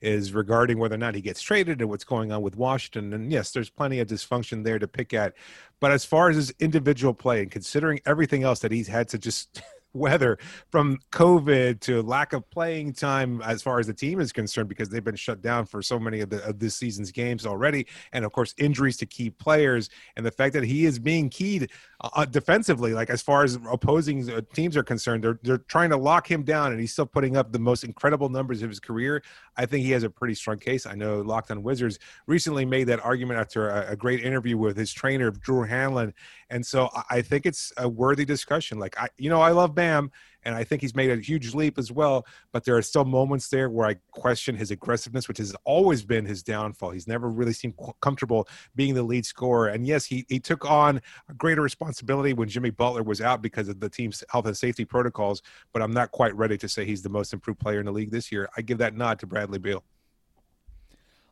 is 0.00 0.32
regarding 0.32 0.78
whether 0.78 0.94
or 0.94 0.98
not 0.98 1.16
he 1.16 1.20
gets 1.20 1.42
traded 1.42 1.80
and 1.80 1.90
what's 1.90 2.04
going 2.04 2.30
on 2.30 2.40
with 2.40 2.56
Washington. 2.56 3.12
And 3.14 3.32
yes, 3.32 3.50
there's 3.50 3.68
plenty 3.68 3.98
of 3.98 4.06
dysfunction 4.06 4.62
there 4.62 4.78
to 4.78 4.86
pick 4.86 5.12
at. 5.12 5.34
But 5.80 5.90
as 5.90 6.04
far 6.04 6.30
as 6.30 6.36
his 6.36 6.54
individual 6.60 7.12
play 7.12 7.42
and 7.42 7.50
considering 7.50 8.00
everything 8.06 8.44
else 8.44 8.60
that 8.60 8.70
he's 8.70 8.88
had 8.88 9.08
to 9.08 9.18
just 9.18 9.60
weather 10.02 10.38
from 10.70 10.98
COVID 11.10 11.80
to 11.80 12.02
lack 12.02 12.32
of 12.32 12.48
playing 12.50 12.92
time 12.92 13.40
as 13.42 13.62
far 13.62 13.78
as 13.78 13.86
the 13.86 13.94
team 13.94 14.20
is 14.20 14.32
concerned, 14.32 14.68
because 14.68 14.88
they've 14.88 15.04
been 15.04 15.16
shut 15.16 15.42
down 15.42 15.66
for 15.66 15.82
so 15.82 15.98
many 15.98 16.20
of, 16.20 16.30
the, 16.30 16.44
of 16.44 16.58
this 16.58 16.76
season's 16.76 17.10
games 17.10 17.46
already. 17.46 17.86
And 18.12 18.24
of 18.24 18.32
course, 18.32 18.54
injuries 18.58 18.96
to 18.98 19.06
key 19.06 19.30
players 19.30 19.90
and 20.16 20.24
the 20.24 20.30
fact 20.30 20.54
that 20.54 20.64
he 20.64 20.84
is 20.84 20.98
being 20.98 21.28
keyed 21.28 21.70
uh, 22.00 22.24
defensively, 22.24 22.94
like 22.94 23.10
as 23.10 23.22
far 23.22 23.44
as 23.44 23.58
opposing 23.70 24.28
uh, 24.30 24.40
teams 24.54 24.76
are 24.76 24.82
concerned, 24.82 25.22
they're, 25.22 25.38
they're 25.42 25.58
trying 25.58 25.90
to 25.90 25.96
lock 25.96 26.30
him 26.30 26.42
down 26.42 26.72
and 26.72 26.80
he's 26.80 26.92
still 26.92 27.06
putting 27.06 27.36
up 27.36 27.52
the 27.52 27.58
most 27.58 27.84
incredible 27.84 28.28
numbers 28.28 28.62
of 28.62 28.68
his 28.68 28.80
career. 28.80 29.22
I 29.56 29.66
think 29.66 29.84
he 29.84 29.92
has 29.92 30.02
a 30.02 30.10
pretty 30.10 30.34
strong 30.34 30.58
case. 30.58 30.86
I 30.86 30.94
know 30.94 31.20
Locked 31.20 31.50
on 31.50 31.62
Wizards 31.62 31.98
recently 32.26 32.64
made 32.64 32.84
that 32.84 33.04
argument 33.04 33.38
after 33.38 33.68
a, 33.68 33.92
a 33.92 33.96
great 33.96 34.24
interview 34.24 34.56
with 34.56 34.76
his 34.76 34.92
trainer, 34.92 35.30
Drew 35.30 35.62
Hanlon. 35.62 36.12
And 36.52 36.64
so 36.64 36.90
I- 37.08 37.22
think 37.22 37.46
it's 37.46 37.72
a 37.78 37.88
worthy 37.88 38.24
discussion. 38.24 38.78
Like, 38.78 38.98
I, 39.00 39.08
you 39.16 39.30
know, 39.30 39.40
I 39.40 39.52
love 39.52 39.74
Bam, 39.74 40.10
and 40.44 40.54
I 40.54 40.64
think 40.64 40.82
he's 40.82 40.94
made 40.94 41.10
a 41.10 41.16
huge 41.16 41.54
leap 41.54 41.78
as 41.78 41.90
well. 41.90 42.26
But 42.52 42.64
there 42.64 42.76
are 42.76 42.82
still 42.82 43.06
moments 43.06 43.48
there 43.48 43.70
where 43.70 43.88
I 43.88 43.94
question 44.10 44.54
his 44.56 44.70
aggressiveness, 44.70 45.28
which 45.28 45.38
has 45.38 45.54
always 45.64 46.04
been 46.04 46.26
his 46.26 46.42
downfall. 46.42 46.90
He's 46.90 47.06
never 47.08 47.30
really 47.30 47.54
seemed 47.54 47.74
comfortable 48.02 48.46
being 48.74 48.92
the 48.94 49.02
lead 49.02 49.24
scorer. 49.24 49.68
And 49.68 49.86
yes, 49.86 50.04
he, 50.04 50.26
he 50.28 50.38
took 50.38 50.68
on 50.70 51.00
a 51.30 51.34
greater 51.34 51.62
responsibility 51.62 52.34
when 52.34 52.48
Jimmy 52.48 52.70
Butler 52.70 53.02
was 53.02 53.20
out 53.22 53.40
because 53.40 53.68
of 53.68 53.80
the 53.80 53.88
team's 53.88 54.22
health 54.28 54.46
and 54.46 54.56
safety 54.56 54.84
protocols. 54.84 55.42
But 55.72 55.80
I'm 55.80 55.92
not 55.92 56.10
quite 56.10 56.36
ready 56.36 56.58
to 56.58 56.68
say 56.68 56.84
he's 56.84 57.02
the 57.02 57.08
most 57.08 57.32
improved 57.32 57.60
player 57.60 57.80
in 57.80 57.86
the 57.86 57.92
league 57.92 58.10
this 58.10 58.30
year. 58.30 58.48
I 58.56 58.62
give 58.62 58.78
that 58.78 58.94
nod 58.94 59.18
to 59.20 59.26
Bradley 59.26 59.58
Beal. 59.58 59.84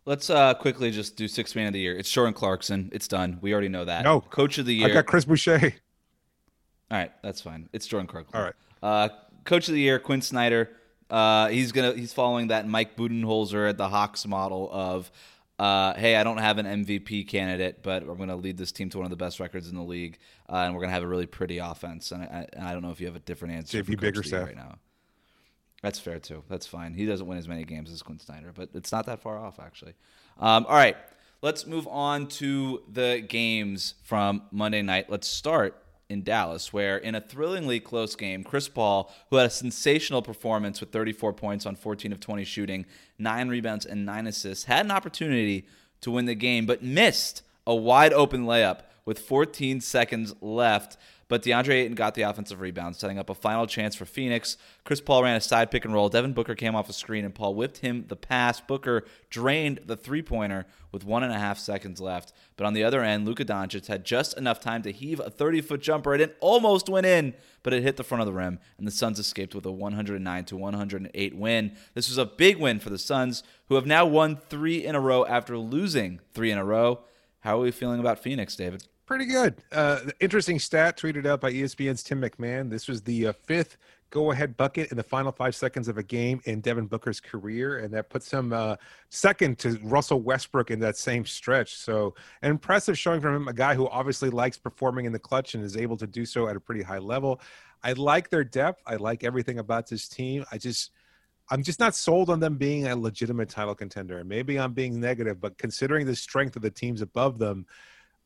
Let's 0.07 0.30
uh, 0.30 0.54
quickly 0.54 0.90
just 0.90 1.16
do 1.16 1.28
six 1.28 1.54
man 1.54 1.66
of 1.66 1.73
the 1.73 1.80
year. 1.80 1.97
It's 1.97 2.11
Jordan 2.11 2.35
Clarkson. 2.35 2.90
It's 2.92 3.07
done. 3.07 3.38
We 3.40 3.52
already 3.52 3.69
know 3.69 3.85
that. 3.85 4.02
No. 4.04 4.21
Coach 4.21 4.59
of 4.59 4.66
the 4.66 4.75
year. 4.75 4.88
I 4.88 4.92
got 4.92 5.07
Chris 5.07 5.25
Boucher. 5.25 5.75
All 6.90 6.99
right, 6.99 7.12
that's 7.23 7.40
fine. 7.40 7.69
It's 7.73 7.87
Jordan 7.87 8.09
Clarkson. 8.09 8.37
All 8.37 8.45
right. 8.45 8.54
Uh, 8.83 9.09
Coach 9.45 9.69
of 9.69 9.75
the 9.75 9.80
year, 9.80 9.99
Quin 9.99 10.23
Snyder. 10.23 10.71
Uh, 11.09 11.49
he's 11.49 11.73
gonna 11.73 11.92
he's 11.92 12.12
following 12.12 12.49
that 12.49 12.69
Mike 12.69 12.97
Budenholzer 12.97 13.69
at 13.69 13.76
the 13.76 13.88
Hawks 13.88 14.26
model 14.26 14.69
of, 14.73 15.11
uh, 15.59 15.95
hey, 15.95 16.16
I 16.16 16.25
don't 16.25 16.38
have 16.38 16.59
an 16.59 16.66
MVP 16.66 17.26
candidate, 17.28 17.83
but 17.83 18.02
I'm 18.02 18.16
gonna 18.16 18.37
lead 18.37 18.57
this 18.57 18.73
team 18.73 18.90
to 18.90 18.99
one 18.99 19.07
of 19.07 19.11
the 19.11 19.16
best 19.16 19.40
records 19.40 19.69
in 19.69 19.75
the 19.76 19.83
league, 19.83 20.19
uh, 20.49 20.57
and 20.57 20.75
we're 20.75 20.80
gonna 20.80 20.92
have 20.92 21.02
a 21.02 21.09
really 21.09 21.26
pretty 21.26 21.59
offense. 21.59 22.12
And 22.12 22.23
I, 22.23 22.47
I 22.61 22.73
don't 22.73 22.83
know 22.83 22.90
if 22.90 23.00
you 23.00 23.07
have 23.07 23.16
a 23.16 23.21
different 23.21 23.54
answer. 23.54 23.83
JB 23.83 24.00
Bickerstaff 24.00 24.47
right 24.47 24.57
now. 24.57 24.78
That's 25.83 25.99
fair 25.99 26.19
too. 26.19 26.43
That's 26.49 26.67
fine. 26.67 26.95
He 26.95 27.07
doesn't 27.07 27.27
win 27.27 27.39
as 27.39 27.49
many 27.49 27.65
games 27.65 27.91
as 27.91 28.03
Quin 28.03 28.19
Snyder, 28.19 28.53
but 28.55 28.71
it's 28.75 28.93
not 28.93 29.07
that 29.07 29.21
far 29.21 29.39
off 29.39 29.59
actually. 29.59 29.95
Um, 30.39 30.67
all 30.69 30.77
right, 30.77 30.97
let's 31.43 31.67
move 31.67 31.87
on 31.89 32.27
to 32.27 32.83
the 32.91 33.25
games 33.27 33.95
from 34.03 34.43
Monday 34.51 34.83
night. 34.83 35.09
Let's 35.09 35.27
start 35.27 35.83
in 36.11 36.23
Dallas, 36.25 36.73
where 36.73 36.99
in 36.99 37.15
a 37.15 37.21
thrillingly 37.21 37.79
close 37.79 38.17
game, 38.17 38.43
Chris 38.43 38.69
Paul, 38.69 39.15
who 39.31 39.37
had 39.37 39.47
a 39.47 39.51
sensational 39.51 40.23
performance 40.23 40.81
with 40.81 40.91
34 40.91 41.33
points 41.33 41.65
on 41.65 41.77
14 41.77 42.13
of 42.13 42.19
20 42.19 42.45
shooting, 42.45 42.85
nine 43.17 43.49
rebounds, 43.49 43.87
and 43.87 44.05
nine 44.05 44.27
assists, 44.27 44.65
had 44.65 44.85
an 44.85 44.91
opportunity 44.91 45.67
to 46.01 46.11
win 46.11 46.25
the 46.25 46.35
game, 46.35 46.67
but 46.67 46.83
missed 46.83 47.43
a 47.67 47.75
wide 47.75 48.13
open 48.13 48.45
layup 48.45 48.81
with 49.05 49.21
14 49.21 49.81
seconds 49.81 50.35
left. 50.41 50.97
But 51.31 51.45
DeAndre 51.45 51.75
Ayton 51.75 51.95
got 51.95 52.17
the 52.17 52.23
offensive 52.23 52.61
rebound, 52.61 52.97
setting 52.97 53.17
up 53.17 53.31
a 53.31 53.37
final 53.37 53.65
chance 53.69 53.95
for 53.95 54.05
Phoenix. 54.05 54.57
Chris 54.83 55.01
Paul 55.01 55.23
ran 55.23 55.37
a 55.37 55.41
side 55.41 55.71
pick 55.71 55.85
and 55.85 55.95
roll. 55.95 56.09
Devin 56.09 56.33
Booker 56.33 56.57
came 56.57 56.75
off 56.75 56.89
a 56.89 56.93
screen, 56.93 57.25
and 57.25 57.33
Paul 57.33 57.55
whipped 57.55 57.79
him 57.79 58.05
the 58.09 58.17
pass. 58.17 58.61
Booker 58.61 59.05
drained 59.31 59.79
the 59.87 59.97
three 59.97 60.23
pointer 60.23 60.67
with 60.91 61.05
one 61.05 61.23
and 61.23 61.33
a 61.33 61.39
half 61.39 61.57
seconds 61.57 62.01
left. 62.01 62.33
But 62.57 62.67
on 62.67 62.75
the 62.75 62.83
other 62.83 63.05
end, 63.05 63.27
Luka 63.27 63.45
Doncic 63.45 63.87
had 63.87 64.05
just 64.05 64.37
enough 64.37 64.59
time 64.59 64.83
to 64.83 64.91
heave 64.91 65.21
a 65.21 65.31
30 65.31 65.61
foot 65.61 65.81
jumper. 65.81 66.17
It 66.17 66.37
almost 66.41 66.89
went 66.89 67.07
in, 67.07 67.35
but 67.63 67.73
it 67.73 67.85
hit 67.85 67.97
the 67.97 68.03
front 68.03 68.23
of 68.23 68.27
the 68.27 68.33
rim, 68.33 68.59
and 68.77 68.85
the 68.85 68.91
Suns 68.91 69.21
escaped 69.21 69.55
with 69.55 69.65
a 69.65 69.71
109 69.71 70.45
to 70.47 70.57
108 70.57 71.37
win. 71.37 71.77
This 71.95 72.09
was 72.09 72.19
a 72.19 72.27
big 72.27 72.57
win 72.57 72.81
for 72.81 72.91
the 72.91 72.99
Suns, 72.99 73.45
who 73.69 73.77
have 73.77 73.87
now 73.87 74.05
won 74.05 74.41
three 74.49 74.85
in 74.85 74.97
a 74.97 75.01
row 75.01 75.25
after 75.27 75.57
losing 75.57 76.19
three 76.35 76.51
in 76.51 76.59
a 76.59 76.65
row. 76.65 77.05
How 77.43 77.59
are 77.59 77.63
we 77.63 77.71
feeling 77.71 78.01
about 78.01 78.19
Phoenix, 78.19 78.57
David? 78.57 78.89
Pretty 79.11 79.26
good. 79.26 79.57
Uh, 79.73 80.02
interesting 80.21 80.61
stat 80.61 80.97
tweeted 80.97 81.26
out 81.26 81.40
by 81.40 81.52
ESPN's 81.52 82.05
Tim 82.05 82.21
MacMahon. 82.21 82.71
This 82.71 82.87
was 82.87 83.02
the 83.02 83.26
uh, 83.26 83.33
fifth 83.33 83.76
go 84.11 84.31
ahead 84.31 84.57
bucket 84.57 84.93
in 84.93 84.97
the 84.97 85.02
final 85.02 85.33
five 85.33 85.57
seconds 85.57 85.88
of 85.88 85.99
a 85.99 86.02
game 86.05 86.40
in 86.45 86.61
Devin 86.61 86.87
Booker's 86.87 87.19
career, 87.19 87.79
and 87.79 87.93
that 87.93 88.09
puts 88.09 88.31
him 88.31 88.52
uh, 88.52 88.76
second 89.09 89.59
to 89.59 89.81
Russell 89.83 90.21
Westbrook 90.21 90.71
in 90.71 90.79
that 90.79 90.97
same 90.97 91.26
stretch. 91.26 91.75
So, 91.75 92.14
an 92.43 92.52
impressive 92.52 92.97
showing 92.97 93.21
from 93.21 93.35
him, 93.35 93.49
a 93.49 93.52
guy 93.52 93.75
who 93.75 93.88
obviously 93.88 94.31
likes 94.31 94.59
performing 94.59 95.07
in 95.07 95.12
the 95.12 95.19
clutch 95.19 95.57
and 95.57 95.64
is 95.64 95.76
able 95.76 95.97
to 95.97 96.07
do 96.07 96.25
so 96.25 96.47
at 96.47 96.55
a 96.55 96.61
pretty 96.61 96.83
high 96.83 96.99
level. 96.99 97.40
I 97.83 97.95
like 97.95 98.31
their 98.31 98.45
depth. 98.45 98.81
I 98.87 98.95
like 98.95 99.25
everything 99.25 99.59
about 99.59 99.88
this 99.88 100.09
team. 100.09 100.45
I 100.52 100.59
just. 100.59 100.93
I'm 101.52 101.64
just 101.64 101.81
not 101.81 101.97
sold 101.97 102.31
on 102.31 102.38
them 102.38 102.59
being 102.59 102.87
a 102.87 102.95
legitimate 102.95 103.49
title 103.49 103.75
contender. 103.75 104.23
Maybe 104.23 104.57
I'm 104.57 104.73
being 104.73 105.00
negative, 105.00 105.40
but 105.40 105.59
considering 105.59 106.07
the 106.07 106.14
strength 106.14 106.55
of 106.55 106.62
the 106.62 106.71
teams 106.71 107.02
above 107.02 107.40
them, 107.40 107.67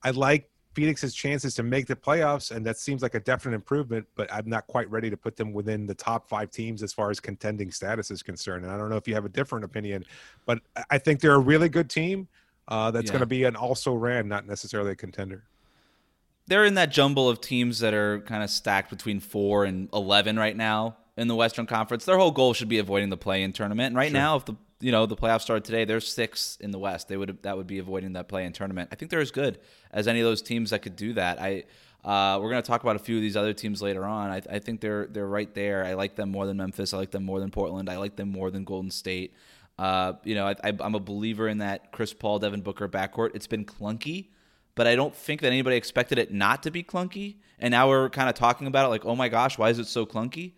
I 0.03 0.11
like 0.11 0.51
Phoenix's 0.75 1.15
chances 1.15 1.55
to 1.55 1.63
make 1.63 1.87
the 1.87 1.97
playoffs, 1.97 2.51
and 2.55 2.67
that 2.67 2.77
seems 2.77 3.03
like 3.03 3.15
a 3.15 3.21
definite 3.21 3.55
improvement. 3.55 4.07
But 4.17 4.33
I'm 4.33 4.49
not 4.49 4.67
quite 4.67 4.91
ready 4.91 5.09
to 5.11 5.17
put 5.17 5.37
them 5.37 5.53
within 5.53 5.87
the 5.87 5.95
top 5.95 6.29
five 6.29 6.51
teams 6.51 6.83
as 6.83 6.93
far 6.93 7.11
as 7.11 7.21
contending 7.21 7.71
status 7.71 8.11
is 8.11 8.23
concerned. 8.23 8.65
And 8.65 8.73
I 8.73 8.77
don't 8.77 8.91
know 8.91 8.97
if 8.97 9.07
you 9.07 9.15
have 9.15 9.25
a 9.25 9.29
different 9.29 9.65
opinion, 9.65 10.05
but 10.47 10.61
I 10.91 10.99
think 10.99 11.21
they're 11.21 11.35
a 11.35 11.39
really 11.39 11.69
good 11.69 11.89
team 11.89 12.29
uh, 12.69 12.91
that's 12.91 13.07
yeah. 13.07 13.13
going 13.13 13.21
to 13.21 13.27
be 13.27 13.45
an 13.45 13.57
also 13.57 13.95
ran, 13.95 14.29
not 14.29 14.47
necessarily 14.47 14.93
a 14.93 14.97
contender. 14.97 15.45
They're 16.47 16.65
in 16.65 16.75
that 16.75 16.91
jumble 16.91 17.29
of 17.29 17.41
teams 17.41 17.79
that 17.79 17.95
are 17.95 18.21
kind 18.21 18.43
of 18.43 18.51
stacked 18.51 18.91
between 18.91 19.21
four 19.21 19.65
and 19.65 19.89
eleven 19.93 20.39
right 20.39 20.57
now 20.57 20.97
in 21.17 21.29
the 21.29 21.35
Western 21.35 21.67
Conference. 21.67 22.05
Their 22.05 22.19
whole 22.19 22.33
goal 22.33 22.53
should 22.53 22.69
be 22.69 22.79
avoiding 22.79 23.09
the 23.09 23.17
play-in 23.17 23.53
tournament. 23.53 23.89
And 23.89 23.97
right 23.97 24.11
sure. 24.11 24.21
now, 24.21 24.37
if 24.37 24.45
the 24.45 24.57
you 24.85 24.93
know 24.93 25.07
the 25.07 25.17
playoffs 25.17 25.41
started 25.41 25.65
today, 25.65 25.87
they're 25.87 25.99
six 25.99 26.59
in 26.61 26.71
the 26.71 26.79
West. 26.79 27.09
They 27.09 27.17
would 27.17 27.39
that 27.43 27.57
would 27.57 27.67
be 27.67 27.79
avoiding 27.79 28.13
that 28.13 28.29
play-in 28.29 28.53
tournament. 28.53 28.91
I 28.93 28.97
think 28.97 29.11
they're 29.11 29.21
as 29.21 29.31
good 29.31 29.59
as 29.91 30.07
any 30.07 30.21
of 30.21 30.27
those 30.27 30.43
teams 30.43 30.71
that 30.71 30.81
could 30.81 30.95
do 30.95 31.15
that. 31.15 31.41
I 31.41 31.65
uh, 32.05 32.39
we're 32.39 32.51
going 32.51 32.63
to 32.63 32.67
talk 32.67 32.83
about 32.83 32.95
a 32.95 32.99
few 32.99 33.17
of 33.17 33.23
these 33.23 33.35
other 33.35 33.55
teams 33.55 33.81
later 33.81 34.05
on. 34.05 34.31
I, 34.31 34.43
I, 34.51 34.59
think 34.59 34.83
they're 34.83 35.07
they're 35.07 35.27
right 35.27 35.53
there. 35.55 35.87
I 35.87 35.95
like 35.95 36.17
them 36.17 36.31
more 36.31 36.45
than 36.45 36.59
Memphis. 36.59 36.93
I 36.93 36.99
like 36.99 37.13
them 37.13 37.25
more 37.25 37.41
than 37.41 37.51
Portland. 37.51 37.89
I 37.89 37.97
like 37.97 38.17
them 38.17 38.29
more 38.29 38.51
than 38.51 38.65
Golden 38.65 38.91
State. 38.91 39.33
Uh, 39.79 40.13
you 40.23 40.35
know, 40.35 40.47
I, 40.47 40.55
am 40.63 40.95
a 40.95 41.01
believer 41.01 41.49
in 41.49 41.59
that 41.59 41.91
Chris 41.91 42.13
Paul, 42.13 42.39
Devin 42.39 42.61
Booker 42.61 42.87
backcourt. 42.87 43.31
It's 43.35 43.47
been 43.47 43.65
clunky, 43.65 44.29
but 44.75 44.87
I 44.87 44.97
don't 44.97 45.17
think 45.17 45.41
that 45.41 45.47
anybody 45.47 45.77
expected 45.77 46.19
it 46.19 46.31
not 46.31 46.63
to 46.65 46.71
be 46.71 46.83
clunky. 46.83 47.37
And 47.59 47.73
now 47.73 47.89
we're 47.89 48.11
kind 48.11 48.29
of 48.29 48.35
talking 48.35 48.67
about 48.67 48.85
it 48.85 48.89
like, 48.91 49.07
oh 49.07 49.17
my 49.17 49.31
gosh, 49.31 49.57
why 49.57 49.71
is 49.71 49.79
it 49.79 49.87
so 49.87 50.05
clunky? 50.05 50.53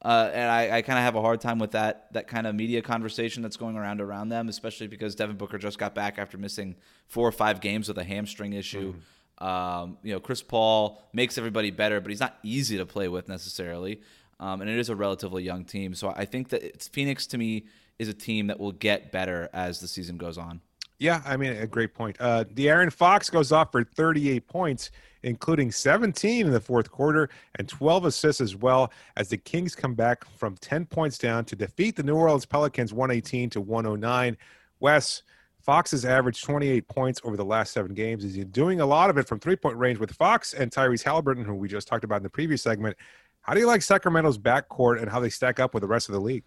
Uh, 0.00 0.30
and 0.32 0.48
I, 0.48 0.78
I 0.78 0.82
kind 0.82 0.98
of 0.98 1.04
have 1.04 1.16
a 1.16 1.20
hard 1.20 1.40
time 1.40 1.58
with 1.58 1.72
that 1.72 2.12
that 2.12 2.28
kind 2.28 2.46
of 2.46 2.54
media 2.54 2.82
conversation 2.82 3.42
that's 3.42 3.56
going 3.56 3.76
around 3.76 4.00
around 4.00 4.28
them, 4.28 4.48
especially 4.48 4.86
because 4.86 5.16
Devin 5.16 5.36
Booker 5.36 5.58
just 5.58 5.78
got 5.78 5.94
back 5.94 6.18
after 6.18 6.38
missing 6.38 6.76
four 7.08 7.26
or 7.26 7.32
five 7.32 7.60
games 7.60 7.88
with 7.88 7.98
a 7.98 8.04
hamstring 8.04 8.52
issue. 8.52 8.92
Mm-hmm. 8.92 9.44
Um, 9.44 9.98
you 10.02 10.12
know, 10.12 10.20
Chris 10.20 10.42
Paul 10.42 11.02
makes 11.12 11.36
everybody 11.36 11.70
better, 11.70 12.00
but 12.00 12.10
he's 12.10 12.20
not 12.20 12.38
easy 12.42 12.76
to 12.78 12.86
play 12.86 13.08
with 13.08 13.28
necessarily. 13.28 14.00
Um, 14.40 14.60
and 14.60 14.70
it 14.70 14.78
is 14.78 14.88
a 14.88 14.94
relatively 14.94 15.42
young 15.42 15.64
team, 15.64 15.94
so 15.94 16.12
I 16.14 16.24
think 16.24 16.50
that 16.50 16.82
Phoenix 16.92 17.26
to 17.28 17.38
me 17.38 17.66
is 17.98 18.08
a 18.08 18.14
team 18.14 18.46
that 18.46 18.60
will 18.60 18.70
get 18.70 19.10
better 19.10 19.48
as 19.52 19.80
the 19.80 19.88
season 19.88 20.16
goes 20.16 20.38
on. 20.38 20.60
Yeah, 20.98 21.22
I 21.24 21.36
mean, 21.36 21.52
a 21.56 21.66
great 21.66 21.94
point. 21.94 22.16
Uh, 22.20 22.44
Aaron 22.56 22.90
Fox 22.90 23.30
goes 23.30 23.50
off 23.52 23.72
for 23.72 23.82
38 23.82 24.46
points 24.46 24.90
including 25.22 25.70
17 25.70 26.46
in 26.46 26.52
the 26.52 26.60
fourth 26.60 26.90
quarter 26.90 27.28
and 27.56 27.68
12 27.68 28.06
assists 28.06 28.40
as 28.40 28.56
well 28.56 28.92
as 29.16 29.28
the 29.28 29.36
Kings 29.36 29.74
come 29.74 29.94
back 29.94 30.24
from 30.36 30.56
10 30.56 30.86
points 30.86 31.18
down 31.18 31.44
to 31.46 31.56
defeat 31.56 31.96
the 31.96 32.02
New 32.02 32.14
Orleans 32.14 32.46
Pelicans 32.46 32.92
118 32.92 33.50
to 33.50 33.60
109. 33.60 34.36
Wes, 34.80 35.22
Fox 35.60 35.90
has 35.90 36.04
averaged 36.04 36.44
28 36.44 36.88
points 36.88 37.20
over 37.24 37.36
the 37.36 37.44
last 37.44 37.72
seven 37.72 37.94
games. 37.94 38.22
He's 38.22 38.44
doing 38.46 38.80
a 38.80 38.86
lot 38.86 39.10
of 39.10 39.18
it 39.18 39.28
from 39.28 39.38
three 39.38 39.56
point 39.56 39.76
range 39.76 39.98
with 39.98 40.12
Fox 40.12 40.54
and 40.54 40.70
Tyrese 40.70 41.02
Halliburton, 41.02 41.44
who 41.44 41.54
we 41.54 41.68
just 41.68 41.88
talked 41.88 42.04
about 42.04 42.16
in 42.16 42.22
the 42.22 42.30
previous 42.30 42.62
segment. 42.62 42.96
How 43.42 43.54
do 43.54 43.60
you 43.60 43.66
like 43.66 43.82
Sacramento's 43.82 44.38
backcourt 44.38 45.00
and 45.00 45.10
how 45.10 45.20
they 45.20 45.30
stack 45.30 45.58
up 45.60 45.74
with 45.74 45.82
the 45.82 45.86
rest 45.86 46.08
of 46.08 46.14
the 46.14 46.20
league? 46.20 46.44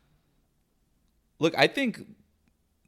Look, 1.40 1.54
I 1.58 1.68
think 1.68 2.06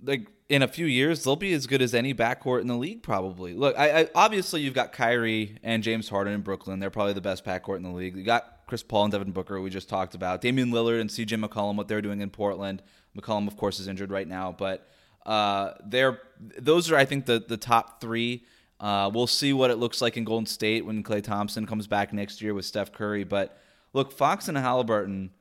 like 0.03 0.27
in 0.53 0.61
a 0.61 0.67
few 0.67 0.85
years 0.85 1.23
they'll 1.23 1.35
be 1.35 1.51
as 1.51 1.65
good 1.65 1.81
as 1.81 1.95
any 1.95 2.13
backcourt 2.13 2.61
in 2.61 2.67
the 2.67 2.77
league 2.77 3.01
probably. 3.01 3.55
Look, 3.55 3.75
I, 3.75 4.01
I, 4.01 4.09
obviously 4.13 4.61
you've 4.61 4.75
got 4.75 4.93
Kyrie 4.93 5.57
and 5.63 5.81
James 5.81 6.07
Harden 6.09 6.31
in 6.31 6.41
Brooklyn. 6.41 6.79
They're 6.79 6.91
probably 6.91 7.13
the 7.13 7.21
best 7.21 7.43
backcourt 7.43 7.77
in 7.77 7.83
the 7.83 7.89
league. 7.89 8.15
You 8.15 8.21
got 8.21 8.59
Chris 8.67 8.83
Paul 8.83 9.05
and 9.05 9.11
Devin 9.11 9.31
Booker 9.31 9.59
we 9.59 9.71
just 9.71 9.89
talked 9.89 10.13
about. 10.13 10.41
Damian 10.41 10.69
Lillard 10.69 11.01
and 11.01 11.09
CJ 11.09 11.43
McCollum 11.43 11.75
what 11.75 11.87
they're 11.87 12.03
doing 12.03 12.21
in 12.21 12.29
Portland. 12.29 12.83
McCollum 13.17 13.47
of 13.47 13.57
course 13.57 13.79
is 13.79 13.87
injured 13.87 14.11
right 14.11 14.27
now, 14.27 14.55
but 14.55 14.87
uh, 15.25 15.71
they're 15.83 16.21
those 16.59 16.91
are 16.91 16.97
I 16.97 17.05
think 17.05 17.25
the 17.25 17.43
the 17.45 17.57
top 17.57 17.99
3. 17.99 18.45
Uh, 18.79 19.09
we'll 19.11 19.25
see 19.25 19.53
what 19.53 19.71
it 19.71 19.77
looks 19.77 20.01
like 20.01 20.17
in 20.17 20.23
Golden 20.23 20.45
State 20.45 20.85
when 20.85 21.01
Klay 21.03 21.23
Thompson 21.23 21.65
comes 21.65 21.87
back 21.87 22.13
next 22.13 22.41
year 22.41 22.53
with 22.53 22.65
Steph 22.65 22.91
Curry, 22.91 23.23
but 23.23 23.57
look, 23.93 24.11
Fox 24.11 24.49
and 24.49 24.57
Halliburton 24.57 25.31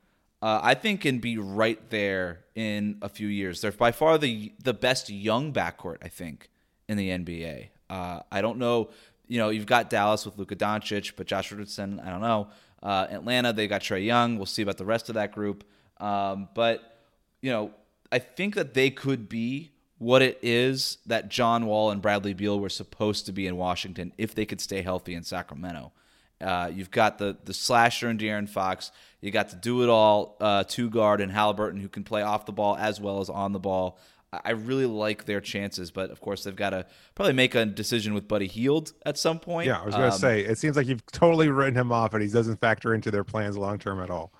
uh, 0.43 0.59
I 0.61 0.73
think 0.73 0.99
can 0.99 1.19
be 1.19 1.37
right 1.37 1.79
there 1.89 2.41
in 2.53 2.97
a 3.01 3.07
few 3.07 3.29
years. 3.29 3.61
They're 3.61 3.71
by 3.71 3.93
far 3.93 4.17
the 4.17 4.51
the 4.61 4.73
best 4.73 5.09
young 5.09 5.53
backcourt, 5.53 5.99
I 6.01 6.09
think, 6.09 6.49
in 6.89 6.97
the 6.97 7.11
NBA. 7.11 7.69
Uh, 7.89 8.19
I 8.29 8.41
don't 8.41 8.57
know, 8.57 8.89
you 9.29 9.37
know, 9.37 9.47
you've 9.47 9.65
got 9.65 9.89
Dallas 9.89 10.25
with 10.25 10.37
Luka 10.37 10.57
Doncic, 10.57 11.13
but 11.15 11.27
Josh 11.27 11.49
Richardson, 11.49 12.01
I 12.01 12.09
don't 12.09 12.19
know. 12.19 12.49
Uh, 12.81 13.07
Atlanta, 13.09 13.53
they 13.53 13.69
got 13.69 13.79
Trae 13.79 14.05
Young. 14.05 14.35
We'll 14.35 14.45
see 14.45 14.63
about 14.63 14.77
the 14.77 14.83
rest 14.83 15.07
of 15.07 15.15
that 15.15 15.31
group. 15.31 15.63
Um, 16.01 16.49
but 16.53 16.99
you 17.41 17.49
know, 17.49 17.71
I 18.11 18.19
think 18.19 18.55
that 18.55 18.73
they 18.73 18.89
could 18.89 19.29
be 19.29 19.71
what 19.97 20.21
it 20.21 20.39
is 20.41 20.97
that 21.05 21.29
John 21.29 21.67
Wall 21.67 21.89
and 21.89 22.01
Bradley 22.01 22.33
Beal 22.33 22.59
were 22.59 22.67
supposed 22.67 23.25
to 23.27 23.31
be 23.31 23.47
in 23.47 23.55
Washington 23.55 24.11
if 24.17 24.35
they 24.35 24.45
could 24.45 24.59
stay 24.59 24.81
healthy 24.81 25.13
in 25.13 25.23
Sacramento. 25.23 25.93
Uh, 26.41 26.69
you've 26.73 26.91
got 26.91 27.17
the 27.17 27.37
the 27.45 27.53
slasher 27.53 28.09
and 28.09 28.19
De'Aaron 28.19 28.49
Fox. 28.49 28.91
You 29.21 29.31
got 29.31 29.49
to 29.49 29.55
do 29.55 29.83
it 29.83 29.89
all 29.89 30.35
uh, 30.41 30.63
two 30.65 30.89
guard 30.89 31.21
and 31.21 31.31
Halliburton, 31.31 31.79
who 31.79 31.87
can 31.87 32.03
play 32.03 32.21
off 32.21 32.45
the 32.45 32.51
ball 32.51 32.75
as 32.77 32.99
well 32.99 33.21
as 33.21 33.29
on 33.29 33.53
the 33.53 33.59
ball. 33.59 33.97
I 34.43 34.49
really 34.51 34.87
like 34.87 35.25
their 35.25 35.39
chances, 35.41 35.91
but 35.91 36.09
of 36.09 36.19
course 36.19 36.43
they've 36.43 36.55
got 36.55 36.71
to 36.71 36.87
probably 37.13 37.33
make 37.33 37.53
a 37.53 37.65
decision 37.67 38.15
with 38.15 38.27
Buddy 38.27 38.47
Hield 38.47 38.91
at 39.05 39.15
some 39.17 39.39
point. 39.39 39.67
Yeah, 39.67 39.79
I 39.79 39.85
was 39.85 39.93
going 39.93 40.09
to 40.09 40.15
Um, 40.15 40.19
say 40.19 40.41
it 40.41 40.57
seems 40.57 40.75
like 40.75 40.87
you've 40.87 41.05
totally 41.05 41.49
written 41.49 41.75
him 41.75 41.91
off, 41.91 42.15
and 42.15 42.23
he 42.23 42.29
doesn't 42.29 42.59
factor 42.59 42.95
into 42.95 43.11
their 43.11 43.23
plans 43.23 43.55
long 43.57 43.77
term 43.77 44.01
at 44.01 44.09
all. 44.09 44.33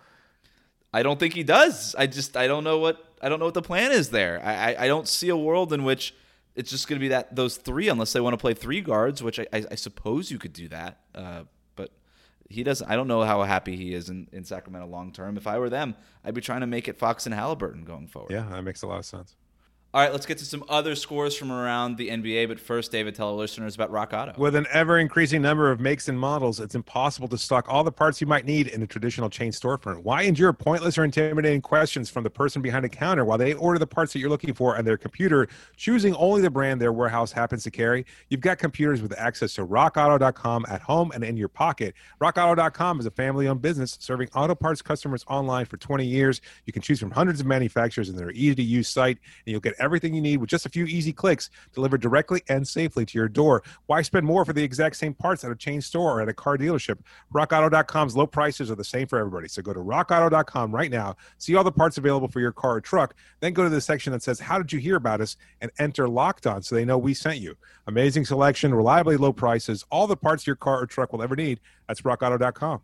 I 0.91 1.03
don't 1.03 1.19
think 1.19 1.33
he 1.35 1.43
does. 1.43 1.95
I 1.97 2.07
just 2.07 2.35
I 2.35 2.47
don't 2.47 2.63
know 2.63 2.79
what 2.79 3.03
I 3.21 3.29
don't 3.29 3.39
know 3.39 3.45
what 3.45 3.53
the 3.53 3.61
plan 3.61 3.91
is 3.91 4.09
there. 4.09 4.41
I 4.43 4.73
I, 4.73 4.83
I 4.85 4.87
don't 4.87 5.07
see 5.07 5.29
a 5.29 5.37
world 5.37 5.71
in 5.73 5.83
which 5.83 6.13
it's 6.55 6.69
just 6.69 6.87
going 6.87 6.97
to 6.99 7.03
be 7.03 7.09
that 7.09 7.35
those 7.35 7.57
three 7.57 7.87
unless 7.87 8.13
they 8.13 8.19
want 8.19 8.33
to 8.33 8.37
play 8.37 8.53
three 8.53 8.81
guards, 8.81 9.21
which 9.23 9.39
I, 9.39 9.47
I, 9.53 9.63
I 9.71 9.75
suppose 9.75 10.31
you 10.31 10.37
could 10.39 10.53
do 10.53 10.67
that. 10.69 10.99
Uh, 11.15 11.43
he 12.49 12.63
doesn't. 12.63 12.89
I 12.89 12.95
don't 12.95 13.07
know 13.07 13.23
how 13.23 13.41
happy 13.43 13.75
he 13.75 13.93
is 13.93 14.09
in, 14.09 14.27
in 14.31 14.43
Sacramento 14.43 14.87
long 14.87 15.11
term. 15.11 15.37
If 15.37 15.47
I 15.47 15.57
were 15.59 15.69
them, 15.69 15.95
I'd 16.23 16.33
be 16.33 16.41
trying 16.41 16.61
to 16.61 16.67
make 16.67 16.87
it 16.87 16.97
Fox 16.97 17.25
and 17.25 17.33
Halliburton 17.33 17.83
going 17.83 18.07
forward. 18.07 18.31
Yeah, 18.31 18.47
that 18.51 18.63
makes 18.63 18.81
a 18.83 18.87
lot 18.87 18.99
of 18.99 19.05
sense. 19.05 19.35
All 19.95 20.01
right, 20.01 20.11
let's 20.11 20.25
get 20.25 20.39
to 20.39 20.45
some 20.45 20.63
other 20.69 20.95
scores 20.95 21.35
from 21.35 21.51
around 21.51 21.97
the 21.97 22.09
NBA. 22.09 22.47
But 22.47 22.59
first, 22.59 22.91
David, 22.91 23.13
tell 23.13 23.27
our 23.27 23.35
listeners 23.35 23.75
about 23.75 23.91
Rock 23.91 24.11
Auto. 24.11 24.33
With 24.39 24.55
an 24.55 24.65
ever 24.71 24.97
increasing 24.97 25.43
number 25.43 25.69
of 25.69 25.79
makes 25.79 26.09
and 26.09 26.19
models, 26.19 26.59
it's 26.59 26.73
impossible 26.73 27.27
to 27.27 27.37
stock 27.37 27.67
all 27.69 27.83
the 27.83 27.91
parts 27.91 28.19
you 28.19 28.25
might 28.25 28.43
need 28.43 28.65
in 28.69 28.81
a 28.81 28.87
traditional 28.87 29.29
chain 29.29 29.51
storefront. 29.51 30.01
Why 30.01 30.23
endure 30.23 30.51
pointless 30.51 30.97
or 30.97 31.03
intimidating 31.03 31.61
questions 31.61 32.09
from 32.09 32.23
the 32.23 32.31
person 32.31 32.59
behind 32.59 32.85
the 32.85 32.89
counter 32.89 33.23
while 33.23 33.37
they 33.37 33.53
order 33.53 33.77
the 33.77 33.85
parts 33.85 34.13
that 34.13 34.19
you're 34.19 34.31
looking 34.31 34.55
for 34.55 34.75
on 34.75 34.83
their 34.83 34.97
computer, 34.97 35.47
choosing 35.77 36.15
only 36.15 36.41
the 36.41 36.49
brand 36.49 36.81
their 36.81 36.91
warehouse 36.91 37.31
happens 37.31 37.61
to 37.65 37.69
carry? 37.69 38.03
You've 38.29 38.41
got 38.41 38.57
computers 38.57 38.99
with 38.99 39.15
access 39.15 39.53
to 39.53 39.67
rockauto.com 39.67 40.65
at 40.69 40.81
home 40.81 41.11
and 41.11 41.23
in 41.23 41.37
your 41.37 41.49
pocket. 41.49 41.93
Rockauto.com 42.19 42.99
is 42.99 43.05
a 43.05 43.11
family 43.11 43.47
owned 43.47 43.61
business 43.61 43.95
serving 44.01 44.29
auto 44.33 44.55
parts 44.55 44.81
customers 44.81 45.23
online 45.27 45.65
for 45.67 45.77
20 45.77 46.03
years. 46.03 46.41
You 46.65 46.73
can 46.73 46.81
choose 46.81 46.99
from 46.99 47.11
hundreds 47.11 47.41
of 47.41 47.45
manufacturers 47.45 48.09
and 48.09 48.17
their 48.17 48.31
easy 48.31 48.55
to 48.55 48.63
use 48.63 48.87
site, 48.87 49.19
and 49.45 49.51
you'll 49.51 49.61
get 49.61 49.75
everything 49.83 50.13
you 50.13 50.21
need 50.21 50.37
with 50.37 50.49
just 50.49 50.65
a 50.65 50.69
few 50.69 50.85
easy 50.85 51.13
clicks 51.13 51.49
delivered 51.73 52.01
directly 52.01 52.41
and 52.49 52.67
safely 52.67 53.05
to 53.05 53.17
your 53.17 53.27
door. 53.27 53.63
Why 53.85 54.01
spend 54.01 54.25
more 54.25 54.45
for 54.45 54.53
the 54.53 54.63
exact 54.63 54.95
same 54.95 55.13
parts 55.13 55.43
at 55.43 55.51
a 55.51 55.55
chain 55.55 55.81
store 55.81 56.17
or 56.17 56.21
at 56.21 56.29
a 56.29 56.33
car 56.33 56.57
dealership? 56.57 56.99
RockAuto.com's 57.33 58.15
low 58.15 58.27
prices 58.27 58.71
are 58.71 58.75
the 58.75 58.83
same 58.83 59.07
for 59.07 59.19
everybody. 59.19 59.47
So 59.47 59.61
go 59.61 59.73
to 59.73 59.79
RockAuto.com 59.79 60.73
right 60.73 60.91
now, 60.91 61.15
see 61.37 61.55
all 61.55 61.63
the 61.63 61.71
parts 61.71 61.97
available 61.97 62.27
for 62.27 62.39
your 62.39 62.51
car 62.51 62.75
or 62.75 62.81
truck, 62.81 63.15
then 63.39 63.53
go 63.53 63.63
to 63.63 63.69
the 63.69 63.81
section 63.81 64.13
that 64.13 64.23
says, 64.23 64.39
How 64.39 64.57
did 64.57 64.71
you 64.71 64.79
hear 64.79 64.95
about 64.95 65.21
us? 65.21 65.37
and 65.61 65.71
enter 65.79 66.07
Locked 66.07 66.47
On 66.47 66.61
so 66.61 66.75
they 66.75 66.85
know 66.85 66.97
we 66.97 67.13
sent 67.13 67.39
you. 67.39 67.55
Amazing 67.87 68.25
selection, 68.25 68.73
reliably 68.73 69.17
low 69.17 69.33
prices, 69.33 69.85
all 69.89 70.07
the 70.07 70.17
parts 70.17 70.45
your 70.45 70.55
car 70.55 70.81
or 70.81 70.85
truck 70.85 71.13
will 71.13 71.23
ever 71.23 71.35
need. 71.35 71.59
That's 71.87 72.01
RockAuto.com. 72.01 72.81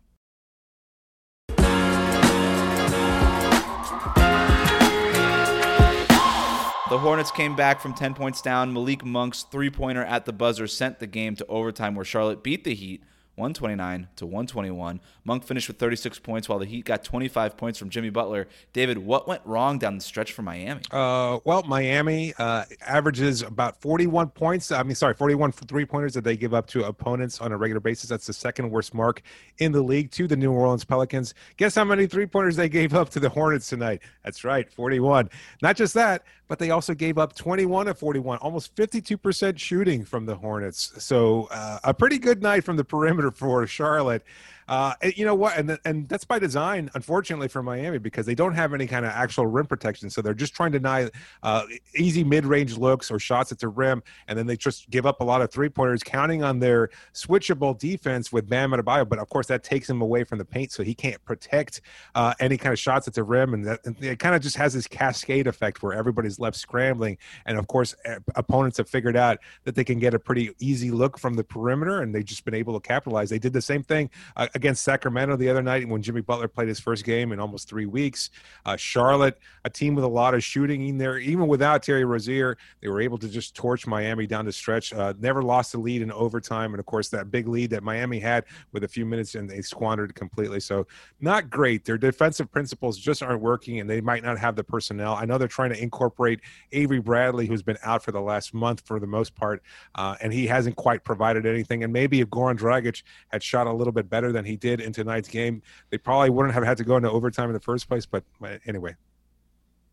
The 6.90 6.98
Hornets 6.98 7.30
came 7.30 7.54
back 7.54 7.80
from 7.80 7.94
10 7.94 8.14
points 8.14 8.42
down. 8.42 8.72
Malik 8.72 9.04
Monk's 9.04 9.44
three 9.44 9.70
pointer 9.70 10.02
at 10.02 10.24
the 10.24 10.32
buzzer 10.32 10.66
sent 10.66 10.98
the 10.98 11.06
game 11.06 11.36
to 11.36 11.46
overtime 11.46 11.94
where 11.94 12.04
Charlotte 12.04 12.42
beat 12.42 12.64
the 12.64 12.74
Heat 12.74 13.04
129 13.40 14.08
to 14.16 14.26
121. 14.26 15.00
Monk 15.24 15.44
finished 15.44 15.68
with 15.68 15.78
36 15.78 16.18
points 16.18 16.48
while 16.48 16.58
the 16.58 16.66
Heat 16.66 16.84
got 16.84 17.02
25 17.02 17.56
points 17.56 17.78
from 17.78 17.90
Jimmy 17.90 18.10
Butler. 18.10 18.46
David, 18.72 18.98
what 18.98 19.26
went 19.26 19.40
wrong 19.44 19.78
down 19.78 19.96
the 19.96 20.02
stretch 20.02 20.32
for 20.32 20.42
Miami? 20.42 20.80
Uh, 20.90 21.38
well, 21.44 21.62
Miami 21.62 22.34
uh, 22.38 22.64
averages 22.86 23.42
about 23.42 23.80
41 23.80 24.28
points. 24.28 24.70
I 24.70 24.82
mean, 24.82 24.94
sorry, 24.94 25.14
41 25.14 25.52
three 25.52 25.84
pointers 25.84 26.14
that 26.14 26.24
they 26.24 26.36
give 26.36 26.54
up 26.54 26.66
to 26.68 26.84
opponents 26.84 27.40
on 27.40 27.52
a 27.52 27.56
regular 27.56 27.80
basis. 27.80 28.08
That's 28.10 28.26
the 28.26 28.32
second 28.32 28.70
worst 28.70 28.94
mark 28.94 29.22
in 29.58 29.72
the 29.72 29.82
league 29.82 30.10
to 30.12 30.26
the 30.26 30.36
New 30.36 30.52
Orleans 30.52 30.84
Pelicans. 30.84 31.34
Guess 31.56 31.74
how 31.74 31.84
many 31.84 32.06
three 32.06 32.26
pointers 32.26 32.56
they 32.56 32.68
gave 32.68 32.94
up 32.94 33.10
to 33.10 33.20
the 33.20 33.28
Hornets 33.28 33.68
tonight? 33.68 34.02
That's 34.24 34.44
right, 34.44 34.70
41. 34.70 35.30
Not 35.62 35.76
just 35.76 35.94
that, 35.94 36.24
but 36.48 36.58
they 36.58 36.70
also 36.70 36.94
gave 36.94 37.16
up 37.16 37.34
21 37.36 37.86
of 37.86 37.96
41, 37.96 38.38
almost 38.38 38.74
52% 38.74 39.56
shooting 39.56 40.04
from 40.04 40.26
the 40.26 40.34
Hornets. 40.34 40.92
So 40.98 41.48
uh, 41.52 41.78
a 41.84 41.94
pretty 41.94 42.18
good 42.18 42.42
night 42.42 42.64
from 42.64 42.76
the 42.76 42.84
perimeter 42.84 43.29
for 43.30 43.66
Charlotte. 43.66 44.24
Uh, 44.70 44.94
you 45.16 45.24
know 45.24 45.34
what? 45.34 45.58
And 45.58 45.76
and 45.84 46.08
that's 46.08 46.24
by 46.24 46.38
design, 46.38 46.90
unfortunately, 46.94 47.48
for 47.48 47.60
Miami 47.60 47.98
because 47.98 48.24
they 48.24 48.36
don't 48.36 48.54
have 48.54 48.72
any 48.72 48.86
kind 48.86 49.04
of 49.04 49.10
actual 49.10 49.44
rim 49.48 49.66
protection. 49.66 50.08
So 50.10 50.22
they're 50.22 50.32
just 50.32 50.54
trying 50.54 50.70
to 50.70 50.78
deny 50.78 51.10
uh, 51.42 51.64
easy 51.96 52.22
mid-range 52.22 52.78
looks 52.78 53.10
or 53.10 53.18
shots 53.18 53.50
at 53.50 53.58
the 53.58 53.66
rim, 53.66 54.00
and 54.28 54.38
then 54.38 54.46
they 54.46 54.56
just 54.56 54.88
give 54.88 55.06
up 55.06 55.20
a 55.20 55.24
lot 55.24 55.42
of 55.42 55.50
three-pointers, 55.50 56.04
counting 56.04 56.44
on 56.44 56.60
their 56.60 56.88
switchable 57.12 57.76
defense 57.76 58.32
with 58.32 58.48
Bam 58.48 58.70
Adebayo. 58.70 59.08
But 59.08 59.18
of 59.18 59.28
course, 59.28 59.48
that 59.48 59.64
takes 59.64 59.90
him 59.90 60.00
away 60.02 60.22
from 60.22 60.38
the 60.38 60.44
paint, 60.44 60.70
so 60.70 60.84
he 60.84 60.94
can't 60.94 61.22
protect 61.24 61.80
uh, 62.14 62.34
any 62.38 62.56
kind 62.56 62.72
of 62.72 62.78
shots 62.78 63.08
at 63.08 63.14
the 63.14 63.24
rim, 63.24 63.54
and, 63.54 63.66
that, 63.66 63.80
and 63.84 64.00
it 64.00 64.20
kind 64.20 64.36
of 64.36 64.40
just 64.40 64.56
has 64.56 64.72
this 64.72 64.86
cascade 64.86 65.48
effect 65.48 65.82
where 65.82 65.94
everybody's 65.94 66.38
left 66.38 66.56
scrambling. 66.56 67.18
And 67.44 67.58
of 67.58 67.66
course, 67.66 67.96
opponents 68.36 68.78
have 68.78 68.88
figured 68.88 69.16
out 69.16 69.38
that 69.64 69.74
they 69.74 69.82
can 69.82 69.98
get 69.98 70.14
a 70.14 70.20
pretty 70.20 70.52
easy 70.60 70.92
look 70.92 71.18
from 71.18 71.34
the 71.34 71.42
perimeter, 71.42 72.02
and 72.02 72.14
they've 72.14 72.24
just 72.24 72.44
been 72.44 72.54
able 72.54 72.78
to 72.80 72.86
capitalize. 72.86 73.30
They 73.30 73.40
did 73.40 73.52
the 73.52 73.60
same 73.60 73.82
thing 73.82 74.10
uh, 74.36 74.46
against 74.60 74.82
Sacramento 74.82 75.36
the 75.36 75.48
other 75.48 75.62
night 75.62 75.88
when 75.88 76.02
Jimmy 76.02 76.20
Butler 76.20 76.46
played 76.46 76.68
his 76.68 76.78
first 76.78 77.02
game 77.02 77.32
in 77.32 77.40
almost 77.40 77.66
three 77.66 77.86
weeks. 77.86 78.28
Uh, 78.66 78.76
Charlotte, 78.76 79.38
a 79.64 79.70
team 79.70 79.94
with 79.94 80.04
a 80.04 80.08
lot 80.08 80.34
of 80.34 80.44
shooting 80.44 80.86
in 80.86 80.98
there, 80.98 81.16
even 81.16 81.46
without 81.46 81.82
Terry 81.82 82.04
Rozier, 82.04 82.58
they 82.82 82.88
were 82.88 83.00
able 83.00 83.16
to 83.16 83.28
just 83.28 83.54
torch 83.54 83.86
Miami 83.86 84.26
down 84.26 84.44
the 84.44 84.52
stretch. 84.52 84.92
Uh, 84.92 85.14
never 85.18 85.42
lost 85.42 85.72
a 85.72 85.78
lead 85.78 86.02
in 86.02 86.12
overtime, 86.12 86.74
and 86.74 86.78
of 86.78 86.84
course 86.84 87.08
that 87.08 87.30
big 87.30 87.48
lead 87.48 87.70
that 87.70 87.82
Miami 87.82 88.20
had 88.20 88.44
with 88.72 88.84
a 88.84 88.88
few 88.88 89.06
minutes, 89.06 89.34
and 89.34 89.48
they 89.48 89.62
squandered 89.62 90.14
completely. 90.14 90.60
So 90.60 90.86
not 91.20 91.48
great. 91.48 91.86
Their 91.86 91.96
defensive 91.96 92.52
principles 92.52 92.98
just 92.98 93.22
aren't 93.22 93.40
working, 93.40 93.80
and 93.80 93.88
they 93.88 94.02
might 94.02 94.22
not 94.22 94.38
have 94.38 94.56
the 94.56 94.64
personnel. 94.64 95.14
I 95.14 95.24
know 95.24 95.38
they're 95.38 95.48
trying 95.48 95.72
to 95.72 95.82
incorporate 95.82 96.40
Avery 96.72 97.00
Bradley, 97.00 97.46
who's 97.46 97.62
been 97.62 97.78
out 97.82 98.02
for 98.02 98.12
the 98.12 98.20
last 98.20 98.52
month 98.52 98.82
for 98.84 99.00
the 99.00 99.06
most 99.06 99.34
part, 99.34 99.62
uh, 99.94 100.16
and 100.20 100.34
he 100.34 100.46
hasn't 100.46 100.76
quite 100.76 101.02
provided 101.02 101.46
anything. 101.46 101.82
And 101.82 101.92
maybe 101.94 102.20
if 102.20 102.28
Goran 102.28 102.58
Dragic 102.58 103.02
had 103.28 103.42
shot 103.42 103.66
a 103.66 103.72
little 103.72 103.92
bit 103.92 104.10
better 104.10 104.32
than 104.32 104.44
he 104.44 104.49
did 104.56 104.80
in 104.80 104.92
tonight's 104.92 105.28
game, 105.28 105.62
they 105.90 105.98
probably 105.98 106.30
wouldn't 106.30 106.54
have 106.54 106.64
had 106.64 106.76
to 106.78 106.84
go 106.84 106.96
into 106.96 107.10
overtime 107.10 107.48
in 107.48 107.54
the 107.54 107.60
first 107.60 107.88
place. 107.88 108.06
But 108.06 108.24
anyway. 108.66 108.94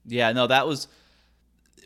Yeah, 0.06 0.32
no, 0.32 0.48
that 0.48 0.65
was 0.65 0.88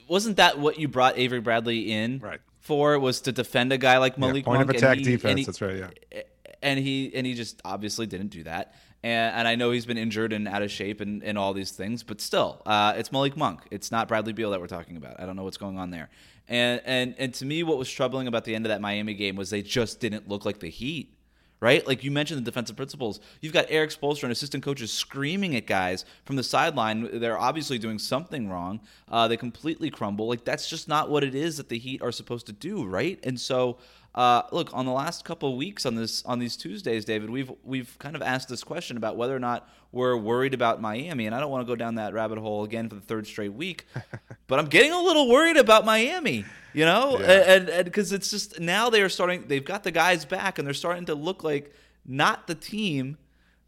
wasn't 0.08 0.38
that 0.38 0.60
what 0.60 0.78
you 0.78 0.88
brought 0.88 1.18
Avery 1.18 1.40
Bradley 1.40 1.92
in 1.92 2.20
right. 2.20 2.40
for? 2.60 3.00
Was 3.00 3.22
to 3.22 3.32
defend 3.32 3.72
a 3.74 3.78
guy 3.78 3.98
like 3.98 4.18
Malik 4.18 4.44
yeah, 4.44 4.46
point 4.46 4.60
Monk 4.60 4.70
of 4.70 4.76
attack 4.76 4.98
and 4.98 5.06
he, 5.06 5.12
defense. 5.14 5.40
He, 5.40 5.46
that's 5.46 5.62
right. 5.62 5.78
Yeah, 6.12 6.22
and 6.62 6.80
he 6.80 7.12
and 7.16 7.26
he 7.26 7.34
just 7.34 7.62
obviously 7.66 8.06
didn't 8.08 8.28
do 8.28 8.44
that. 8.44 8.76
And, 9.04 9.36
and 9.36 9.48
I 9.48 9.56
know 9.56 9.72
he's 9.72 9.86
been 9.86 9.98
injured 9.98 10.32
and 10.32 10.48
out 10.48 10.62
of 10.62 10.70
shape 10.70 11.02
and, 11.02 11.24
and 11.24 11.38
all 11.38 11.54
these 11.54 11.72
things, 11.72 12.04
but 12.04 12.22
still, 12.22 12.62
uh, 12.68 12.94
it's 12.96 13.12
Malik 13.12 13.36
Monk. 13.36 13.62
It's 13.72 13.92
not 13.92 14.08
Bradley 14.08 14.34
Beal 14.34 14.52
that 14.52 14.60
we're 14.60 14.68
talking 14.68 14.96
about. 14.96 15.20
I 15.20 15.26
don't 15.26 15.36
know 15.36 15.44
what's 15.44 15.58
going 15.58 15.80
on 15.80 15.90
there. 15.90 16.10
And 16.48 16.82
and 16.86 17.16
and 17.18 17.34
to 17.36 17.46
me, 17.46 17.64
what 17.64 17.78
was 17.78 17.90
troubling 17.90 18.28
about 18.28 18.44
the 18.44 18.54
end 18.54 18.66
of 18.66 18.70
that 18.70 18.82
Miami 18.82 19.14
game 19.14 19.36
was 19.36 19.50
they 19.50 19.62
just 19.62 20.00
didn't 20.00 20.28
look 20.28 20.46
like 20.46 20.60
the 20.60 20.70
Heat 20.70 21.16
right? 21.62 21.86
Like 21.88 22.04
you 22.04 22.12
mentioned 22.12 22.40
the 22.40 22.44
defensive 22.44 22.76
principles. 22.76 23.20
You've 23.40 23.54
got 23.54 23.68
Erik 23.70 23.92
Spoelstra 23.92 24.24
and 24.24 24.32
assistant 24.32 24.64
coaches 24.64 24.92
screaming 24.92 25.56
at 25.56 25.68
guys 25.68 26.06
from 26.26 26.36
the 26.36 26.44
sideline. 26.44 27.20
They're 27.20 27.38
obviously 27.38 27.78
doing 27.78 28.00
something 28.00 28.50
wrong. 28.50 28.82
Uh, 29.08 29.28
they 29.28 29.38
completely 29.38 29.92
crumble. 29.92 30.28
Like 30.28 30.44
that's 30.44 30.68
just 30.68 30.88
not 30.88 31.10
what 31.10 31.24
it 31.24 31.36
is 31.36 31.58
that 31.58 31.70
the 31.70 31.78
Heat 31.78 32.02
are 32.02 32.12
supposed 32.12 32.48
to 32.48 32.52
do, 32.52 32.84
right? 32.84 33.20
And 33.24 33.40
so, 33.40 33.78
uh, 34.14 34.42
look 34.52 34.70
on 34.74 34.86
the 34.86 34.92
last 34.92 35.24
couple 35.24 35.50
of 35.50 35.56
weeks 35.56 35.86
on 35.86 35.96
this 35.96 36.24
on 36.26 36.40
these 36.40 36.58
Tuesdays, 36.58 37.06
David, 37.06 37.30
we've 37.30 37.52
we've 37.64 37.98
kind 38.00 38.16
of 38.16 38.22
asked 38.22 38.50
this 38.50 38.64
question 38.64 38.98
about 38.98 39.16
whether 39.16 39.36
or 39.36 39.40
not 39.40 39.70
we're 39.94 40.16
worried 40.18 40.54
about 40.54 40.82
Miami, 40.82 41.26
and 41.26 41.36
I 41.36 41.40
don't 41.40 41.50
want 41.52 41.66
to 41.66 41.72
go 41.72 41.76
down 41.76 41.96
that 41.96 42.14
rabbit 42.14 42.38
hole 42.38 42.64
again 42.64 42.90
for 42.90 42.96
the 42.96 43.02
third 43.02 43.26
straight 43.28 43.54
week, 43.54 43.86
but 44.48 44.60
I'm 44.60 44.68
getting 44.68 44.92
a 44.92 45.00
little 45.02 45.30
worried 45.30 45.58
about 45.58 45.86
Miami. 45.86 46.46
You 46.74 46.86
know, 46.86 47.20
Yeah. 47.20 47.56
and 47.56 47.70
and 47.70 47.86
because 47.86 48.12
it's 48.12 48.30
just 48.32 48.60
now 48.60 48.90
they 48.90 49.02
are 49.02 49.10
starting. 49.10 49.46
They've 49.48 49.64
got 49.64 49.84
the 49.84 49.92
guys 49.92 50.26
back, 50.26 50.58
and 50.60 50.66
they're 50.68 50.74
starting 50.74 51.06
to 51.06 51.16
look 51.16 51.44
like 51.44 51.74
not 52.06 52.48
the 52.48 52.56
team 52.56 53.18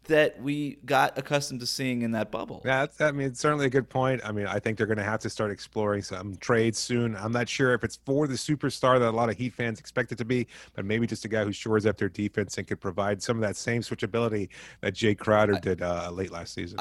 that 0.04 0.40
we 0.40 0.78
got 0.84 1.18
accustomed 1.18 1.60
to 1.60 1.66
seeing 1.66 2.02
in 2.02 2.12
that 2.12 2.30
bubble. 2.30 2.62
Yeah, 2.64 2.80
that's, 2.80 3.00
I 3.00 3.10
mean, 3.12 3.28
it's 3.28 3.40
certainly 3.40 3.66
a 3.66 3.70
good 3.70 3.88
point. 3.88 4.20
I 4.24 4.32
mean, 4.32 4.46
I 4.46 4.58
think 4.58 4.78
they're 4.78 4.86
going 4.86 4.98
to 4.98 5.04
have 5.04 5.20
to 5.20 5.30
start 5.30 5.50
exploring 5.50 6.02
some 6.02 6.36
trades 6.36 6.78
soon. 6.78 7.16
I'm 7.16 7.32
not 7.32 7.48
sure 7.48 7.74
if 7.74 7.84
it's 7.84 7.96
for 8.04 8.26
the 8.26 8.34
superstar 8.34 8.98
that 8.98 9.08
a 9.08 9.10
lot 9.10 9.28
of 9.28 9.36
Heat 9.36 9.54
fans 9.54 9.80
expect 9.80 10.12
it 10.12 10.18
to 10.18 10.24
be, 10.24 10.46
but 10.74 10.84
maybe 10.84 11.06
just 11.06 11.24
a 11.24 11.28
guy 11.28 11.44
who 11.44 11.52
shores 11.52 11.86
up 11.86 11.96
their 11.96 12.08
defense 12.08 12.58
and 12.58 12.66
could 12.66 12.80
provide 12.80 13.22
some 13.22 13.36
of 13.36 13.40
that 13.42 13.56
same 13.56 13.82
switchability 13.82 14.48
that 14.80 14.94
Jae 14.94 15.16
Crowder 15.16 15.58
did 15.60 15.82
uh, 15.82 16.10
late 16.10 16.30
last 16.30 16.54
season. 16.54 16.78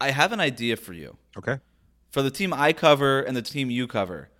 I 0.00 0.10
have 0.10 0.32
an 0.32 0.40
idea 0.40 0.76
for 0.76 0.92
you. 0.92 1.16
Okay. 1.36 1.58
For 2.10 2.22
the 2.22 2.30
team 2.30 2.52
I 2.52 2.72
cover 2.72 3.20
and 3.20 3.36
the 3.36 3.42
team 3.42 3.70
you 3.70 3.86
cover, 3.86 4.30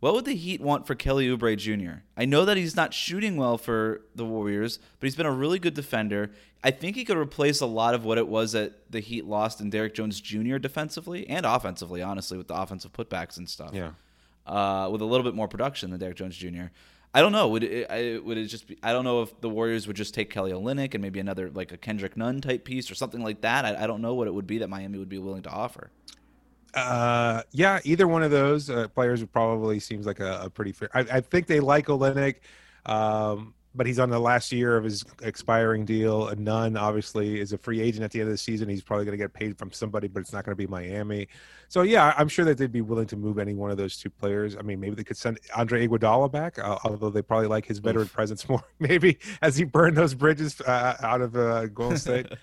what 0.00 0.12
would 0.14 0.26
the 0.26 0.34
Heat 0.34 0.60
want 0.60 0.86
for 0.86 0.94
Kelly 0.94 1.28
Oubre 1.28 1.56
Jr.? 1.56 2.02
I 2.16 2.26
know 2.26 2.44
that 2.44 2.56
he's 2.56 2.76
not 2.76 2.92
shooting 2.92 3.36
well 3.36 3.56
for 3.56 4.02
the 4.14 4.24
Warriors, 4.24 4.78
but 4.98 5.06
he's 5.06 5.16
been 5.16 5.26
a 5.26 5.32
really 5.32 5.58
good 5.58 5.74
defender. 5.74 6.30
I 6.62 6.70
think 6.70 6.96
he 6.96 7.04
could 7.04 7.16
replace 7.16 7.60
a 7.60 7.66
lot 7.66 7.94
of 7.94 8.04
what 8.04 8.18
it 8.18 8.28
was 8.28 8.52
that 8.52 8.90
the 8.90 9.00
Heat 9.00 9.24
lost 9.24 9.60
in 9.60 9.70
Derrick 9.70 9.94
Jones 9.94 10.20
Jr. 10.20 10.58
defensively 10.58 11.28
and 11.28 11.46
offensively, 11.46 12.02
honestly, 12.02 12.36
with 12.36 12.48
the 12.48 12.54
offensive 12.54 12.92
putbacks 12.92 13.38
and 13.38 13.48
stuff. 13.48 13.70
Yeah. 13.72 13.92
Uh, 14.46 14.88
with 14.92 15.00
a 15.00 15.04
little 15.04 15.24
bit 15.24 15.34
more 15.34 15.48
production 15.48 15.90
than 15.90 15.98
Derrick 15.98 16.16
Jones 16.16 16.36
Jr. 16.36 16.66
I 17.14 17.22
don't 17.22 17.32
know. 17.32 17.48
Would 17.48 17.64
it, 17.64 17.90
I, 17.90 18.18
would 18.18 18.36
it 18.36 18.46
just 18.46 18.68
be? 18.68 18.76
I 18.82 18.92
don't 18.92 19.04
know 19.04 19.22
if 19.22 19.40
the 19.40 19.48
Warriors 19.48 19.86
would 19.86 19.96
just 19.96 20.12
take 20.12 20.28
Kelly 20.28 20.52
Olynyk 20.52 20.92
and 20.92 21.00
maybe 21.00 21.18
another 21.18 21.50
like 21.50 21.72
a 21.72 21.78
Kendrick 21.78 22.14
Nunn 22.14 22.42
type 22.42 22.64
piece 22.64 22.90
or 22.90 22.94
something 22.94 23.22
like 23.22 23.40
that. 23.40 23.64
I, 23.64 23.84
I 23.84 23.86
don't 23.86 24.02
know 24.02 24.12
what 24.12 24.26
it 24.26 24.34
would 24.34 24.46
be 24.46 24.58
that 24.58 24.68
Miami 24.68 24.98
would 24.98 25.08
be 25.08 25.18
willing 25.18 25.42
to 25.42 25.50
offer. 25.50 25.90
Uh, 26.76 27.42
yeah, 27.52 27.80
either 27.84 28.06
one 28.06 28.22
of 28.22 28.30
those 28.30 28.68
uh, 28.68 28.86
players 28.88 29.24
probably 29.24 29.80
seems 29.80 30.06
like 30.06 30.20
a, 30.20 30.42
a 30.44 30.50
pretty 30.50 30.72
fair. 30.72 30.90
I, 30.92 31.00
I, 31.00 31.20
think 31.22 31.46
they 31.46 31.58
like 31.58 31.86
Olynyk. 31.86 32.36
Um, 32.84 33.54
but 33.76 33.86
he's 33.86 33.98
on 33.98 34.08
the 34.10 34.18
last 34.18 34.50
year 34.52 34.76
of 34.76 34.84
his 34.84 35.04
expiring 35.22 35.84
deal. 35.84 36.34
Nunn 36.36 36.76
obviously 36.76 37.40
is 37.40 37.52
a 37.52 37.58
free 37.58 37.80
agent 37.80 38.04
at 38.04 38.10
the 38.10 38.20
end 38.20 38.28
of 38.28 38.32
the 38.32 38.38
season. 38.38 38.68
He's 38.68 38.82
probably 38.82 39.04
going 39.04 39.18
to 39.18 39.22
get 39.22 39.34
paid 39.34 39.58
from 39.58 39.70
somebody, 39.70 40.08
but 40.08 40.20
it's 40.20 40.32
not 40.32 40.44
going 40.44 40.52
to 40.52 40.56
be 40.56 40.66
Miami. 40.66 41.28
So 41.68 41.82
yeah, 41.82 42.14
I'm 42.16 42.28
sure 42.28 42.44
that 42.46 42.56
they'd 42.58 42.72
be 42.72 42.80
willing 42.80 43.06
to 43.08 43.16
move 43.16 43.38
any 43.38 43.54
one 43.54 43.70
of 43.70 43.76
those 43.76 43.98
two 43.98 44.08
players. 44.08 44.56
I 44.56 44.62
mean, 44.62 44.80
maybe 44.80 44.94
they 44.94 45.04
could 45.04 45.16
send 45.16 45.38
Andre 45.54 45.86
Iguodala 45.86 46.32
back, 46.32 46.58
uh, 46.58 46.78
although 46.84 47.10
they 47.10 47.22
probably 47.22 47.48
like 47.48 47.66
his 47.66 47.78
veteran 47.78 48.04
Oof. 48.04 48.12
presence 48.12 48.48
more. 48.48 48.64
maybe 48.78 49.18
as 49.42 49.56
he 49.56 49.64
burned 49.64 49.96
those 49.96 50.14
bridges 50.14 50.60
uh, 50.62 50.96
out 51.02 51.20
of 51.20 51.36
uh, 51.36 51.66
Golden 51.66 51.98
State. 51.98 52.26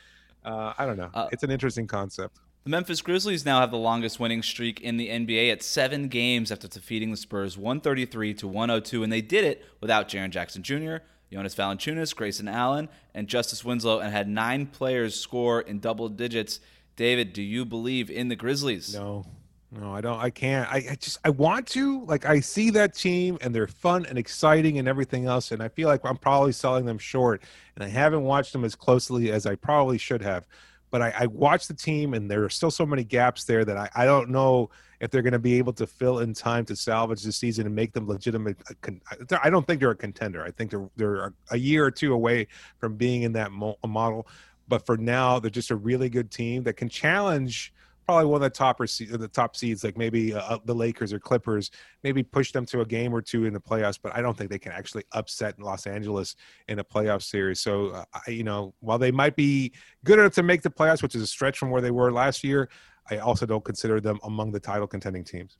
Uh, 0.45 0.73
I 0.77 0.85
don't 0.85 0.97
know. 0.97 1.09
Uh, 1.13 1.29
it's 1.31 1.43
an 1.43 1.51
interesting 1.51 1.87
concept. 1.87 2.37
The 2.63 2.69
Memphis 2.69 3.01
Grizzlies 3.01 3.43
now 3.43 3.59
have 3.59 3.71
the 3.71 3.77
longest 3.77 4.21
winning 4.21 4.41
streak 4.41 4.79
in 4.79 4.95
the 4.95 5.09
NBA 5.09 5.51
at 5.51 5.61
seven 5.61 6.07
games 6.07 6.49
after 6.49 6.69
defeating 6.69 7.11
the 7.11 7.17
Spurs 7.17 7.57
133 7.57 8.33
to 8.35 8.47
102, 8.47 9.03
and 9.03 9.11
they 9.11 9.19
did 9.19 9.43
it 9.43 9.65
without 9.81 10.07
Jaren 10.07 10.29
Jackson 10.29 10.63
Jr., 10.63 10.97
Jonas 11.29 11.55
Valanciunas, 11.55 12.15
Grayson 12.15 12.47
Allen, 12.47 12.87
and 13.13 13.27
Justice 13.27 13.65
Winslow, 13.65 13.99
and 13.99 14.13
had 14.13 14.29
nine 14.29 14.65
players 14.67 15.19
score 15.19 15.59
in 15.59 15.81
double 15.81 16.07
digits. 16.07 16.61
David, 16.95 17.33
do 17.33 17.41
you 17.41 17.65
believe 17.65 18.09
in 18.09 18.29
the 18.29 18.35
Grizzlies? 18.37 18.93
No. 18.95 19.25
No, 19.69 19.91
I 19.93 20.01
don't. 20.01 20.19
I 20.19 20.29
can't. 20.29 20.71
I, 20.71 20.85
I, 20.91 20.95
just 20.95 21.17
I 21.25 21.31
want 21.31 21.67
to. 21.69 22.05
Like 22.05 22.25
I 22.25 22.39
see 22.39 22.69
that 22.69 22.93
team 22.93 23.39
and 23.41 23.55
they're 23.55 23.67
fun 23.67 24.05
and 24.05 24.19
exciting 24.19 24.77
and 24.77 24.87
everything 24.87 25.25
else, 25.25 25.51
and 25.51 25.63
I 25.63 25.67
feel 25.67 25.89
like 25.89 26.01
I'm 26.05 26.15
probably 26.15 26.51
selling 26.51 26.85
them 26.85 26.99
short. 26.99 27.41
And 27.75 27.83
I 27.83 27.87
haven't 27.87 28.21
watched 28.21 28.53
them 28.53 28.63
as 28.63 28.75
closely 28.75 29.31
as 29.31 29.47
I 29.47 29.55
probably 29.55 29.97
should 29.97 30.21
have. 30.21 30.45
But 30.93 31.01
I, 31.01 31.13
I 31.21 31.25
watched 31.25 31.69
the 31.69 31.73
team, 31.73 32.13
and 32.13 32.29
there 32.29 32.43
are 32.43 32.51
still 32.51 32.69
so 32.69 32.85
many 32.85 33.03
gaps 33.03 33.45
there 33.45 33.65
that 33.65 33.75
I, 33.75 33.89
I 33.95 34.05
don't 34.05 34.29
know 34.29 34.69
if 34.99 35.09
they're 35.09 35.23
going 35.23 35.33
to 35.33 35.39
be 35.39 35.57
able 35.57 35.73
to 35.73 35.87
fill 35.87 36.19
in 36.19 36.35
time 36.35 36.65
to 36.65 36.75
salvage 36.75 37.23
the 37.23 37.31
season 37.31 37.65
and 37.65 37.73
make 37.73 37.93
them 37.93 38.07
legitimate. 38.07 38.57
Uh, 38.69 39.37
I 39.43 39.49
don't 39.49 39.65
think 39.65 39.79
they're 39.79 39.89
a 39.89 39.95
contender. 39.95 40.43
I 40.43 40.51
think 40.51 40.69
they're 40.69 40.87
they're 40.95 41.33
a 41.49 41.57
year 41.57 41.83
or 41.83 41.89
two 41.89 42.13
away 42.13 42.45
from 42.77 42.95
being 42.95 43.23
in 43.23 43.33
that 43.33 43.51
model. 43.51 44.27
But 44.67 44.85
for 44.85 44.95
now, 44.95 45.39
they're 45.39 45.49
just 45.49 45.71
a 45.71 45.75
really 45.75 46.09
good 46.09 46.29
team 46.29 46.61
that 46.65 46.73
can 46.73 46.89
challenge 46.89 47.73
probably 48.05 48.25
one 48.25 48.41
of 48.41 48.41
the 48.41 48.49
top 48.49 48.77
the 48.77 49.29
top 49.31 49.55
seeds, 49.55 49.83
like 49.83 49.97
maybe 49.97 50.33
uh, 50.33 50.57
the 50.65 50.75
Lakers 50.75 51.13
or 51.13 51.19
Clippers, 51.19 51.71
maybe 52.03 52.23
push 52.23 52.51
them 52.51 52.65
to 52.67 52.81
a 52.81 52.85
game 52.85 53.13
or 53.13 53.21
two 53.21 53.45
in 53.45 53.53
the 53.53 53.59
playoffs. 53.59 53.99
But 54.01 54.15
I 54.15 54.21
don't 54.21 54.37
think 54.37 54.49
they 54.49 54.59
can 54.59 54.71
actually 54.71 55.03
upset 55.11 55.59
Los 55.59 55.87
Angeles 55.87 56.35
in 56.67 56.79
a 56.79 56.83
playoff 56.83 57.23
series. 57.23 57.59
So, 57.59 57.87
uh, 57.89 58.05
I, 58.13 58.31
you 58.31 58.43
know, 58.43 58.73
while 58.79 58.97
they 58.97 59.11
might 59.11 59.35
be 59.35 59.73
good 60.03 60.19
enough 60.19 60.33
to 60.33 60.43
make 60.43 60.61
the 60.61 60.69
playoffs, 60.69 61.01
which 61.01 61.15
is 61.15 61.21
a 61.21 61.27
stretch 61.27 61.57
from 61.57 61.69
where 61.69 61.81
they 61.81 61.91
were 61.91 62.11
last 62.11 62.43
year, 62.43 62.69
I 63.09 63.17
also 63.17 63.45
don't 63.45 63.63
consider 63.63 63.99
them 63.99 64.19
among 64.23 64.51
the 64.51 64.59
title 64.59 64.87
contending 64.87 65.23
teams. 65.23 65.57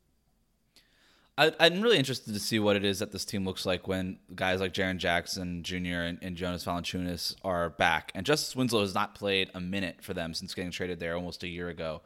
I, 1.36 1.52
am 1.60 1.82
really 1.82 1.98
interested 1.98 2.34
to 2.34 2.40
see 2.40 2.60
what 2.60 2.76
it 2.76 2.86
is 2.86 3.00
that 3.00 3.12
this 3.12 3.26
team 3.26 3.44
looks 3.44 3.66
like 3.66 3.88
when 3.88 4.20
guys 4.36 4.60
like 4.60 4.72
Jaren 4.72 4.98
Jackson 4.98 5.64
Jr. 5.64 6.04
and, 6.04 6.20
and, 6.22 6.36
Jonas 6.36 6.64
Valanciunas 6.64 7.36
are 7.44 7.72
back. 7.72 8.12
And 8.14 8.24
Justice 8.24 8.56
Winslow 8.56 8.82
has 8.82 8.94
not 8.94 9.16
played 9.16 9.50
a 9.56 9.60
minute 9.60 9.98
for 10.02 10.14
them 10.14 10.36
since 10.36 10.54
getting 10.54 10.70
traded 10.70 11.00
there 11.00 11.16
almost 11.16 11.42
a 11.42 11.48
year 11.48 11.70
ago. 11.70 12.04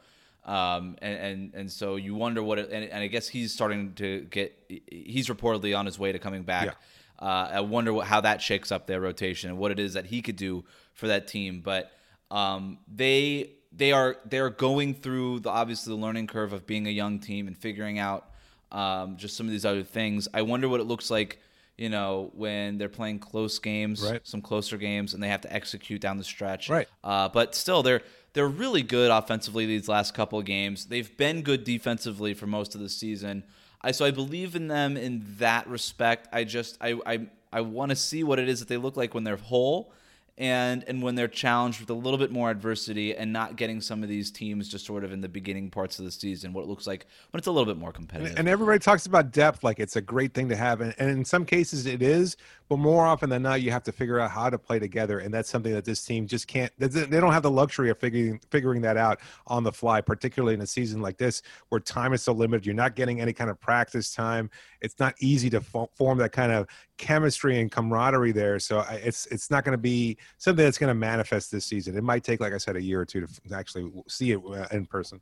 Um, 0.48 0.96
and, 1.02 1.18
and, 1.18 1.54
and 1.54 1.70
so 1.70 1.96
you 1.96 2.14
wonder 2.14 2.42
what 2.42 2.58
it, 2.58 2.70
and, 2.72 2.82
and, 2.82 3.02
I 3.02 3.06
guess 3.08 3.28
he's 3.28 3.52
starting 3.52 3.92
to 3.96 4.22
get 4.30 4.54
he's 4.90 5.28
reportedly 5.28 5.78
on 5.78 5.84
his 5.84 5.98
way 5.98 6.10
to 6.10 6.18
coming 6.18 6.42
back. 6.42 6.64
Yeah. 6.64 6.72
Uh, 7.18 7.50
I 7.52 7.60
wonder 7.60 7.92
what, 7.92 8.06
how 8.06 8.22
that 8.22 8.40
shakes 8.40 8.72
up 8.72 8.86
their 8.86 8.98
rotation 8.98 9.50
and 9.50 9.58
what 9.58 9.72
it 9.72 9.78
is 9.78 9.92
that 9.92 10.06
he 10.06 10.22
could 10.22 10.36
do 10.36 10.64
for 10.94 11.08
that 11.08 11.28
team. 11.28 11.60
But 11.60 11.92
um, 12.30 12.78
they 12.90 13.50
they 13.72 13.92
are 13.92 14.16
they 14.24 14.38
are 14.38 14.48
going 14.48 14.94
through 14.94 15.40
the 15.40 15.50
obviously 15.50 15.94
the 15.94 16.00
learning 16.00 16.28
curve 16.28 16.54
of 16.54 16.66
being 16.66 16.86
a 16.86 16.90
young 16.90 17.18
team 17.18 17.46
and 17.46 17.54
figuring 17.56 17.98
out 17.98 18.30
um, 18.72 19.18
just 19.18 19.36
some 19.36 19.44
of 19.44 19.52
these 19.52 19.66
other 19.66 19.82
things. 19.82 20.28
I 20.32 20.42
wonder 20.42 20.66
what 20.66 20.80
it 20.80 20.84
looks 20.84 21.10
like, 21.10 21.40
you 21.76 21.90
know, 21.90 22.30
when 22.34 22.78
they're 22.78 22.88
playing 22.88 23.18
close 23.18 23.58
games, 23.58 24.02
right. 24.02 24.26
some 24.26 24.40
closer 24.40 24.78
games, 24.78 25.12
and 25.12 25.22
they 25.22 25.28
have 25.28 25.42
to 25.42 25.52
execute 25.52 26.00
down 26.00 26.16
the 26.16 26.24
stretch. 26.24 26.70
Right. 26.70 26.88
Uh, 27.04 27.28
but 27.28 27.54
still, 27.54 27.82
they're 27.82 28.02
they're 28.32 28.48
really 28.48 28.82
good 28.82 29.10
offensively 29.10 29.66
these 29.66 29.88
last 29.88 30.14
couple 30.14 30.38
of 30.38 30.44
games. 30.44 30.86
They've 30.86 31.16
been 31.16 31.42
good 31.42 31.64
defensively 31.64 32.34
for 32.34 32.46
most 32.46 32.74
of 32.74 32.80
the 32.80 32.88
season. 32.88 33.44
I 33.80 33.92
so 33.92 34.04
I 34.04 34.10
believe 34.10 34.56
in 34.56 34.68
them 34.68 34.96
in 34.96 35.24
that 35.38 35.66
respect. 35.68 36.28
I 36.32 36.44
just 36.44 36.76
I 36.80 36.98
I 37.06 37.26
I 37.52 37.60
want 37.62 37.90
to 37.90 37.96
see 37.96 38.24
what 38.24 38.38
it 38.38 38.48
is 38.48 38.60
that 38.60 38.68
they 38.68 38.76
look 38.76 38.96
like 38.96 39.14
when 39.14 39.24
they're 39.24 39.36
whole 39.36 39.92
and 40.38 40.84
and 40.86 41.02
when 41.02 41.16
they're 41.16 41.28
challenged 41.28 41.80
with 41.80 41.90
a 41.90 41.94
little 41.94 42.16
bit 42.16 42.30
more 42.30 42.48
adversity 42.48 43.14
and 43.14 43.32
not 43.32 43.56
getting 43.56 43.80
some 43.80 44.04
of 44.04 44.08
these 44.08 44.30
teams 44.30 44.68
just 44.68 44.86
sort 44.86 45.02
of 45.02 45.12
in 45.12 45.20
the 45.20 45.28
beginning 45.28 45.68
parts 45.68 45.98
of 45.98 46.04
the 46.04 46.10
season 46.10 46.52
what 46.52 46.62
it 46.62 46.68
looks 46.68 46.86
like 46.86 47.06
when 47.30 47.38
it's 47.38 47.48
a 47.48 47.50
little 47.50 47.66
bit 47.66 47.76
more 47.76 47.92
competitive. 47.92 48.38
and 48.38 48.48
everybody 48.48 48.78
talks 48.78 49.06
about 49.06 49.32
depth 49.32 49.64
like 49.64 49.80
it's 49.80 49.96
a 49.96 50.00
great 50.00 50.32
thing 50.32 50.48
to 50.48 50.56
have 50.56 50.80
and, 50.80 50.94
and 50.98 51.10
in 51.10 51.24
some 51.24 51.44
cases 51.44 51.86
it 51.86 52.02
is 52.02 52.36
but 52.68 52.78
more 52.78 53.04
often 53.04 53.28
than 53.28 53.42
not 53.42 53.60
you 53.62 53.72
have 53.72 53.82
to 53.82 53.90
figure 53.90 54.20
out 54.20 54.30
how 54.30 54.48
to 54.48 54.58
play 54.58 54.78
together 54.78 55.18
and 55.18 55.34
that's 55.34 55.50
something 55.50 55.72
that 55.72 55.84
this 55.84 56.04
team 56.04 56.26
just 56.26 56.46
can't 56.46 56.72
they 56.78 56.88
don't 56.88 57.32
have 57.32 57.42
the 57.42 57.50
luxury 57.50 57.90
of 57.90 57.98
figuring 57.98 58.40
figuring 58.50 58.80
that 58.80 58.96
out 58.96 59.18
on 59.48 59.64
the 59.64 59.72
fly 59.72 60.00
particularly 60.00 60.54
in 60.54 60.60
a 60.60 60.66
season 60.66 61.02
like 61.02 61.18
this 61.18 61.42
where 61.70 61.80
time 61.80 62.12
is 62.12 62.22
so 62.22 62.32
limited 62.32 62.64
you're 62.64 62.74
not 62.74 62.94
getting 62.94 63.20
any 63.20 63.32
kind 63.32 63.50
of 63.50 63.60
practice 63.60 64.14
time 64.14 64.48
it's 64.80 65.00
not 65.00 65.14
easy 65.18 65.50
to 65.50 65.60
form 65.60 66.18
that 66.18 66.30
kind 66.30 66.52
of 66.52 66.68
chemistry 66.98 67.60
and 67.60 67.70
camaraderie 67.70 68.32
there 68.32 68.58
so 68.58 68.84
it's 68.90 69.26
it's 69.26 69.50
not 69.50 69.64
going 69.64 69.72
to 69.72 69.78
be 69.78 70.16
something 70.36 70.64
that's 70.64 70.78
going 70.78 70.88
to 70.88 70.94
manifest 70.94 71.50
this 71.50 71.64
season 71.64 71.96
it 71.96 72.04
might 72.04 72.22
take 72.22 72.40
like 72.40 72.52
i 72.52 72.58
said 72.58 72.76
a 72.76 72.82
year 72.82 73.00
or 73.00 73.06
two 73.06 73.26
to 73.26 73.54
actually 73.54 73.90
see 74.08 74.32
it 74.32 74.40
uh, 74.50 74.66
in 74.72 74.84
person 74.84 75.20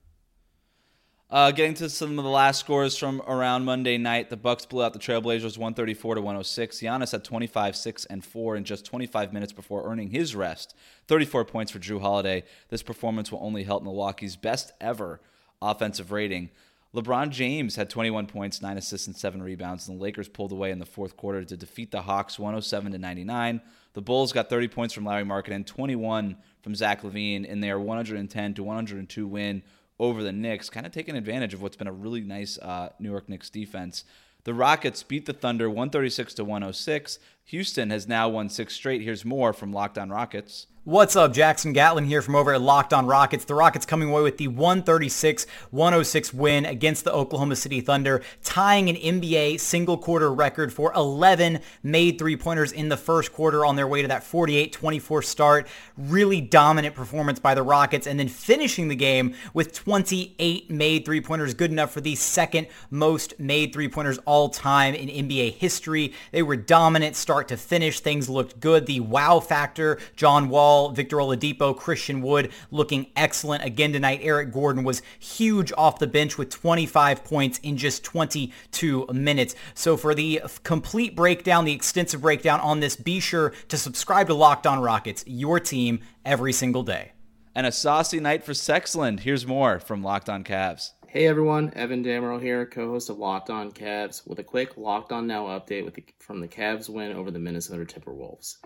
uh, 1.29 1.51
getting 1.51 1.75
to 1.75 1.91
some 1.91 2.17
of 2.21 2.25
the 2.25 2.31
last 2.31 2.61
scores 2.61 2.97
from 2.97 3.21
around 3.27 3.65
Monday 3.65 3.99
night, 3.99 4.31
the 4.31 4.37
Bucks 4.37 4.65
blew 4.65 4.85
out 4.85 4.93
the 4.93 4.99
Trailblazers 5.01 5.59
134 5.59 6.15
to 6.15 6.21
106. 6.21 6.79
Giannis 6.79 7.11
had 7.11 7.25
25, 7.25 7.75
6, 7.75 8.05
and 8.05 8.25
4 8.25 8.55
in 8.55 8.62
just 8.62 8.85
25 8.85 9.33
minutes 9.33 9.53
before 9.53 9.91
earning 9.91 10.11
his 10.11 10.37
rest. 10.37 10.77
34 11.09 11.45
points 11.45 11.73
for 11.73 11.81
Jrue 11.81 12.01
Holiday. 12.01 12.45
This 12.69 12.85
performance 12.85 13.33
will 13.33 13.41
only 13.43 13.65
help 13.65 13.83
Milwaukee's 13.83 14.37
best 14.37 14.71
ever 14.81 15.21
offensive 15.61 16.12
rating. 16.12 16.51
LeBron 16.97 17.29
James 17.29 17.77
had 17.77 17.91
21 17.91 18.27
points, 18.27 18.63
9 18.63 18.79
assists, 18.79 19.07
and 19.07 19.15
7 19.15 19.43
rebounds, 19.43 19.87
and 19.87 19.99
the 19.99 20.03
Lakers 20.03 20.29
pulled 20.29 20.51
away 20.51 20.71
in 20.71 20.79
the 20.79 20.87
fourth 20.87 21.15
quarter 21.15 21.45
to 21.45 21.57
defeat 21.57 21.91
the 21.91 22.01
Hawks 22.01 22.39
107 22.39 22.93
to 22.93 22.99
99. 22.99 23.61
The 23.93 24.01
Bulls 24.01 24.33
got 24.33 24.49
30 24.49 24.69
points 24.69 24.95
from 24.95 25.05
Lauri 25.05 25.23
and 25.23 25.67
21 25.67 26.37
from 26.63 26.75
Zach 26.75 27.03
LaVine 27.03 27.45
in 27.45 27.61
their 27.61 27.79
110 27.79 28.55
to 28.55 28.63
102 28.63 29.27
win 29.27 29.63
over 29.99 30.23
the 30.23 30.33
Knicks, 30.33 30.71
kind 30.71 30.87
of 30.87 30.93
taking 30.93 31.17
advantage 31.17 31.53
of 31.53 31.61
what's 31.61 31.77
been 31.77 31.87
a 31.87 31.93
really 31.93 32.23
nice 32.23 32.57
uh, 32.59 32.89
New 32.99 33.11
York 33.11 33.29
Knicks 33.29 33.51
defense. 33.51 34.05
The 34.45 34.55
Rockets 34.55 35.03
beat 35.03 35.27
the 35.27 35.33
Thunder 35.35 35.69
136 35.69 36.35
to 36.35 36.45
106. 36.45 37.19
Houston 37.45 37.91
has 37.91 38.09
now 38.09 38.29
won 38.31 38.49
six 38.49 38.75
straight. 38.75 39.03
Here's 39.03 39.25
more 39.25 39.53
from 39.53 39.73
Locked 39.73 39.99
On 39.99 40.09
Rockets. 40.09 40.67
What's 40.87 41.16
up? 41.16 41.33
Jackson 41.33 41.72
Gatlin 41.72 42.05
here 42.05 42.22
from 42.22 42.37
over 42.37 42.55
at 42.55 42.61
Locked 42.61 42.92
On 42.92 43.07
Rockets. 43.07 43.44
The 43.44 43.57
Rockets 43.57 43.85
coming 43.85 44.09
away 44.09 44.22
with 44.22 44.37
the 44.37 44.46
136 44.46 45.44
106 45.72 46.33
win 46.33 46.64
against 46.64 47.03
the 47.03 47.12
Oklahoma 47.12 47.57
City 47.57 47.81
Thunder, 47.81 48.22
tying 48.44 48.88
an 48.88 48.94
NBA 48.94 49.59
single 49.59 49.99
quarter 49.99 50.33
record 50.33 50.72
for 50.72 50.92
11 50.94 51.59
made 51.83 52.20
three 52.20 52.37
pointers 52.37 52.70
in 52.70 52.88
the 52.88 52.96
first 52.96 53.33
quarter 53.33 53.64
on 53.66 53.75
their 53.75 53.88
way 53.88 54.01
to 54.01 54.07
that 54.07 54.22
48 54.22 54.72
24 54.72 55.22
start. 55.22 55.66
Really 55.99 56.40
dominant 56.40 56.94
performance 56.94 57.40
by 57.40 57.57
the 57.57 57.64
Rockets, 57.64 58.07
and 58.07 58.20
then 58.20 58.29
finishing 58.29 58.87
the 58.87 58.94
game 58.94 59.35
with 59.53 59.72
28 59.72 60.70
made 60.70 61.05
three 61.05 61.20
pointers, 61.20 61.53
good 61.55 61.72
enough 61.72 61.90
for 61.90 62.01
the 62.01 62.14
second 62.14 62.68
most 62.90 63.40
made 63.40 63.72
three 63.72 63.88
pointers 63.88 64.18
all 64.18 64.51
time 64.51 64.94
in 64.94 65.09
NBA 65.09 65.55
history. 65.55 66.12
They 66.31 66.44
were 66.44 66.55
dominant 66.55 67.16
start 67.16 67.49
to 67.49 67.57
finish. 67.57 67.99
Things 67.99 68.29
looked 68.29 68.61
good. 68.61 68.87
The 68.87 69.01
wow 69.01 69.40
factor, 69.40 69.99
John 70.14 70.49
Wall 70.49 70.76
Victor 70.95 71.17
Oladipo, 71.17 71.77
Christian 71.77 72.23
Wood 72.23 72.53
looking 72.71 73.07
excellent 73.17 73.65
again 73.65 73.93
tonight. 73.93 74.21
Eric 74.23 74.53
Gordon 74.53 74.85
was 74.85 75.03
huge 75.19 75.73
off 75.77 75.99
the 75.99 76.07
bench 76.07 76.39
with 76.39 76.51
25 76.51 77.25
points 77.25 77.59
in 77.62 77.77
just 77.77 78.05
22 78.05 79.07
minutes. 79.12 79.55
So 79.75 79.97
for 79.97 80.15
the 80.15 80.43
complete 80.62 81.17
breakdown, 81.17 81.65
the 81.65 81.73
extensive 81.73 82.21
breakdown 82.21 82.61
on 82.61 82.81
this, 82.81 82.97
be 82.97 83.21
sure 83.21 83.53
to 83.69 83.77
subscribe 83.77 84.27
to 84.29 84.35
Locked 84.35 84.67
On 84.67 84.81
Rockets, 84.81 85.25
your 85.27 85.61
team 85.61 86.01
every 86.25 86.53
single 86.53 86.83
day. 86.83 87.12
And 87.55 87.67
a 87.67 87.73
saucy 87.73 88.21
night 88.21 88.45
for 88.45 88.53
Sexland. 88.53 89.21
Here's 89.21 89.47
more 89.47 89.81
from 89.81 90.03
Locked 90.03 90.29
On 90.29 90.45
Cavs. 90.45 90.91
Hey 91.09 91.29
everyone, 91.29 91.73
Evan 91.75 92.05
Dammarell 92.05 92.43
here, 92.43 92.67
co-host 92.67 93.09
of 93.09 93.17
Locked 93.17 93.49
On 93.49 93.73
Cavs, 93.73 94.27
with 94.27 94.39
a 94.39 94.45
quick 94.45 94.77
Locked 94.77 95.12
On 95.12 95.27
Now 95.27 95.47
update 95.47 95.95
the, 95.95 96.05
from 96.19 96.41
the 96.41 96.49
Cavs 96.49 96.91
win 96.91 97.12
over 97.12 97.31
the 97.31 97.39
Minnesota 97.39 97.87
Timberwolves. 97.87 98.57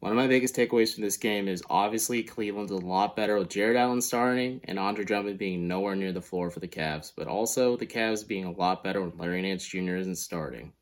One 0.00 0.12
of 0.12 0.16
my 0.16 0.28
biggest 0.28 0.54
takeaways 0.54 0.94
from 0.94 1.02
this 1.02 1.16
game 1.16 1.48
is 1.48 1.64
obviously 1.68 2.22
Cleveland's 2.22 2.70
a 2.70 2.76
lot 2.76 3.16
better 3.16 3.36
with 3.36 3.48
Jarrett 3.48 3.76
Allen 3.76 4.00
starting 4.00 4.60
and 4.62 4.78
Andre 4.78 5.04
Drummond 5.04 5.38
being 5.38 5.66
nowhere 5.66 5.96
near 5.96 6.12
the 6.12 6.22
floor 6.22 6.50
for 6.50 6.60
the 6.60 6.68
Cavs, 6.68 7.12
but 7.16 7.26
also 7.26 7.76
the 7.76 7.84
Cavs 7.84 8.26
being 8.26 8.44
a 8.44 8.52
lot 8.52 8.84
better 8.84 9.00
when 9.00 9.18
Larry 9.18 9.42
Nance 9.42 9.66
Jr. 9.66 9.96
isn't 9.96 10.14
starting. 10.14 10.72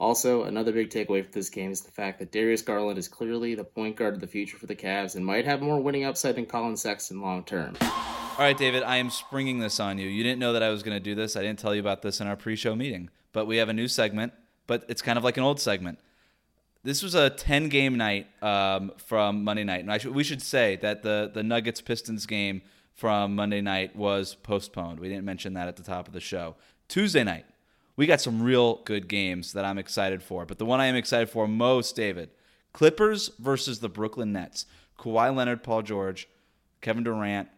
Also, 0.00 0.44
another 0.44 0.72
big 0.72 0.88
takeaway 0.88 1.22
from 1.22 1.32
this 1.32 1.50
game 1.50 1.70
is 1.70 1.82
the 1.82 1.90
fact 1.90 2.20
that 2.20 2.32
Darius 2.32 2.62
Garland 2.62 2.98
is 2.98 3.06
clearly 3.06 3.54
the 3.54 3.64
point 3.64 3.96
guard 3.96 4.14
of 4.14 4.20
the 4.20 4.26
future 4.26 4.56
for 4.56 4.66
the 4.66 4.74
Cavs 4.74 5.14
and 5.14 5.26
might 5.26 5.44
have 5.44 5.60
more 5.60 5.78
winning 5.78 6.04
upside 6.04 6.36
than 6.36 6.46
Collin 6.46 6.78
Sexton 6.78 7.20
long 7.20 7.44
term. 7.44 7.76
All 7.82 8.44
right, 8.44 8.56
David, 8.56 8.82
I 8.82 8.96
am 8.96 9.10
springing 9.10 9.58
this 9.58 9.78
on 9.78 9.98
you. 9.98 10.08
You 10.08 10.22
didn't 10.22 10.38
know 10.38 10.54
that 10.54 10.62
I 10.62 10.70
was 10.70 10.82
going 10.82 10.96
to 10.96 11.04
do 11.04 11.14
this. 11.14 11.36
I 11.36 11.42
didn't 11.42 11.58
tell 11.58 11.74
you 11.74 11.82
about 11.82 12.00
this 12.00 12.18
in 12.18 12.26
our 12.26 12.36
pre-show 12.36 12.74
meeting, 12.74 13.10
but 13.34 13.46
we 13.46 13.58
have 13.58 13.68
a 13.68 13.74
new 13.74 13.88
segment, 13.88 14.32
but 14.66 14.86
it's 14.88 15.02
kind 15.02 15.18
of 15.18 15.24
like 15.24 15.36
an 15.36 15.42
old 15.42 15.60
segment. 15.60 15.98
This 16.84 17.02
was 17.02 17.14
a 17.14 17.30
10 17.30 17.68
game 17.68 17.96
night 17.96 18.28
um, 18.42 18.92
from 18.96 19.44
Monday 19.44 19.64
night. 19.64 19.84
And 19.84 20.14
we 20.14 20.24
should 20.24 20.42
say 20.42 20.76
that 20.76 21.02
the, 21.02 21.30
the 21.32 21.42
Nuggets 21.42 21.80
Pistons 21.80 22.26
game 22.26 22.62
from 22.94 23.34
Monday 23.34 23.60
night 23.60 23.94
was 23.96 24.34
postponed. 24.34 25.00
We 25.00 25.08
didn't 25.08 25.24
mention 25.24 25.54
that 25.54 25.68
at 25.68 25.76
the 25.76 25.82
top 25.82 26.06
of 26.06 26.14
the 26.14 26.20
show. 26.20 26.56
Tuesday 26.88 27.24
night, 27.24 27.46
we 27.96 28.06
got 28.06 28.20
some 28.20 28.42
real 28.42 28.76
good 28.84 29.08
games 29.08 29.52
that 29.52 29.64
I'm 29.64 29.78
excited 29.78 30.22
for. 30.22 30.46
But 30.46 30.58
the 30.58 30.64
one 30.64 30.80
I 30.80 30.86
am 30.86 30.96
excited 30.96 31.28
for 31.28 31.48
most, 31.48 31.96
David, 31.96 32.30
Clippers 32.72 33.30
versus 33.38 33.80
the 33.80 33.88
Brooklyn 33.88 34.32
Nets. 34.32 34.66
Kawhi 34.98 35.34
Leonard, 35.34 35.62
Paul 35.62 35.82
George, 35.82 36.28
Kevin 36.80 37.04
Durant, 37.04 37.48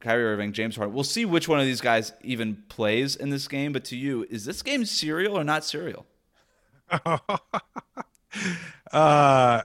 Kyrie 0.00 0.24
Irving, 0.24 0.52
James 0.52 0.76
Harden. 0.76 0.94
We'll 0.94 1.04
see 1.04 1.24
which 1.24 1.48
one 1.48 1.60
of 1.60 1.66
these 1.66 1.80
guys 1.80 2.12
even 2.22 2.62
plays 2.68 3.16
in 3.16 3.30
this 3.30 3.48
game. 3.48 3.72
But 3.72 3.84
to 3.86 3.96
you, 3.96 4.26
is 4.30 4.44
this 4.44 4.62
game 4.62 4.84
serial 4.84 5.38
or 5.38 5.44
not 5.44 5.64
serial? 5.64 6.06
uh, 8.92 9.62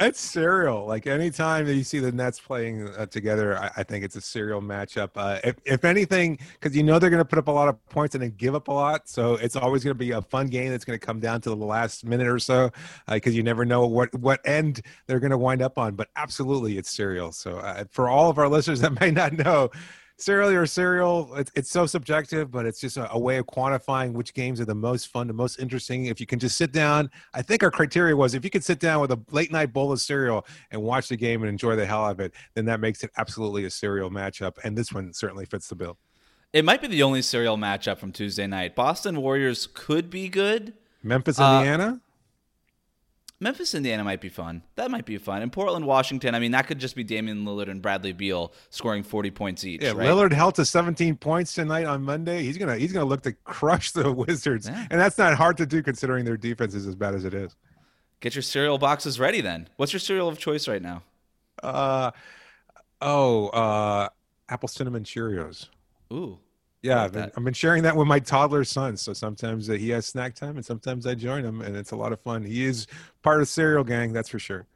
it's 0.00 0.20
cereal. 0.20 0.86
Like 0.86 1.08
anytime 1.08 1.66
that 1.66 1.74
you 1.74 1.82
see 1.82 1.98
the 1.98 2.12
Nets 2.12 2.38
playing 2.38 2.88
uh, 2.88 3.06
together, 3.06 3.58
I, 3.58 3.70
I, 3.78 3.82
think 3.82 4.04
it's 4.04 4.14
a 4.14 4.20
cereal 4.20 4.62
matchup. 4.62 5.10
Uh, 5.16 5.40
if, 5.42 5.56
if 5.64 5.84
anything, 5.84 6.38
because 6.52 6.76
you 6.76 6.84
know 6.84 7.00
they're 7.00 7.10
going 7.10 7.18
to 7.18 7.24
put 7.24 7.38
up 7.38 7.48
a 7.48 7.52
lot 7.52 7.68
of 7.68 7.84
points 7.86 8.14
and 8.14 8.22
then 8.22 8.32
give 8.36 8.54
up 8.54 8.68
a 8.68 8.72
lot, 8.72 9.08
so 9.08 9.34
it's 9.34 9.56
always 9.56 9.82
going 9.82 9.94
to 9.94 9.98
be 9.98 10.12
a 10.12 10.22
fun 10.22 10.46
game 10.46 10.70
that's 10.70 10.84
going 10.84 10.98
to 10.98 11.04
come 11.04 11.18
down 11.18 11.40
to 11.40 11.50
the 11.50 11.56
last 11.56 12.04
minute 12.04 12.28
or 12.28 12.38
so, 12.38 12.70
because 13.08 13.32
uh, 13.32 13.36
you 13.36 13.42
never 13.42 13.64
know 13.64 13.86
what 13.86 14.14
what 14.14 14.40
end 14.44 14.82
they're 15.06 15.20
going 15.20 15.32
to 15.32 15.38
wind 15.38 15.62
up 15.62 15.78
on. 15.78 15.96
But 15.96 16.08
absolutely, 16.14 16.78
it's 16.78 16.90
cereal. 16.90 17.32
So 17.32 17.58
uh, 17.58 17.84
for 17.90 18.08
all 18.08 18.30
of 18.30 18.38
our 18.38 18.48
listeners 18.48 18.80
that 18.80 19.00
may 19.00 19.10
not 19.10 19.32
know, 19.32 19.70
serial 20.18 20.50
or 20.50 20.66
serial. 20.66 21.34
It's, 21.36 21.50
it's 21.54 21.70
so 21.70 21.86
subjective 21.86 22.50
but 22.50 22.66
it's 22.66 22.80
just 22.80 22.96
a, 22.96 23.10
a, 23.12 23.18
way 23.18 23.38
of 23.38 23.46
quantifying 23.46 24.12
which 24.12 24.34
games 24.34 24.60
are 24.60 24.64
the 24.64 24.74
most 24.74 25.08
fun 25.08 25.26
the 25.26 25.32
most 25.32 25.58
interesting. 25.58 26.06
If 26.06 26.20
you 26.20 26.26
can 26.26 26.38
just 26.38 26.56
sit 26.56 26.72
down 26.72 27.10
i 27.34 27.42
think 27.42 27.62
our 27.62 27.70
criteria 27.70 28.16
was 28.16 28.34
if 28.34 28.44
you 28.44 28.50
could 28.50 28.64
sit 28.64 28.80
down 28.80 29.00
with 29.00 29.10
a 29.12 29.20
late 29.30 29.52
night 29.52 29.72
bowl 29.72 29.92
of 29.92 30.00
cereal 30.00 30.46
and 30.70 30.82
watch 30.82 31.08
the 31.08 31.16
game 31.16 31.42
and 31.42 31.48
enjoy 31.48 31.76
the 31.76 31.86
hell 31.86 32.04
out 32.04 32.12
of 32.12 32.20
it 32.20 32.34
then 32.54 32.64
that 32.64 32.80
makes 32.80 33.02
it 33.04 33.10
absolutely 33.16 33.64
a 33.64 33.70
cereal 33.70 34.10
matchup 34.10 34.56
and 34.64 34.76
this 34.76 34.92
one 34.92 35.12
certainly 35.12 35.44
fits 35.44 35.68
the 35.68 35.74
bill. 35.74 35.96
It 36.52 36.64
might 36.64 36.80
be 36.80 36.88
the 36.88 37.02
only 37.02 37.20
cereal 37.22 37.58
matchup 37.58 37.98
from 37.98 38.10
tuesday 38.10 38.46
night. 38.46 38.74
Boston 38.74 39.20
warriors 39.20 39.66
could 39.66 40.08
be 40.08 40.28
good. 40.28 40.72
Memphis 41.02 41.38
indiana? 41.38 42.00
uh, 42.02 42.07
Memphis, 43.40 43.72
Indiana 43.72 44.02
might 44.02 44.20
be 44.20 44.28
fun. 44.28 44.62
That 44.74 44.90
might 44.90 45.06
be 45.06 45.16
fun. 45.16 45.42
And 45.42 45.52
Portland, 45.52 45.86
Washington, 45.86 46.34
I 46.34 46.40
mean, 46.40 46.50
that 46.52 46.66
could 46.66 46.80
just 46.80 46.96
be 46.96 47.04
Damian 47.04 47.44
Lillard 47.44 47.70
and 47.70 47.80
Bradley 47.80 48.12
Beal 48.12 48.52
scoring 48.70 49.04
40 49.04 49.30
points 49.30 49.64
each. 49.64 49.80
Yeah, 49.80 49.92
right? 49.92 50.08
Lillard 50.08 50.32
held 50.32 50.56
to 50.56 50.64
17 50.64 51.16
points 51.16 51.54
tonight 51.54 51.84
on 51.84 52.02
Monday. 52.02 52.42
He's 52.42 52.58
gonna 52.58 52.76
he's 52.76 52.92
gonna 52.92 53.04
look 53.04 53.22
to 53.22 53.32
crush 53.32 53.92
the 53.92 54.10
Wizards, 54.28 54.66
yeah. 54.68 54.86
and 54.90 55.00
that's 55.00 55.18
not 55.18 55.34
hard 55.34 55.56
to 55.58 55.66
do 55.66 55.82
considering 55.82 56.24
their 56.24 56.36
defense 56.36 56.74
is 56.74 56.86
as 56.86 56.96
bad 56.96 57.14
as 57.14 57.24
it 57.24 57.32
is. 57.32 57.54
Get 58.20 58.34
your 58.34 58.42
cereal 58.42 58.78
boxes 58.78 59.20
ready 59.20 59.40
then. 59.40 59.68
What's 59.76 59.92
your 59.92 60.00
cereal 60.00 60.28
of 60.28 60.38
choice 60.38 60.66
right 60.66 60.82
now? 60.82 61.04
Uh 61.62 62.10
oh, 63.00 63.48
uh 63.48 64.08
apple 64.48 64.68
cinnamon 64.68 65.04
Cheerios. 65.04 65.68
Ooh, 66.12 66.40
yeah, 66.82 67.04
I've 67.04 67.12
been, 67.12 67.30
I've 67.36 67.44
been, 67.44 67.54
sharing 67.54 67.82
that 67.82 67.96
with 67.96 68.06
my 68.06 68.20
toddler 68.20 68.64
son. 68.64 68.96
So 68.96 69.12
sometimes 69.12 69.68
uh, 69.68 69.74
he 69.74 69.90
has 69.90 70.06
snack 70.06 70.34
time, 70.34 70.56
and 70.56 70.64
sometimes 70.64 71.06
I 71.06 71.14
join 71.14 71.44
him, 71.44 71.60
and 71.60 71.76
it's 71.76 71.90
a 71.90 71.96
lot 71.96 72.12
of 72.12 72.20
fun. 72.20 72.44
He 72.44 72.64
is 72.64 72.86
part 73.22 73.40
of 73.40 73.48
cereal 73.48 73.84
gang, 73.84 74.12
that's 74.12 74.28
for 74.28 74.38
sure. 74.38 74.66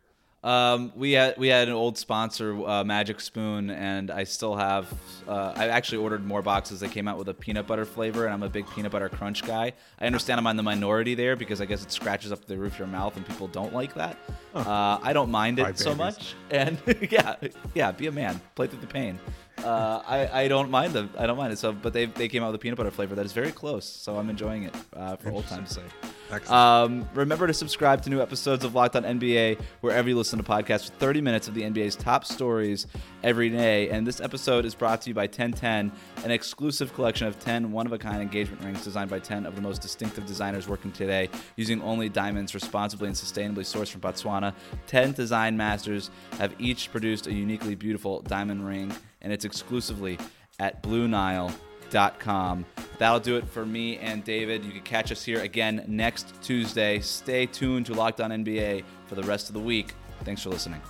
Um, 0.44 0.92
we 0.96 1.12
had 1.12 1.38
we 1.38 1.46
had 1.46 1.68
an 1.68 1.74
old 1.74 1.96
sponsor, 1.96 2.66
uh, 2.66 2.82
Magic 2.82 3.20
Spoon, 3.20 3.70
and 3.70 4.10
I 4.10 4.24
still 4.24 4.56
have. 4.56 4.92
Uh, 5.28 5.52
I 5.54 5.68
actually 5.68 5.98
ordered 5.98 6.26
more 6.26 6.42
boxes. 6.42 6.80
They 6.80 6.88
came 6.88 7.06
out 7.06 7.16
with 7.16 7.28
a 7.28 7.34
peanut 7.34 7.68
butter 7.68 7.84
flavor, 7.84 8.24
and 8.24 8.34
I'm 8.34 8.42
a 8.42 8.48
big 8.48 8.68
peanut 8.70 8.90
butter 8.90 9.08
crunch 9.08 9.44
guy. 9.44 9.72
I 10.00 10.06
understand 10.06 10.40
I'm 10.40 10.46
on 10.48 10.56
the 10.56 10.64
minority 10.64 11.14
there 11.14 11.36
because 11.36 11.60
I 11.60 11.64
guess 11.66 11.84
it 11.84 11.92
scratches 11.92 12.32
up 12.32 12.44
the 12.44 12.56
roof 12.56 12.72
of 12.72 12.78
your 12.80 12.88
mouth, 12.88 13.16
and 13.16 13.24
people 13.24 13.46
don't 13.46 13.72
like 13.72 13.94
that. 13.94 14.16
Uh, 14.52 14.98
I 15.00 15.12
don't 15.12 15.30
mind 15.30 15.60
it 15.60 15.78
so 15.78 15.94
much, 15.94 16.34
and 16.50 16.76
yeah, 17.10 17.36
yeah, 17.74 17.92
be 17.92 18.08
a 18.08 18.12
man, 18.12 18.40
play 18.56 18.66
through 18.66 18.80
the 18.80 18.88
pain. 18.88 19.20
Uh, 19.62 20.02
I, 20.06 20.42
I 20.42 20.48
don't 20.48 20.70
mind 20.70 20.92
them. 20.92 21.10
I 21.16 21.26
don't 21.26 21.36
mind 21.36 21.52
it. 21.52 21.58
So, 21.58 21.72
but 21.72 21.92
they, 21.92 22.06
they 22.06 22.28
came 22.28 22.42
out 22.42 22.46
with 22.46 22.56
a 22.56 22.58
peanut 22.58 22.76
butter 22.76 22.90
flavor 22.90 23.14
that 23.14 23.26
is 23.26 23.32
very 23.32 23.52
close. 23.52 23.84
So 23.84 24.16
I'm 24.16 24.28
enjoying 24.28 24.64
it 24.64 24.74
uh, 24.96 25.16
for 25.16 25.30
old 25.30 25.46
time's 25.46 25.70
sake. 25.70 26.50
Um, 26.50 27.06
remember 27.14 27.46
to 27.46 27.52
subscribe 27.52 28.00
to 28.02 28.10
new 28.10 28.22
episodes 28.22 28.64
of 28.64 28.74
Locked 28.74 28.96
On 28.96 29.02
NBA 29.02 29.60
wherever 29.82 30.08
you 30.08 30.16
listen 30.16 30.38
to 30.38 30.44
podcasts 30.44 30.90
for 30.90 30.96
30 30.96 31.20
minutes 31.20 31.46
of 31.46 31.52
the 31.54 31.62
NBA's 31.62 31.94
top 31.94 32.24
stories 32.24 32.86
every 33.22 33.50
day. 33.50 33.90
And 33.90 34.06
this 34.06 34.20
episode 34.20 34.64
is 34.64 34.74
brought 34.74 35.02
to 35.02 35.10
you 35.10 35.14
by 35.14 35.24
1010, 35.24 35.92
an 36.24 36.30
exclusive 36.30 36.94
collection 36.94 37.26
of 37.26 37.38
10 37.38 37.70
one 37.70 37.86
of 37.86 37.92
a 37.92 37.98
kind 37.98 38.22
engagement 38.22 38.64
rings 38.64 38.82
designed 38.82 39.10
by 39.10 39.18
10 39.18 39.44
of 39.44 39.56
the 39.56 39.60
most 39.60 39.82
distinctive 39.82 40.24
designers 40.24 40.66
working 40.66 40.90
today 40.90 41.28
using 41.56 41.82
only 41.82 42.08
diamonds 42.08 42.54
responsibly 42.54 43.08
and 43.08 43.16
sustainably 43.16 43.64
sourced 43.64 43.90
from 43.90 44.00
Botswana. 44.00 44.54
10 44.86 45.12
design 45.12 45.56
masters 45.56 46.10
have 46.38 46.54
each 46.58 46.90
produced 46.90 47.26
a 47.26 47.32
uniquely 47.32 47.74
beautiful 47.74 48.22
diamond 48.22 48.66
ring 48.66 48.92
and 49.22 49.32
it's 49.32 49.44
exclusively 49.44 50.18
at 50.58 50.82
BlueNile.com. 50.82 52.66
That'll 52.98 53.20
do 53.20 53.36
it 53.36 53.48
for 53.48 53.64
me 53.64 53.98
and 53.98 54.22
David. 54.22 54.64
You 54.64 54.72
can 54.72 54.82
catch 54.82 55.10
us 55.10 55.24
here 55.24 55.40
again 55.40 55.84
next 55.88 56.34
Tuesday. 56.42 57.00
Stay 57.00 57.46
tuned 57.46 57.86
to 57.86 57.94
Locked 57.94 58.20
On 58.20 58.30
NBA 58.30 58.84
for 59.06 59.14
the 59.14 59.22
rest 59.22 59.48
of 59.48 59.54
the 59.54 59.60
week. 59.60 59.94
Thanks 60.24 60.42
for 60.42 60.50
listening. 60.50 60.80